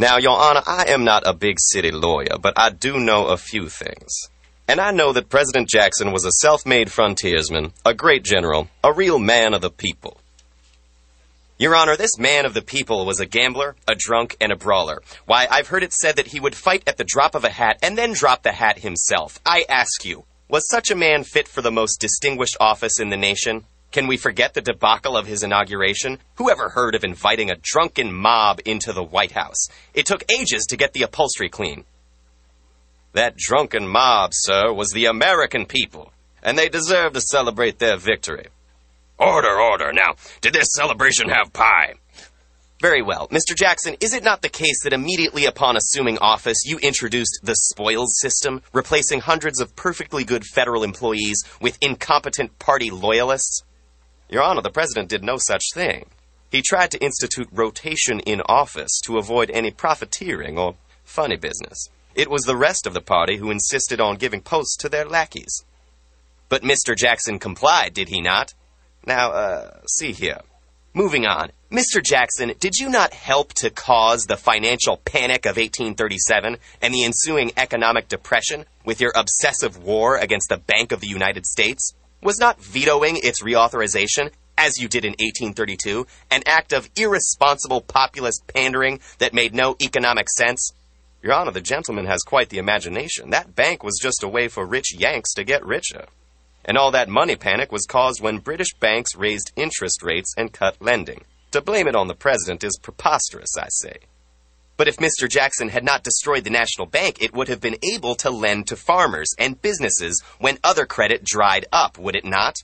Now, 0.00 0.16
Your 0.16 0.38
Honor, 0.38 0.62
I 0.64 0.84
am 0.90 1.02
not 1.02 1.26
a 1.26 1.34
big 1.34 1.56
city 1.58 1.90
lawyer, 1.90 2.38
but 2.40 2.54
I 2.56 2.70
do 2.70 3.00
know 3.00 3.26
a 3.26 3.36
few 3.36 3.68
things. 3.68 4.28
And 4.68 4.80
I 4.80 4.92
know 4.92 5.12
that 5.12 5.28
President 5.28 5.68
Jackson 5.68 6.12
was 6.12 6.24
a 6.24 6.30
self 6.30 6.64
made 6.64 6.92
frontiersman, 6.92 7.72
a 7.84 7.94
great 7.94 8.22
general, 8.22 8.68
a 8.84 8.92
real 8.92 9.18
man 9.18 9.54
of 9.54 9.60
the 9.60 9.70
people. 9.70 10.18
Your 11.58 11.74
Honor, 11.74 11.96
this 11.96 12.16
man 12.16 12.46
of 12.46 12.54
the 12.54 12.62
people 12.62 13.06
was 13.06 13.18
a 13.18 13.26
gambler, 13.26 13.74
a 13.88 13.96
drunk, 13.96 14.36
and 14.40 14.52
a 14.52 14.56
brawler. 14.56 15.02
Why, 15.26 15.48
I've 15.50 15.66
heard 15.66 15.82
it 15.82 15.92
said 15.92 16.14
that 16.14 16.28
he 16.28 16.38
would 16.38 16.54
fight 16.54 16.84
at 16.86 16.96
the 16.96 17.02
drop 17.02 17.34
of 17.34 17.42
a 17.42 17.50
hat 17.50 17.80
and 17.82 17.98
then 17.98 18.12
drop 18.12 18.44
the 18.44 18.52
hat 18.52 18.78
himself. 18.78 19.40
I 19.44 19.64
ask 19.68 20.04
you, 20.04 20.22
was 20.48 20.70
such 20.70 20.92
a 20.92 20.96
man 20.96 21.24
fit 21.24 21.48
for 21.48 21.60
the 21.60 21.72
most 21.72 22.00
distinguished 22.00 22.56
office 22.60 23.00
in 23.00 23.08
the 23.08 23.16
nation? 23.16 23.64
Can 23.90 24.06
we 24.06 24.18
forget 24.18 24.52
the 24.52 24.60
debacle 24.60 25.16
of 25.16 25.26
his 25.26 25.42
inauguration? 25.42 26.18
Who 26.36 26.50
ever 26.50 26.68
heard 26.68 26.94
of 26.94 27.04
inviting 27.04 27.50
a 27.50 27.56
drunken 27.56 28.12
mob 28.12 28.60
into 28.66 28.92
the 28.92 29.02
White 29.02 29.32
House? 29.32 29.68
It 29.94 30.04
took 30.04 30.30
ages 30.30 30.66
to 30.66 30.76
get 30.76 30.92
the 30.92 31.02
upholstery 31.02 31.48
clean. 31.48 31.84
That 33.14 33.36
drunken 33.36 33.88
mob, 33.88 34.32
sir, 34.34 34.72
was 34.72 34.90
the 34.90 35.06
American 35.06 35.64
people, 35.64 36.12
and 36.42 36.58
they 36.58 36.68
deserve 36.68 37.14
to 37.14 37.20
celebrate 37.22 37.78
their 37.78 37.96
victory. 37.96 38.48
Order, 39.18 39.58
order. 39.58 39.92
Now, 39.92 40.16
did 40.42 40.52
this 40.52 40.68
celebration 40.76 41.30
have 41.30 41.52
pie? 41.52 41.94
Very 42.80 43.02
well. 43.02 43.26
Mr. 43.28 43.56
Jackson, 43.56 43.96
is 44.00 44.12
it 44.14 44.22
not 44.22 44.42
the 44.42 44.48
case 44.48 44.84
that 44.84 44.92
immediately 44.92 45.46
upon 45.46 45.76
assuming 45.76 46.18
office, 46.18 46.58
you 46.64 46.78
introduced 46.78 47.40
the 47.42 47.56
spoils 47.56 48.18
system, 48.20 48.62
replacing 48.72 49.20
hundreds 49.20 49.60
of 49.60 49.74
perfectly 49.74 50.22
good 50.22 50.44
federal 50.44 50.84
employees 50.84 51.42
with 51.60 51.78
incompetent 51.80 52.56
party 52.60 52.90
loyalists? 52.90 53.64
Your 54.28 54.42
Honor, 54.42 54.62
the 54.62 54.70
President 54.70 55.08
did 55.08 55.24
no 55.24 55.36
such 55.38 55.72
thing. 55.72 56.06
He 56.50 56.62
tried 56.62 56.90
to 56.92 57.02
institute 57.02 57.48
rotation 57.52 58.20
in 58.20 58.40
office 58.46 59.00
to 59.04 59.18
avoid 59.18 59.50
any 59.50 59.70
profiteering 59.70 60.58
or 60.58 60.76
funny 61.04 61.36
business. 61.36 61.88
It 62.14 62.30
was 62.30 62.42
the 62.42 62.56
rest 62.56 62.86
of 62.86 62.94
the 62.94 63.00
party 63.00 63.36
who 63.36 63.50
insisted 63.50 64.00
on 64.00 64.16
giving 64.16 64.40
posts 64.40 64.76
to 64.78 64.88
their 64.88 65.04
lackeys. 65.04 65.64
But 66.48 66.62
Mr. 66.62 66.96
Jackson 66.96 67.38
complied, 67.38 67.94
did 67.94 68.08
he 68.08 68.20
not? 68.20 68.54
Now, 69.06 69.30
uh, 69.30 69.80
see 69.86 70.12
here. 70.12 70.40
Moving 70.94 71.26
on. 71.26 71.52
Mr. 71.70 72.02
Jackson, 72.02 72.52
did 72.58 72.76
you 72.76 72.88
not 72.88 73.12
help 73.12 73.52
to 73.54 73.70
cause 73.70 74.24
the 74.24 74.36
financial 74.36 74.96
panic 75.04 75.44
of 75.44 75.56
1837 75.56 76.56
and 76.80 76.94
the 76.94 77.04
ensuing 77.04 77.52
economic 77.56 78.08
depression 78.08 78.64
with 78.84 79.00
your 79.00 79.12
obsessive 79.14 79.76
war 79.82 80.16
against 80.16 80.48
the 80.48 80.56
Bank 80.56 80.92
of 80.92 81.00
the 81.00 81.06
United 81.06 81.44
States? 81.46 81.92
Was 82.22 82.38
not 82.38 82.60
vetoing 82.60 83.18
its 83.22 83.42
reauthorization, 83.42 84.30
as 84.56 84.78
you 84.78 84.88
did 84.88 85.04
in 85.04 85.12
1832, 85.12 86.06
an 86.30 86.42
act 86.46 86.72
of 86.72 86.90
irresponsible 86.96 87.80
populist 87.80 88.42
pandering 88.52 89.00
that 89.18 89.34
made 89.34 89.54
no 89.54 89.76
economic 89.80 90.28
sense? 90.28 90.72
Your 91.22 91.34
Honor, 91.34 91.50
the 91.50 91.60
gentleman 91.60 92.06
has 92.06 92.22
quite 92.22 92.48
the 92.48 92.58
imagination. 92.58 93.30
That 93.30 93.54
bank 93.54 93.82
was 93.82 93.98
just 94.00 94.22
a 94.22 94.28
way 94.28 94.48
for 94.48 94.66
rich 94.66 94.94
Yanks 94.94 95.32
to 95.34 95.44
get 95.44 95.64
richer. 95.64 96.06
And 96.64 96.76
all 96.76 96.90
that 96.92 97.08
money 97.08 97.36
panic 97.36 97.72
was 97.72 97.86
caused 97.86 98.20
when 98.20 98.38
British 98.38 98.74
banks 98.78 99.16
raised 99.16 99.52
interest 99.56 100.02
rates 100.02 100.34
and 100.36 100.52
cut 100.52 100.76
lending. 100.80 101.24
To 101.52 101.60
blame 101.60 101.88
it 101.88 101.96
on 101.96 102.08
the 102.08 102.14
president 102.14 102.62
is 102.62 102.78
preposterous, 102.80 103.56
I 103.56 103.68
say. 103.68 103.98
But 104.78 104.88
if 104.88 104.96
Mr. 104.96 105.28
Jackson 105.28 105.68
had 105.68 105.84
not 105.84 106.04
destroyed 106.04 106.44
the 106.44 106.50
National 106.50 106.86
Bank, 106.86 107.20
it 107.20 107.34
would 107.34 107.48
have 107.48 107.60
been 107.60 107.76
able 107.82 108.14
to 108.14 108.30
lend 108.30 108.68
to 108.68 108.76
farmers 108.76 109.34
and 109.36 109.60
businesses 109.60 110.22
when 110.38 110.56
other 110.62 110.86
credit 110.86 111.24
dried 111.24 111.66
up, 111.72 111.98
would 111.98 112.14
it 112.14 112.24
not? 112.24 112.54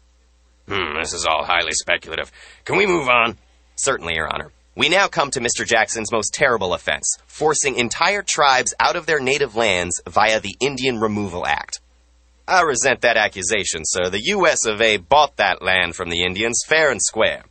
Hmm, 0.68 0.96
this 0.98 1.12
is 1.12 1.27
all 1.27 1.44
highly 1.44 1.72
speculative. 1.72 2.31
Can 2.64 2.79
we 2.79 2.87
move 2.87 3.09
on? 3.09 3.37
Certainly, 3.74 4.14
Your 4.14 4.33
Honor. 4.33 4.53
We 4.77 4.88
now 4.88 5.09
come 5.09 5.33
to 5.33 5.40
Mr. 5.40 5.66
Jackson's 5.66 6.12
most 6.12 6.33
terrible 6.33 6.72
offense, 6.72 7.18
forcing 7.27 7.77
entire 7.77 8.22
tribes 8.22 8.74
out 8.79 8.94
of 8.94 9.07
their 9.07 9.20
native 9.20 9.57
lands 9.57 10.00
via 10.09 10.38
the 10.38 10.57
Indian 10.61 11.00
Removal 11.00 11.44
Act. 11.44 11.81
I 12.46 12.62
resent 12.62 13.00
that 13.00 13.16
accusation, 13.16 13.83
sir. 13.85 14.09
The 14.09 14.24
U.S. 14.27 14.66
of 14.66 14.81
A. 14.81 14.98
bought 14.98 15.37
that 15.38 15.62
land 15.62 15.96
from 15.96 16.11
the 16.11 16.22
Indians 16.22 16.62
fair 16.64 16.90
and 16.90 17.03
square. 17.03 17.42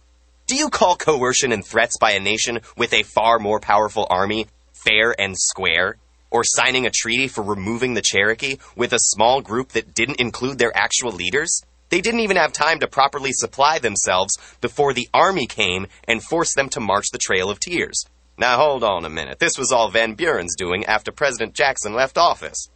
Do 0.54 0.60
you 0.60 0.70
call 0.70 0.96
coercion 0.96 1.52
and 1.52 1.66
threats 1.66 1.98
by 1.98 2.12
a 2.12 2.20
nation 2.20 2.60
with 2.78 2.94
a 2.94 3.02
far 3.02 3.40
more 3.40 3.60
powerful 3.60 4.06
army 4.08 4.46
fair 4.86 5.20
and 5.20 5.36
square? 5.36 5.98
Or 6.30 6.44
signing 6.44 6.86
a 6.86 6.92
treaty 6.92 7.28
for 7.28 7.42
removing 7.44 7.96
the 7.96 8.04
Cherokee 8.04 8.58
with 8.76 8.94
a 8.94 9.00
small 9.00 9.42
group 9.42 9.70
that 9.70 9.96
didn't 9.96 10.20
include 10.20 10.60
their 10.60 10.72
actual 10.78 11.12
leaders? 11.12 11.60
They 11.90 12.02
didn't 12.02 12.20
even 12.20 12.38
have 12.38 12.54
time 12.54 12.80
to 12.82 12.88
properly 12.88 13.32
supply 13.32 13.80
themselves 13.80 14.38
before 14.62 14.94
the 14.94 15.10
army 15.12 15.48
came 15.48 15.88
and 16.08 16.24
forced 16.24 16.56
them 16.56 16.70
to 16.70 16.80
march 16.80 17.06
the 17.12 17.18
Trail 17.18 17.50
of 17.50 17.60
Tears. 17.60 18.06
Now 18.38 18.58
hold 18.58 18.84
on 18.84 19.06
a 19.06 19.10
minute. 19.10 19.40
This 19.40 19.58
was 19.58 19.72
all 19.72 19.90
Van 19.90 20.14
Buren's 20.14 20.56
doing 20.56 20.86
after 20.86 21.12
President 21.12 21.56
Jackson 21.56 21.96
left 21.96 22.16
office. 22.16 22.70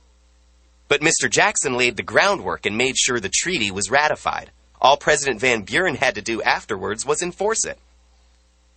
But 0.87 1.01
Mr. 1.01 1.29
Jackson 1.29 1.75
laid 1.75 1.95
the 1.95 2.01
groundwork 2.01 2.65
and 2.65 2.75
made 2.75 2.97
sure 2.97 3.19
the 3.19 3.29
treaty 3.29 3.69
was 3.69 3.91
ratified. 3.91 4.49
All 4.79 4.97
President 4.97 5.39
Van 5.39 5.63
Buren 5.63 5.95
had 5.95 6.15
to 6.15 6.21
do 6.21 6.41
afterwards 6.43 7.05
was 7.05 7.21
enforce 7.21 7.65
it. 7.65 7.79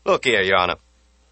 Look 0.04 0.24
here, 0.24 0.40
Your 0.40 0.56
Honor. 0.56 0.76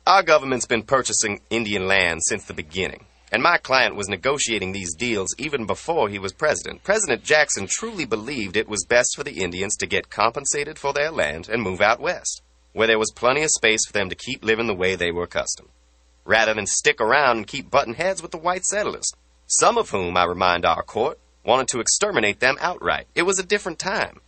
Our 0.06 0.22
government's 0.22 0.66
been 0.66 0.82
purchasing 0.82 1.40
Indian 1.48 1.86
land 1.86 2.22
since 2.22 2.44
the 2.44 2.52
beginning, 2.52 3.06
and 3.32 3.42
my 3.42 3.56
client 3.56 3.96
was 3.96 4.08
negotiating 4.08 4.72
these 4.72 4.94
deals 4.94 5.34
even 5.38 5.64
before 5.64 6.10
he 6.10 6.18
was 6.18 6.34
president. 6.34 6.84
President 6.84 7.24
Jackson 7.24 7.66
truly 7.66 8.04
believed 8.04 8.56
it 8.56 8.68
was 8.68 8.84
best 8.84 9.16
for 9.16 9.24
the 9.24 9.40
Indians 9.42 9.74
to 9.76 9.86
get 9.86 10.10
compensated 10.10 10.78
for 10.78 10.92
their 10.92 11.10
land 11.10 11.48
and 11.48 11.62
move 11.62 11.80
out 11.80 12.00
west, 12.00 12.42
where 12.74 12.86
there 12.86 12.98
was 12.98 13.12
plenty 13.14 13.42
of 13.42 13.50
space 13.50 13.86
for 13.86 13.92
them 13.94 14.10
to 14.10 14.14
keep 14.14 14.44
living 14.44 14.66
the 14.66 14.74
way 14.74 14.94
they 14.94 15.10
were 15.10 15.24
accustomed, 15.24 15.70
rather 16.26 16.52
than 16.52 16.66
stick 16.66 17.00
around 17.00 17.38
and 17.38 17.46
keep 17.46 17.70
butting 17.70 17.94
heads 17.94 18.20
with 18.20 18.32
the 18.32 18.38
white 18.38 18.64
settlers, 18.64 19.10
some 19.46 19.78
of 19.78 19.90
whom, 19.90 20.16
I 20.16 20.24
remind 20.24 20.66
our 20.66 20.82
court, 20.82 21.18
wanted 21.42 21.68
to 21.68 21.80
exterminate 21.80 22.40
them 22.40 22.56
outright. 22.60 23.06
It 23.14 23.22
was 23.22 23.38
a 23.38 23.42
different 23.46 23.78
time. 23.78 24.20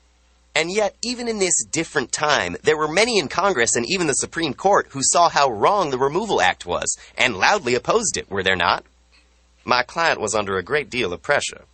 And 0.55 0.71
yet, 0.71 0.97
even 1.03 1.29
in 1.29 1.39
this 1.39 1.65
different 1.65 2.13
time, 2.13 2.57
there 2.63 2.77
were 2.77 2.89
many 2.89 3.19
in 3.19 3.29
Congress 3.29 3.77
and 3.77 3.87
even 3.89 4.07
the 4.07 4.15
Supreme 4.15 4.55
Court 4.55 4.89
who 4.91 5.01
saw 5.03 5.29
how 5.29 5.49
wrong 5.49 5.91
the 5.91 5.99
Removal 5.99 6.41
Act 6.41 6.67
was 6.67 6.97
and 7.17 7.37
loudly 7.37 7.75
opposed 7.75 8.17
it, 8.17 8.31
were 8.31 8.43
there 8.43 8.57
not? 8.57 8.85
My 9.65 9.83
client 9.83 10.21
was 10.21 10.35
under 10.35 10.57
a 10.57 10.63
great 10.65 10.91
deal 10.91 11.13
of 11.13 11.23
pressure. 11.23 11.65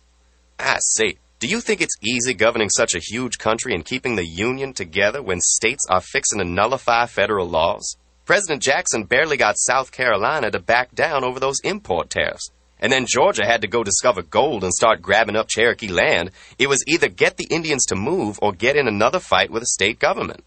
I 0.59 0.77
say, 0.79 1.17
do 1.39 1.47
you 1.47 1.61
think 1.61 1.81
it's 1.81 1.97
easy 2.01 2.33
governing 2.33 2.69
such 2.69 2.95
a 2.95 2.99
huge 2.99 3.37
country 3.37 3.73
and 3.73 3.85
keeping 3.85 4.15
the 4.15 4.25
Union 4.25 4.73
together 4.73 5.21
when 5.21 5.39
states 5.39 5.85
are 5.89 6.01
fixing 6.01 6.39
to 6.39 6.45
nullify 6.45 7.05
federal 7.05 7.47
laws? 7.47 7.95
President 8.25 8.61
Jackson 8.61 9.05
barely 9.05 9.37
got 9.37 9.57
South 9.57 9.91
Carolina 9.91 10.51
to 10.51 10.59
back 10.59 10.93
down 10.93 11.23
over 11.23 11.39
those 11.39 11.59
import 11.63 12.09
tariffs. 12.09 12.51
And 12.79 12.91
then 12.91 13.05
Georgia 13.07 13.45
had 13.45 13.61
to 13.61 13.67
go 13.67 13.83
discover 13.83 14.21
gold 14.21 14.63
and 14.63 14.73
start 14.73 15.01
grabbing 15.01 15.35
up 15.35 15.47
Cherokee 15.47 15.87
land, 15.87 16.31
it 16.59 16.67
was 16.67 16.83
either 16.87 17.07
get 17.07 17.37
the 17.37 17.47
Indians 17.49 17.85
to 17.85 17.95
move 17.95 18.37
or 18.41 18.51
get 18.51 18.75
in 18.75 18.87
another 18.87 19.19
fight 19.19 19.49
with 19.49 19.63
the 19.63 19.67
state 19.67 19.99
government. 19.99 20.43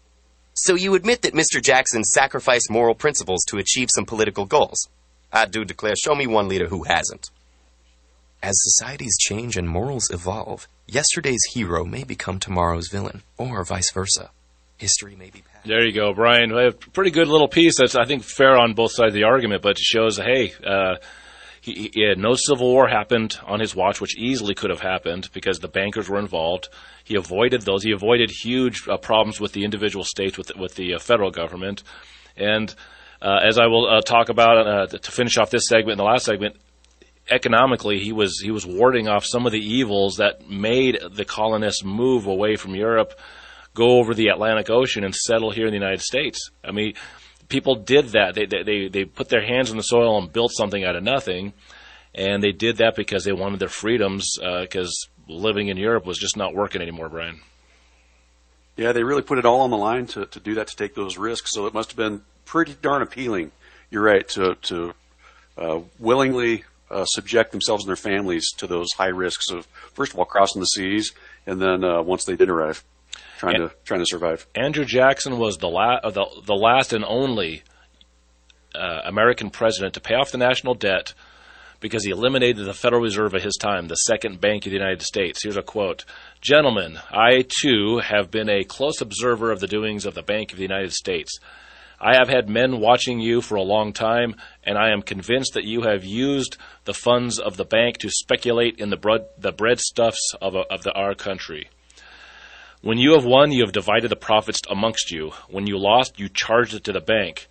So 0.53 0.75
you 0.75 0.95
admit 0.95 1.21
that 1.21 1.33
Mr. 1.33 1.61
Jackson 1.61 2.03
sacrificed 2.03 2.69
moral 2.69 2.95
principles 2.95 3.43
to 3.47 3.57
achieve 3.57 3.89
some 3.93 4.05
political 4.05 4.45
goals. 4.45 4.87
I 5.31 5.45
do 5.45 5.63
declare, 5.63 5.95
show 5.95 6.13
me 6.13 6.27
one 6.27 6.47
leader 6.47 6.67
who 6.67 6.83
hasn't. 6.83 7.29
As 8.43 8.53
societies 8.55 9.17
change 9.19 9.55
and 9.55 9.69
morals 9.69 10.09
evolve, 10.09 10.67
yesterday's 10.87 11.43
hero 11.53 11.85
may 11.85 12.03
become 12.03 12.39
tomorrow's 12.39 12.89
villain, 12.89 13.21
or 13.37 13.63
vice 13.63 13.91
versa. 13.91 14.31
History 14.77 15.15
may 15.15 15.29
be 15.29 15.41
past. 15.41 15.67
There 15.67 15.85
you 15.85 15.93
go, 15.93 16.11
Brian. 16.13 16.51
A 16.51 16.71
pretty 16.71 17.11
good 17.11 17.27
little 17.27 17.47
piece 17.47 17.77
that's, 17.77 17.95
I 17.95 18.05
think, 18.05 18.23
fair 18.23 18.57
on 18.57 18.73
both 18.73 18.93
sides 18.93 19.09
of 19.09 19.13
the 19.13 19.25
argument, 19.25 19.61
but 19.61 19.73
it 19.73 19.77
shows, 19.77 20.17
hey, 20.17 20.53
uh, 20.65 20.95
he, 21.61 21.91
he, 21.93 22.01
had 22.01 22.17
no 22.17 22.33
civil 22.35 22.71
war 22.71 22.87
happened 22.87 23.37
on 23.45 23.59
his 23.59 23.75
watch, 23.75 24.01
which 24.01 24.17
easily 24.17 24.55
could 24.55 24.71
have 24.71 24.81
happened 24.81 25.29
because 25.31 25.59
the 25.59 25.67
bankers 25.67 26.09
were 26.09 26.19
involved. 26.19 26.69
He 27.03 27.15
avoided 27.15 27.61
those. 27.61 27.83
He 27.83 27.91
avoided 27.91 28.31
huge 28.31 28.87
uh, 28.87 28.97
problems 28.97 29.39
with 29.39 29.53
the 29.53 29.63
individual 29.63 30.03
states, 30.03 30.37
with 30.37 30.51
with 30.57 30.75
the 30.75 30.95
uh, 30.95 30.99
federal 30.99 31.29
government, 31.29 31.83
and 32.35 32.73
uh, 33.21 33.39
as 33.47 33.59
I 33.59 33.67
will 33.67 33.87
uh, 33.87 34.01
talk 34.01 34.29
about 34.29 34.67
uh, 34.67 34.87
to 34.87 35.11
finish 35.11 35.37
off 35.37 35.51
this 35.51 35.67
segment, 35.67 35.91
in 35.91 35.97
the 35.99 36.11
last 36.11 36.25
segment, 36.25 36.55
economically 37.29 37.99
he 37.99 38.11
was 38.11 38.39
he 38.39 38.51
was 38.51 38.65
warding 38.65 39.07
off 39.07 39.23
some 39.25 39.45
of 39.45 39.51
the 39.51 39.59
evils 39.59 40.15
that 40.17 40.49
made 40.49 40.99
the 41.13 41.25
colonists 41.25 41.83
move 41.83 42.25
away 42.25 42.55
from 42.55 42.73
Europe, 42.73 43.13
go 43.75 43.99
over 43.99 44.15
the 44.15 44.29
Atlantic 44.29 44.69
Ocean 44.71 45.03
and 45.03 45.13
settle 45.13 45.51
here 45.51 45.67
in 45.67 45.71
the 45.71 45.77
United 45.77 46.01
States. 46.01 46.49
I 46.63 46.71
mean, 46.71 46.93
people 47.51 47.75
did 47.75 48.09
that. 48.09 48.33
They 48.33 48.45
they 48.45 48.87
they 48.87 49.05
put 49.05 49.29
their 49.29 49.45
hands 49.45 49.69
in 49.69 49.77
the 49.77 49.83
soil 49.83 50.17
and 50.17 50.33
built 50.33 50.51
something 50.53 50.83
out 50.83 50.95
of 50.95 51.03
nothing, 51.03 51.53
and 52.15 52.41
they 52.41 52.51
did 52.51 52.77
that 52.77 52.95
because 52.95 53.23
they 53.23 53.33
wanted 53.33 53.59
their 53.59 53.69
freedoms 53.69 54.37
because 54.39 55.07
uh, 55.29 55.33
living 55.33 55.67
in 55.67 55.77
Europe 55.77 56.05
was 56.05 56.17
just 56.17 56.35
not 56.35 56.55
working 56.55 56.81
anymore, 56.81 57.09
Brian. 57.09 57.41
Yeah, 58.77 58.93
they 58.93 59.03
really 59.03 59.21
put 59.21 59.37
it 59.37 59.45
all 59.45 59.61
on 59.61 59.69
the 59.69 59.77
line 59.77 60.07
to, 60.07 60.25
to 60.25 60.39
do 60.39 60.55
that, 60.55 60.67
to 60.67 60.75
take 60.75 60.95
those 60.95 61.17
risks. 61.17 61.51
So 61.53 61.67
it 61.67 61.73
must 61.73 61.91
have 61.91 61.97
been 61.97 62.21
pretty 62.45 62.75
darn 62.81 63.01
appealing. 63.01 63.51
You're 63.91 64.03
right 64.03 64.27
to 64.29 64.55
to 64.55 64.93
uh, 65.57 65.79
willingly 65.99 66.63
uh, 66.89 67.05
subject 67.05 67.51
themselves 67.51 67.83
and 67.83 67.89
their 67.89 67.95
families 67.95 68.49
to 68.57 68.67
those 68.67 68.91
high 68.93 69.07
risks 69.07 69.51
of 69.51 69.67
first 69.93 70.13
of 70.13 70.19
all 70.19 70.25
crossing 70.25 70.61
the 70.61 70.65
seas, 70.65 71.13
and 71.45 71.61
then 71.61 71.83
uh, 71.83 72.01
once 72.01 72.23
they 72.23 72.35
did 72.35 72.49
arrive, 72.49 72.83
trying 73.41 73.55
and, 73.55 73.69
to 73.71 73.75
trying 73.83 73.99
to 73.99 74.05
survive. 74.05 74.45
Andrew 74.55 74.85
Jackson 74.85 75.39
was 75.39 75.57
the 75.57 75.67
la- 75.67 75.99
the, 76.01 76.25
the 76.45 76.53
last 76.53 76.93
and 76.93 77.03
only 77.03 77.63
uh, 78.75 79.01
American 79.03 79.49
president 79.49 79.95
to 79.95 79.99
pay 79.99 80.13
off 80.13 80.31
the 80.31 80.37
national 80.37 80.75
debt 80.75 81.13
because 81.79 82.05
he 82.05 82.11
eliminated 82.11 82.63
the 82.63 82.73
Federal 82.73 83.01
Reserve 83.01 83.33
at 83.33 83.41
his 83.41 83.57
time, 83.59 83.87
the 83.87 83.95
second 83.95 84.39
bank 84.39 84.67
of 84.67 84.69
the 84.69 84.77
United 84.77 85.01
States. 85.01 85.41
Here's 85.41 85.57
a 85.57 85.63
quote 85.63 86.05
Gentlemen, 86.39 86.99
I 87.09 87.43
too 87.61 87.97
have 87.97 88.29
been 88.29 88.47
a 88.47 88.63
close 88.63 89.01
observer 89.01 89.51
of 89.51 89.59
the 89.59 89.67
doings 89.67 90.05
of 90.05 90.13
the 90.13 90.21
Bank 90.21 90.51
of 90.51 90.57
the 90.57 90.63
United 90.63 90.93
States. 90.93 91.39
I 91.99 92.15
have 92.15 92.29
had 92.29 92.49
men 92.49 92.79
watching 92.79 93.19
you 93.19 93.41
for 93.41 93.55
a 93.55 93.63
long 93.63 93.91
time, 93.91 94.35
and 94.63 94.77
I 94.77 94.91
am 94.91 95.01
convinced 95.01 95.53
that 95.53 95.65
you 95.65 95.81
have 95.83 96.03
used 96.03 96.57
the 96.85 96.95
funds 96.95 97.39
of 97.39 97.57
the 97.57 97.65
bank 97.65 97.97
to 97.99 98.09
speculate 98.09 98.79
in 98.79 98.89
the, 98.89 98.97
bread, 98.97 99.25
the 99.37 99.53
breadstuffs 99.53 100.35
of, 100.41 100.55
a, 100.55 100.61
of 100.71 100.81
the, 100.81 100.91
our 100.93 101.13
country. 101.13 101.69
When 102.83 102.97
you 102.97 103.13
have 103.13 103.25
won, 103.25 103.51
you 103.51 103.63
have 103.63 103.73
divided 103.73 104.09
the 104.09 104.15
profits 104.15 104.59
amongst 104.67 105.11
you. 105.11 105.33
When 105.49 105.67
you 105.67 105.77
lost, 105.77 106.19
you 106.19 106.27
charged 106.27 106.73
it 106.73 106.83
to 106.85 106.91
the 106.91 106.99
bank. 106.99 107.47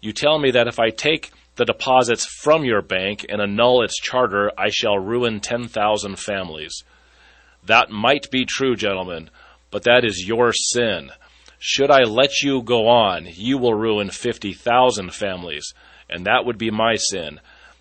You 0.00 0.12
tell 0.12 0.40
me 0.40 0.50
that 0.50 0.66
if 0.66 0.80
I 0.80 0.90
take 0.90 1.30
the 1.54 1.64
deposits 1.64 2.26
from 2.26 2.64
your 2.64 2.82
bank 2.82 3.24
and 3.28 3.40
annul 3.40 3.84
its 3.84 3.96
charter, 3.96 4.50
I 4.58 4.70
shall 4.70 4.98
ruin 4.98 5.38
10,000 5.38 6.18
families. 6.18 6.82
That 7.64 7.90
might 7.90 8.28
be 8.32 8.44
true, 8.44 8.74
gentlemen, 8.74 9.30
but 9.70 9.84
that 9.84 10.04
is 10.04 10.26
your 10.26 10.52
sin. 10.52 11.12
Should 11.60 11.92
I 11.92 12.02
let 12.02 12.42
you 12.42 12.60
go 12.60 12.88
on, 12.88 13.28
you 13.30 13.58
will 13.58 13.74
ruin 13.74 14.10
50,000 14.10 15.14
families, 15.14 15.72
and 16.10 16.26
that 16.26 16.44
would 16.44 16.58
be 16.58 16.72
my 16.72 16.96
sin. 16.96 17.38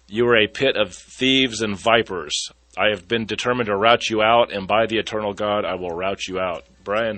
You 0.07 0.27
are 0.27 0.37
a 0.37 0.47
pit 0.47 0.75
of 0.75 0.93
thieves 0.93 1.63
and 1.63 1.75
vipers. 1.75 2.51
I 2.77 2.89
have 2.89 3.07
been 3.07 3.25
determined 3.25 3.67
to 3.67 3.75
rout 3.75 4.07
you 4.11 4.21
out, 4.21 4.53
and 4.53 4.67
by 4.67 4.85
the 4.85 4.99
eternal 4.99 5.33
God, 5.33 5.65
I 5.65 5.73
will 5.73 5.89
rout 5.89 6.27
you 6.27 6.39
out. 6.39 6.63
Brian, 6.83 7.15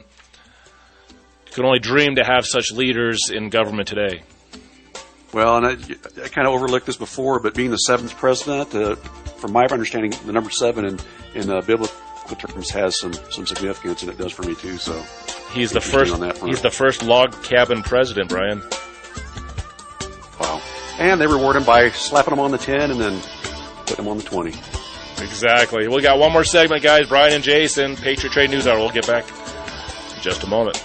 you 1.48 1.54
can 1.54 1.66
only 1.66 1.80
dream 1.80 2.16
to 2.16 2.24
have 2.24 2.46
such 2.46 2.72
leaders 2.72 3.30
in 3.32 3.50
government 3.50 3.88
today. 3.88 4.24
Well, 5.34 5.58
and 5.58 5.66
I, 5.66 5.72
I 6.24 6.28
kind 6.28 6.48
of 6.48 6.54
overlooked 6.54 6.86
this 6.86 6.98
before, 6.98 7.40
but 7.40 7.56
being 7.56 7.72
the 7.72 7.78
seventh 7.78 8.16
president, 8.18 8.76
uh, 8.76 8.96
from 8.96 9.52
my 9.52 9.66
understanding, 9.66 10.14
the 10.26 10.32
number 10.32 10.52
seven 10.52 10.86
in, 10.86 11.00
in 11.34 11.50
uh, 11.50 11.62
biblical 11.62 11.96
terms 12.38 12.70
has 12.70 13.00
some, 13.00 13.14
some 13.32 13.46
significance, 13.48 14.04
and 14.04 14.12
it 14.12 14.18
does 14.18 14.32
for 14.32 14.44
me 14.44 14.56
too. 14.56 14.78
So 14.78 15.04
He's 15.54 15.72
the 15.72 15.82
first. 15.82 16.16
He's 16.44 16.62
the 16.62 16.72
first 16.72 17.04
log 17.04 17.44
cabin 17.44 17.84
president, 17.84 18.30
Brian. 18.30 18.62
Wow! 20.40 20.62
And 20.98 21.22
they 21.22 21.28
reward 21.28 21.56
him 21.56 21.64
by 21.64 21.90
slapping 21.92 22.34
him 22.34 22.40
on 22.40 22.50
the 22.50 22.58
ten 22.58 22.90
and 22.90 23.00
then 23.00 23.22
putting 23.86 24.06
him 24.06 24.10
on 24.10 24.18
the 24.18 24.24
twenty. 24.24 24.54
Exactly. 25.22 25.88
We 25.88 26.02
got 26.02 26.18
one 26.18 26.34
more 26.34 26.44
segment, 26.44 26.82
guys. 26.82 27.08
Brian 27.08 27.34
and 27.34 27.44
Jason, 27.44 27.96
Patriot 27.96 28.34
Trade 28.34 28.50
News 28.50 28.66
Hour. 28.66 28.80
We'll 28.80 28.90
get 28.90 29.06
back 29.06 29.26
just 30.24 30.44
a 30.44 30.48
moment. 30.48 30.82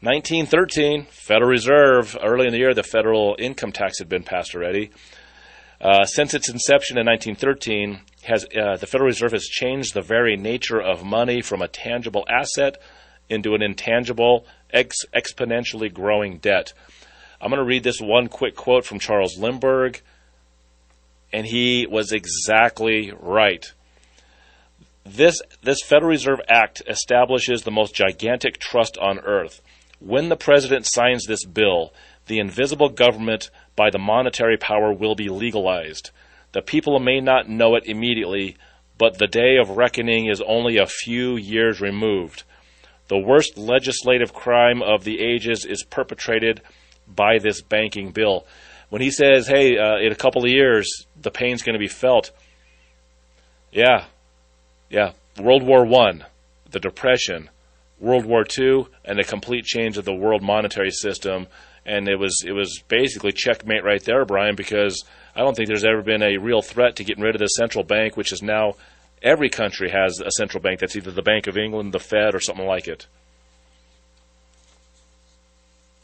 1913, 0.00 1.06
Federal 1.10 1.50
Reserve. 1.50 2.16
Early 2.22 2.46
in 2.46 2.52
the 2.52 2.58
year, 2.58 2.72
the 2.74 2.82
federal 2.82 3.36
income 3.38 3.72
tax 3.72 3.98
had 3.98 4.08
been 4.08 4.22
passed 4.22 4.54
already. 4.54 4.90
Uh, 5.84 6.04
since 6.06 6.32
its 6.32 6.48
inception 6.48 6.96
in 6.96 7.06
1913, 7.06 8.00
has 8.22 8.44
uh, 8.44 8.76
the 8.76 8.86
Federal 8.86 9.08
Reserve 9.08 9.32
has 9.32 9.44
changed 9.44 9.92
the 9.92 10.00
very 10.00 10.34
nature 10.34 10.80
of 10.80 11.04
money 11.04 11.42
from 11.42 11.60
a 11.60 11.68
tangible 11.68 12.24
asset 12.26 12.78
into 13.28 13.54
an 13.54 13.62
intangible, 13.62 14.46
ex- 14.72 15.04
exponentially 15.14 15.92
growing 15.92 16.38
debt. 16.38 16.72
I'm 17.38 17.50
going 17.50 17.58
to 17.58 17.66
read 17.66 17.84
this 17.84 18.00
one 18.00 18.28
quick 18.28 18.56
quote 18.56 18.86
from 18.86 18.98
Charles 18.98 19.38
Lindbergh 19.38 20.00
and 21.34 21.46
he 21.46 21.86
was 21.90 22.12
exactly 22.12 23.12
right. 23.20 23.72
This, 25.04 25.42
this 25.62 25.82
Federal 25.82 26.10
Reserve 26.10 26.40
Act 26.48 26.80
establishes 26.86 27.62
the 27.62 27.72
most 27.72 27.92
gigantic 27.92 28.58
trust 28.58 28.96
on 28.98 29.18
earth. 29.18 29.60
When 29.98 30.28
the 30.28 30.36
President 30.36 30.86
signs 30.86 31.26
this 31.26 31.44
bill, 31.44 31.92
the 32.26 32.38
invisible 32.38 32.88
government 32.88 33.50
by 33.76 33.90
the 33.90 33.98
monetary 33.98 34.56
power 34.56 34.92
will 34.92 35.14
be 35.14 35.28
legalized. 35.28 36.10
The 36.52 36.62
people 36.62 36.98
may 37.00 37.20
not 37.20 37.48
know 37.48 37.74
it 37.74 37.86
immediately, 37.86 38.56
but 38.96 39.18
the 39.18 39.26
day 39.26 39.56
of 39.56 39.76
reckoning 39.76 40.26
is 40.26 40.40
only 40.40 40.78
a 40.78 40.86
few 40.86 41.36
years 41.36 41.80
removed. 41.80 42.44
The 43.08 43.18
worst 43.18 43.58
legislative 43.58 44.32
crime 44.32 44.82
of 44.82 45.04
the 45.04 45.20
ages 45.20 45.64
is 45.64 45.82
perpetrated 45.82 46.62
by 47.06 47.38
this 47.38 47.60
banking 47.60 48.12
bill 48.12 48.46
when 48.88 49.02
he 49.02 49.10
says, 49.10 49.48
"Hey, 49.48 49.76
uh, 49.76 49.96
in 49.98 50.12
a 50.12 50.16
couple 50.16 50.44
of 50.44 50.50
years, 50.50 51.06
the 51.20 51.30
pain's 51.30 51.62
going 51.62 51.74
to 51.74 51.80
be 51.80 51.88
felt," 51.88 52.30
yeah, 53.72 54.04
yeah. 54.88 55.12
World 55.38 55.64
War 55.64 55.84
One, 55.84 56.24
the 56.70 56.78
Depression, 56.78 57.50
World 57.98 58.24
War 58.24 58.44
Two, 58.44 58.88
and 59.04 59.18
the 59.18 59.24
complete 59.24 59.64
change 59.64 59.98
of 59.98 60.04
the 60.04 60.14
world 60.14 60.42
monetary 60.42 60.92
system, 60.92 61.48
and 61.86 62.08
it 62.08 62.18
was 62.18 62.42
it 62.46 62.52
was 62.52 62.82
basically 62.88 63.32
checkmate 63.32 63.84
right 63.84 64.02
there, 64.04 64.24
Brian, 64.24 64.54
because 64.54 65.04
I 65.36 65.40
don't 65.40 65.54
think 65.54 65.68
there's 65.68 65.84
ever 65.84 66.02
been 66.02 66.22
a 66.22 66.38
real 66.38 66.62
threat 66.62 66.96
to 66.96 67.04
getting 67.04 67.22
rid 67.22 67.34
of 67.34 67.40
the 67.40 67.46
central 67.48 67.84
bank, 67.84 68.16
which 68.16 68.32
is 68.32 68.42
now 68.42 68.74
every 69.22 69.48
country 69.48 69.90
has 69.90 70.20
a 70.20 70.30
central 70.30 70.62
bank 70.62 70.80
that's 70.80 70.96
either 70.96 71.10
the 71.10 71.22
Bank 71.22 71.46
of 71.46 71.56
England, 71.56 71.92
the 71.92 71.98
Fed, 71.98 72.34
or 72.34 72.40
something 72.40 72.66
like 72.66 72.86
it. 72.88 73.06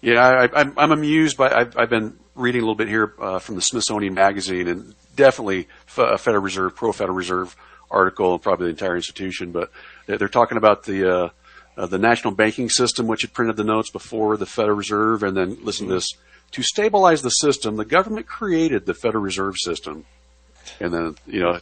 Yeah, 0.00 0.20
I, 0.20 0.60
am 0.60 0.74
I'm 0.78 0.92
amused 0.92 1.36
by. 1.36 1.50
I've, 1.50 1.76
I've, 1.76 1.90
been 1.90 2.18
reading 2.34 2.62
a 2.62 2.64
little 2.64 2.74
bit 2.74 2.88
here 2.88 3.12
uh, 3.20 3.38
from 3.38 3.56
the 3.56 3.60
Smithsonian 3.60 4.14
Magazine, 4.14 4.66
and 4.66 4.94
definitely 5.14 5.68
a 5.98 6.16
Federal 6.16 6.42
Reserve, 6.42 6.74
pro 6.74 6.92
Federal 6.92 7.16
Reserve 7.16 7.54
article, 7.90 8.32
and 8.32 8.42
probably 8.42 8.66
the 8.66 8.70
entire 8.70 8.96
institution. 8.96 9.52
But 9.52 9.70
they're 10.06 10.28
talking 10.28 10.56
about 10.56 10.84
the 10.84 11.14
uh, 11.14 11.28
uh, 11.76 11.86
the 11.86 11.98
national 11.98 12.34
banking 12.34 12.68
system, 12.68 13.06
which 13.06 13.22
had 13.22 13.32
printed 13.32 13.56
the 13.56 13.64
notes 13.64 13.90
before 13.90 14.36
the 14.36 14.46
Federal 14.46 14.76
Reserve, 14.76 15.22
and 15.22 15.36
then 15.36 15.58
listen 15.62 15.88
to 15.88 15.94
this: 15.94 16.08
to 16.52 16.62
stabilize 16.62 17.22
the 17.22 17.30
system, 17.30 17.76
the 17.76 17.84
government 17.84 18.26
created 18.26 18.86
the 18.86 18.94
Federal 18.94 19.22
Reserve 19.22 19.56
System. 19.56 20.04
and 20.80 20.92
then 20.92 21.16
you 21.26 21.40
know, 21.40 21.58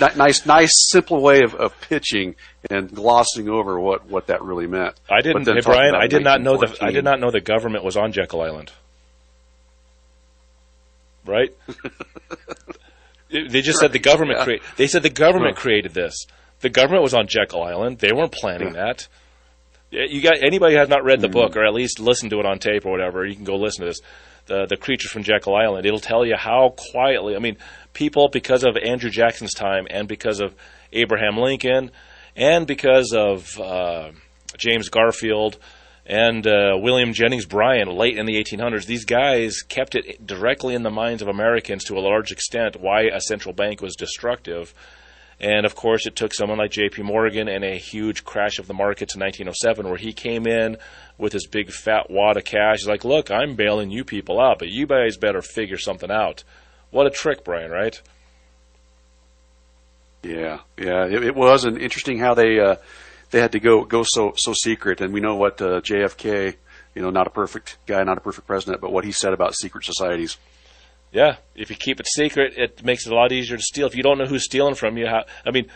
nice, 0.16 0.46
nice, 0.46 0.72
simple 0.90 1.20
way 1.20 1.42
of, 1.42 1.54
of 1.54 1.78
pitching 1.82 2.36
and 2.70 2.94
glossing 2.94 3.48
over 3.48 3.78
what, 3.78 4.06
what 4.06 4.28
that 4.28 4.42
really 4.42 4.66
meant. 4.66 4.98
I 5.10 5.20
didn't, 5.20 5.46
hey, 5.46 5.60
Brian. 5.60 5.94
I 5.94 6.06
did 6.06 6.24
not 6.24 6.40
know 6.40 6.56
the 6.56 6.76
I 6.80 6.90
did 6.90 7.04
not 7.04 7.20
know 7.20 7.30
the 7.30 7.40
government 7.40 7.84
was 7.84 7.96
on 7.96 8.12
Jekyll 8.12 8.40
Island. 8.40 8.72
Right? 11.24 11.54
they 13.30 13.62
just 13.62 13.78
said 13.78 13.92
the 13.92 14.00
government 14.00 14.46
yeah. 14.46 14.56
They 14.76 14.86
said 14.86 15.02
the 15.02 15.10
government 15.10 15.56
created 15.56 15.94
this. 15.94 16.26
The 16.62 16.70
government 16.70 17.02
was 17.02 17.12
on 17.12 17.26
Jekyll 17.26 17.62
Island. 17.62 17.98
They 17.98 18.12
weren't 18.12 18.32
planning 18.32 18.72
that. 18.72 19.08
You 19.90 20.22
got 20.22 20.42
anybody 20.42 20.74
who 20.74 20.80
has 20.80 20.88
not 20.88 21.04
read 21.04 21.20
the 21.20 21.28
book 21.28 21.56
or 21.56 21.66
at 21.66 21.74
least 21.74 22.00
listened 22.00 22.30
to 22.30 22.38
it 22.38 22.46
on 22.46 22.58
tape 22.58 22.86
or 22.86 22.92
whatever. 22.92 23.26
You 23.26 23.34
can 23.34 23.44
go 23.44 23.56
listen 23.56 23.82
to 23.82 23.88
this. 23.88 24.00
The 24.46 24.66
the 24.66 24.76
creatures 24.76 25.10
from 25.10 25.22
Jekyll 25.22 25.54
Island. 25.54 25.86
It'll 25.86 26.00
tell 26.00 26.24
you 26.24 26.36
how 26.36 26.74
quietly. 26.92 27.36
I 27.36 27.40
mean, 27.40 27.58
people 27.92 28.28
because 28.28 28.64
of 28.64 28.76
Andrew 28.76 29.10
Jackson's 29.10 29.54
time 29.54 29.86
and 29.90 30.08
because 30.08 30.40
of 30.40 30.54
Abraham 30.92 31.36
Lincoln 31.36 31.90
and 32.34 32.66
because 32.66 33.12
of 33.12 33.58
uh, 33.60 34.12
James 34.56 34.88
Garfield 34.88 35.58
and 36.06 36.46
uh, 36.46 36.76
William 36.76 37.12
Jennings 37.12 37.46
Bryan 37.46 37.88
late 37.88 38.16
in 38.18 38.26
the 38.26 38.42
1800s. 38.42 38.86
These 38.86 39.04
guys 39.04 39.58
kept 39.68 39.94
it 39.94 40.26
directly 40.26 40.74
in 40.74 40.82
the 40.82 40.90
minds 40.90 41.22
of 41.22 41.28
Americans 41.28 41.84
to 41.84 41.94
a 41.94 42.00
large 42.00 42.32
extent 42.32 42.80
why 42.80 43.02
a 43.02 43.20
central 43.20 43.54
bank 43.54 43.80
was 43.80 43.94
destructive. 43.94 44.74
And 45.42 45.66
of 45.66 45.74
course, 45.74 46.06
it 46.06 46.14
took 46.14 46.32
someone 46.32 46.58
like 46.58 46.70
J.P. 46.70 47.02
Morgan 47.02 47.48
and 47.48 47.64
a 47.64 47.76
huge 47.76 48.24
crash 48.24 48.60
of 48.60 48.68
the 48.68 48.74
markets 48.74 49.16
in 49.16 49.20
1907, 49.20 49.88
where 49.88 49.98
he 49.98 50.12
came 50.12 50.46
in 50.46 50.76
with 51.18 51.32
his 51.32 51.48
big 51.48 51.72
fat 51.72 52.08
wad 52.08 52.36
of 52.36 52.44
cash. 52.44 52.78
He's 52.78 52.88
like, 52.88 53.04
"Look, 53.04 53.30
I'm 53.32 53.56
bailing 53.56 53.90
you 53.90 54.04
people 54.04 54.40
out, 54.40 54.60
but 54.60 54.68
you 54.68 54.86
guys 54.86 55.16
better 55.16 55.42
figure 55.42 55.78
something 55.78 56.12
out." 56.12 56.44
What 56.90 57.08
a 57.08 57.10
trick, 57.10 57.42
Brian! 57.42 57.72
Right? 57.72 58.00
Yeah, 60.22 60.60
yeah, 60.78 61.06
it, 61.06 61.24
it 61.24 61.34
was, 61.34 61.64
and 61.64 61.76
interesting 61.76 62.18
how 62.18 62.34
they 62.34 62.60
uh, 62.60 62.76
they 63.32 63.40
had 63.40 63.52
to 63.52 63.60
go 63.60 63.84
go 63.84 64.04
so 64.06 64.34
so 64.36 64.52
secret. 64.52 65.00
And 65.00 65.12
we 65.12 65.18
know 65.18 65.34
what 65.34 65.60
uh, 65.60 65.80
JFK, 65.80 66.54
you 66.94 67.02
know, 67.02 67.10
not 67.10 67.26
a 67.26 67.30
perfect 67.30 67.78
guy, 67.86 68.04
not 68.04 68.18
a 68.18 68.20
perfect 68.20 68.46
president, 68.46 68.80
but 68.80 68.92
what 68.92 69.04
he 69.04 69.10
said 69.10 69.32
about 69.32 69.56
secret 69.56 69.84
societies. 69.84 70.36
Yeah, 71.12 71.36
if 71.54 71.68
you 71.68 71.76
keep 71.76 72.00
it 72.00 72.06
secret, 72.06 72.54
it 72.56 72.82
makes 72.84 73.06
it 73.06 73.12
a 73.12 73.14
lot 73.14 73.32
easier 73.32 73.58
to 73.58 73.62
steal. 73.62 73.86
If 73.86 73.94
you 73.94 74.02
don't 74.02 74.16
know 74.16 74.24
who's 74.24 74.44
stealing 74.44 74.74
from 74.74 74.96
you, 74.96 75.06
how, 75.06 75.24
I 75.44 75.50
mean, 75.50 75.66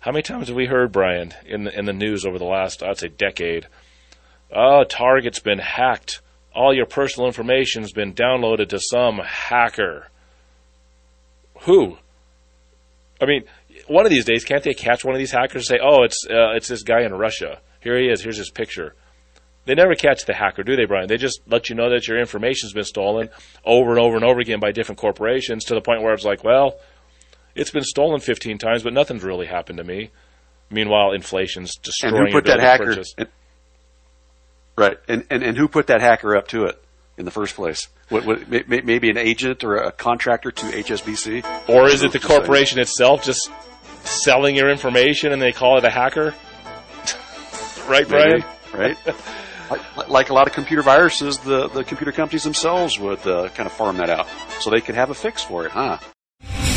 how 0.00 0.10
many 0.10 0.22
times 0.22 0.48
have 0.48 0.56
we 0.56 0.66
heard 0.66 0.90
Brian 0.90 1.34
in 1.44 1.64
the, 1.64 1.78
in 1.78 1.84
the 1.84 1.92
news 1.92 2.24
over 2.24 2.38
the 2.38 2.44
last, 2.44 2.82
I'd 2.82 2.98
say, 2.98 3.08
decade? 3.08 3.66
Oh, 4.50 4.84
Target's 4.84 5.40
been 5.40 5.58
hacked. 5.58 6.22
All 6.54 6.74
your 6.74 6.86
personal 6.86 7.26
information's 7.26 7.92
been 7.92 8.14
downloaded 8.14 8.70
to 8.70 8.80
some 8.80 9.18
hacker. 9.18 10.08
Who? 11.62 11.98
I 13.20 13.26
mean, 13.26 13.44
one 13.86 14.06
of 14.06 14.10
these 14.10 14.24
days, 14.24 14.44
can't 14.44 14.62
they 14.62 14.72
catch 14.72 15.04
one 15.04 15.14
of 15.14 15.18
these 15.18 15.32
hackers 15.32 15.68
and 15.68 15.78
say, 15.78 15.78
"Oh, 15.82 16.04
it's 16.04 16.26
uh, 16.28 16.52
it's 16.54 16.68
this 16.68 16.82
guy 16.82 17.02
in 17.02 17.12
Russia. 17.12 17.60
Here 17.80 17.98
he 17.98 18.08
is. 18.08 18.22
Here's 18.22 18.38
his 18.38 18.50
picture." 18.50 18.94
They 19.66 19.74
never 19.74 19.96
catch 19.96 20.24
the 20.24 20.32
hacker, 20.32 20.62
do 20.62 20.76
they, 20.76 20.84
Brian? 20.84 21.08
They 21.08 21.16
just 21.16 21.40
let 21.46 21.68
you 21.68 21.74
know 21.74 21.90
that 21.90 22.06
your 22.06 22.18
information's 22.18 22.72
been 22.72 22.84
stolen 22.84 23.28
over 23.64 23.90
and 23.90 23.98
over 23.98 24.14
and 24.14 24.24
over 24.24 24.40
again 24.40 24.60
by 24.60 24.70
different 24.70 25.00
corporations 25.00 25.64
to 25.64 25.74
the 25.74 25.80
point 25.80 26.02
where 26.02 26.14
it's 26.14 26.24
like, 26.24 26.44
well, 26.44 26.78
it's 27.56 27.72
been 27.72 27.82
stolen 27.82 28.20
15 28.20 28.58
times, 28.58 28.84
but 28.84 28.92
nothing's 28.92 29.24
really 29.24 29.46
happened 29.46 29.78
to 29.78 29.84
me. 29.84 30.10
Meanwhile, 30.70 31.12
inflation's 31.12 31.74
destroying 31.76 32.16
and 32.16 32.26
who 32.28 32.32
put 32.32 32.44
that 32.46 32.60
hacker? 32.60 33.02
And, 33.18 33.28
right, 34.76 34.98
and, 35.08 35.24
and 35.30 35.42
and 35.42 35.56
who 35.56 35.68
put 35.68 35.88
that 35.88 36.00
hacker 36.00 36.36
up 36.36 36.48
to 36.48 36.64
it 36.64 36.82
in 37.16 37.24
the 37.24 37.30
first 37.30 37.54
place? 37.54 37.88
What, 38.08 38.24
what, 38.24 38.48
maybe 38.68 39.10
an 39.10 39.16
agent 39.16 39.62
or 39.62 39.76
a 39.76 39.92
contractor 39.92 40.50
to 40.50 40.66
HSBC, 40.66 41.68
or 41.68 41.86
is 41.86 42.02
it 42.02 42.12
the 42.12 42.18
corporation 42.18 42.80
itself 42.80 43.24
just 43.24 43.50
selling 44.02 44.56
your 44.56 44.70
information 44.70 45.32
and 45.32 45.40
they 45.40 45.52
call 45.52 45.78
it 45.78 45.84
a 45.84 45.90
hacker? 45.90 46.34
right, 47.88 48.08
Brian? 48.08 48.44
Maybe, 48.72 48.78
right. 48.78 48.98
like, 49.70 50.08
like, 50.08 50.30
a 50.30 50.34
lot 50.34 50.46
of 50.46 50.52
computer 50.52 50.82
viruses, 50.82 51.38
the, 51.38 51.68
the 51.68 51.84
computer 51.84 52.12
companies 52.12 52.44
themselves 52.44 52.98
would 52.98 53.26
uh, 53.26 53.48
kind 53.50 53.66
of 53.66 53.72
farm 53.72 53.96
that 53.98 54.10
out 54.10 54.26
so 54.60 54.70
they 54.70 54.80
could 54.80 54.94
have 54.94 55.10
a 55.10 55.14
fix 55.14 55.42
for 55.42 55.64
it, 55.64 55.72
huh? 55.72 55.98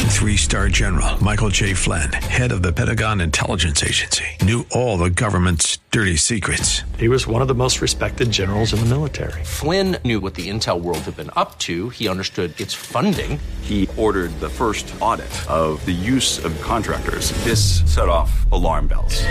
Three 0.09 0.37
star 0.37 0.67
general 0.67 1.23
Michael 1.23 1.47
J. 1.47 1.73
Flynn, 1.73 2.11
head 2.11 2.51
of 2.51 2.61
the 2.61 2.73
Pentagon 2.73 3.21
Intelligence 3.21 3.81
Agency, 3.81 4.25
knew 4.41 4.65
all 4.71 4.97
the 4.97 5.09
government's 5.09 5.77
dirty 5.91 6.17
secrets. 6.17 6.81
He 6.97 7.07
was 7.07 7.25
one 7.25 7.41
of 7.41 7.47
the 7.47 7.55
most 7.55 7.79
respected 7.79 8.29
generals 8.29 8.73
in 8.73 8.79
the 8.79 8.87
military. 8.87 9.45
Flynn 9.45 9.95
knew 10.03 10.19
what 10.19 10.33
the 10.33 10.49
intel 10.49 10.81
world 10.81 10.99
had 10.99 11.15
been 11.15 11.29
up 11.37 11.57
to, 11.59 11.87
he 11.89 12.09
understood 12.09 12.59
its 12.59 12.73
funding. 12.73 13.39
He 13.61 13.87
ordered 13.95 14.37
the 14.41 14.49
first 14.49 14.93
audit 14.99 15.31
of 15.49 15.83
the 15.85 15.93
use 15.93 16.43
of 16.43 16.59
contractors. 16.59 17.31
This 17.45 17.79
set 17.85 18.09
off 18.09 18.51
alarm 18.51 18.87
bells. 18.87 19.21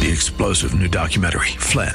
The 0.00 0.10
explosive 0.10 0.74
new 0.74 0.88
documentary, 0.88 1.54
Flynn, 1.58 1.94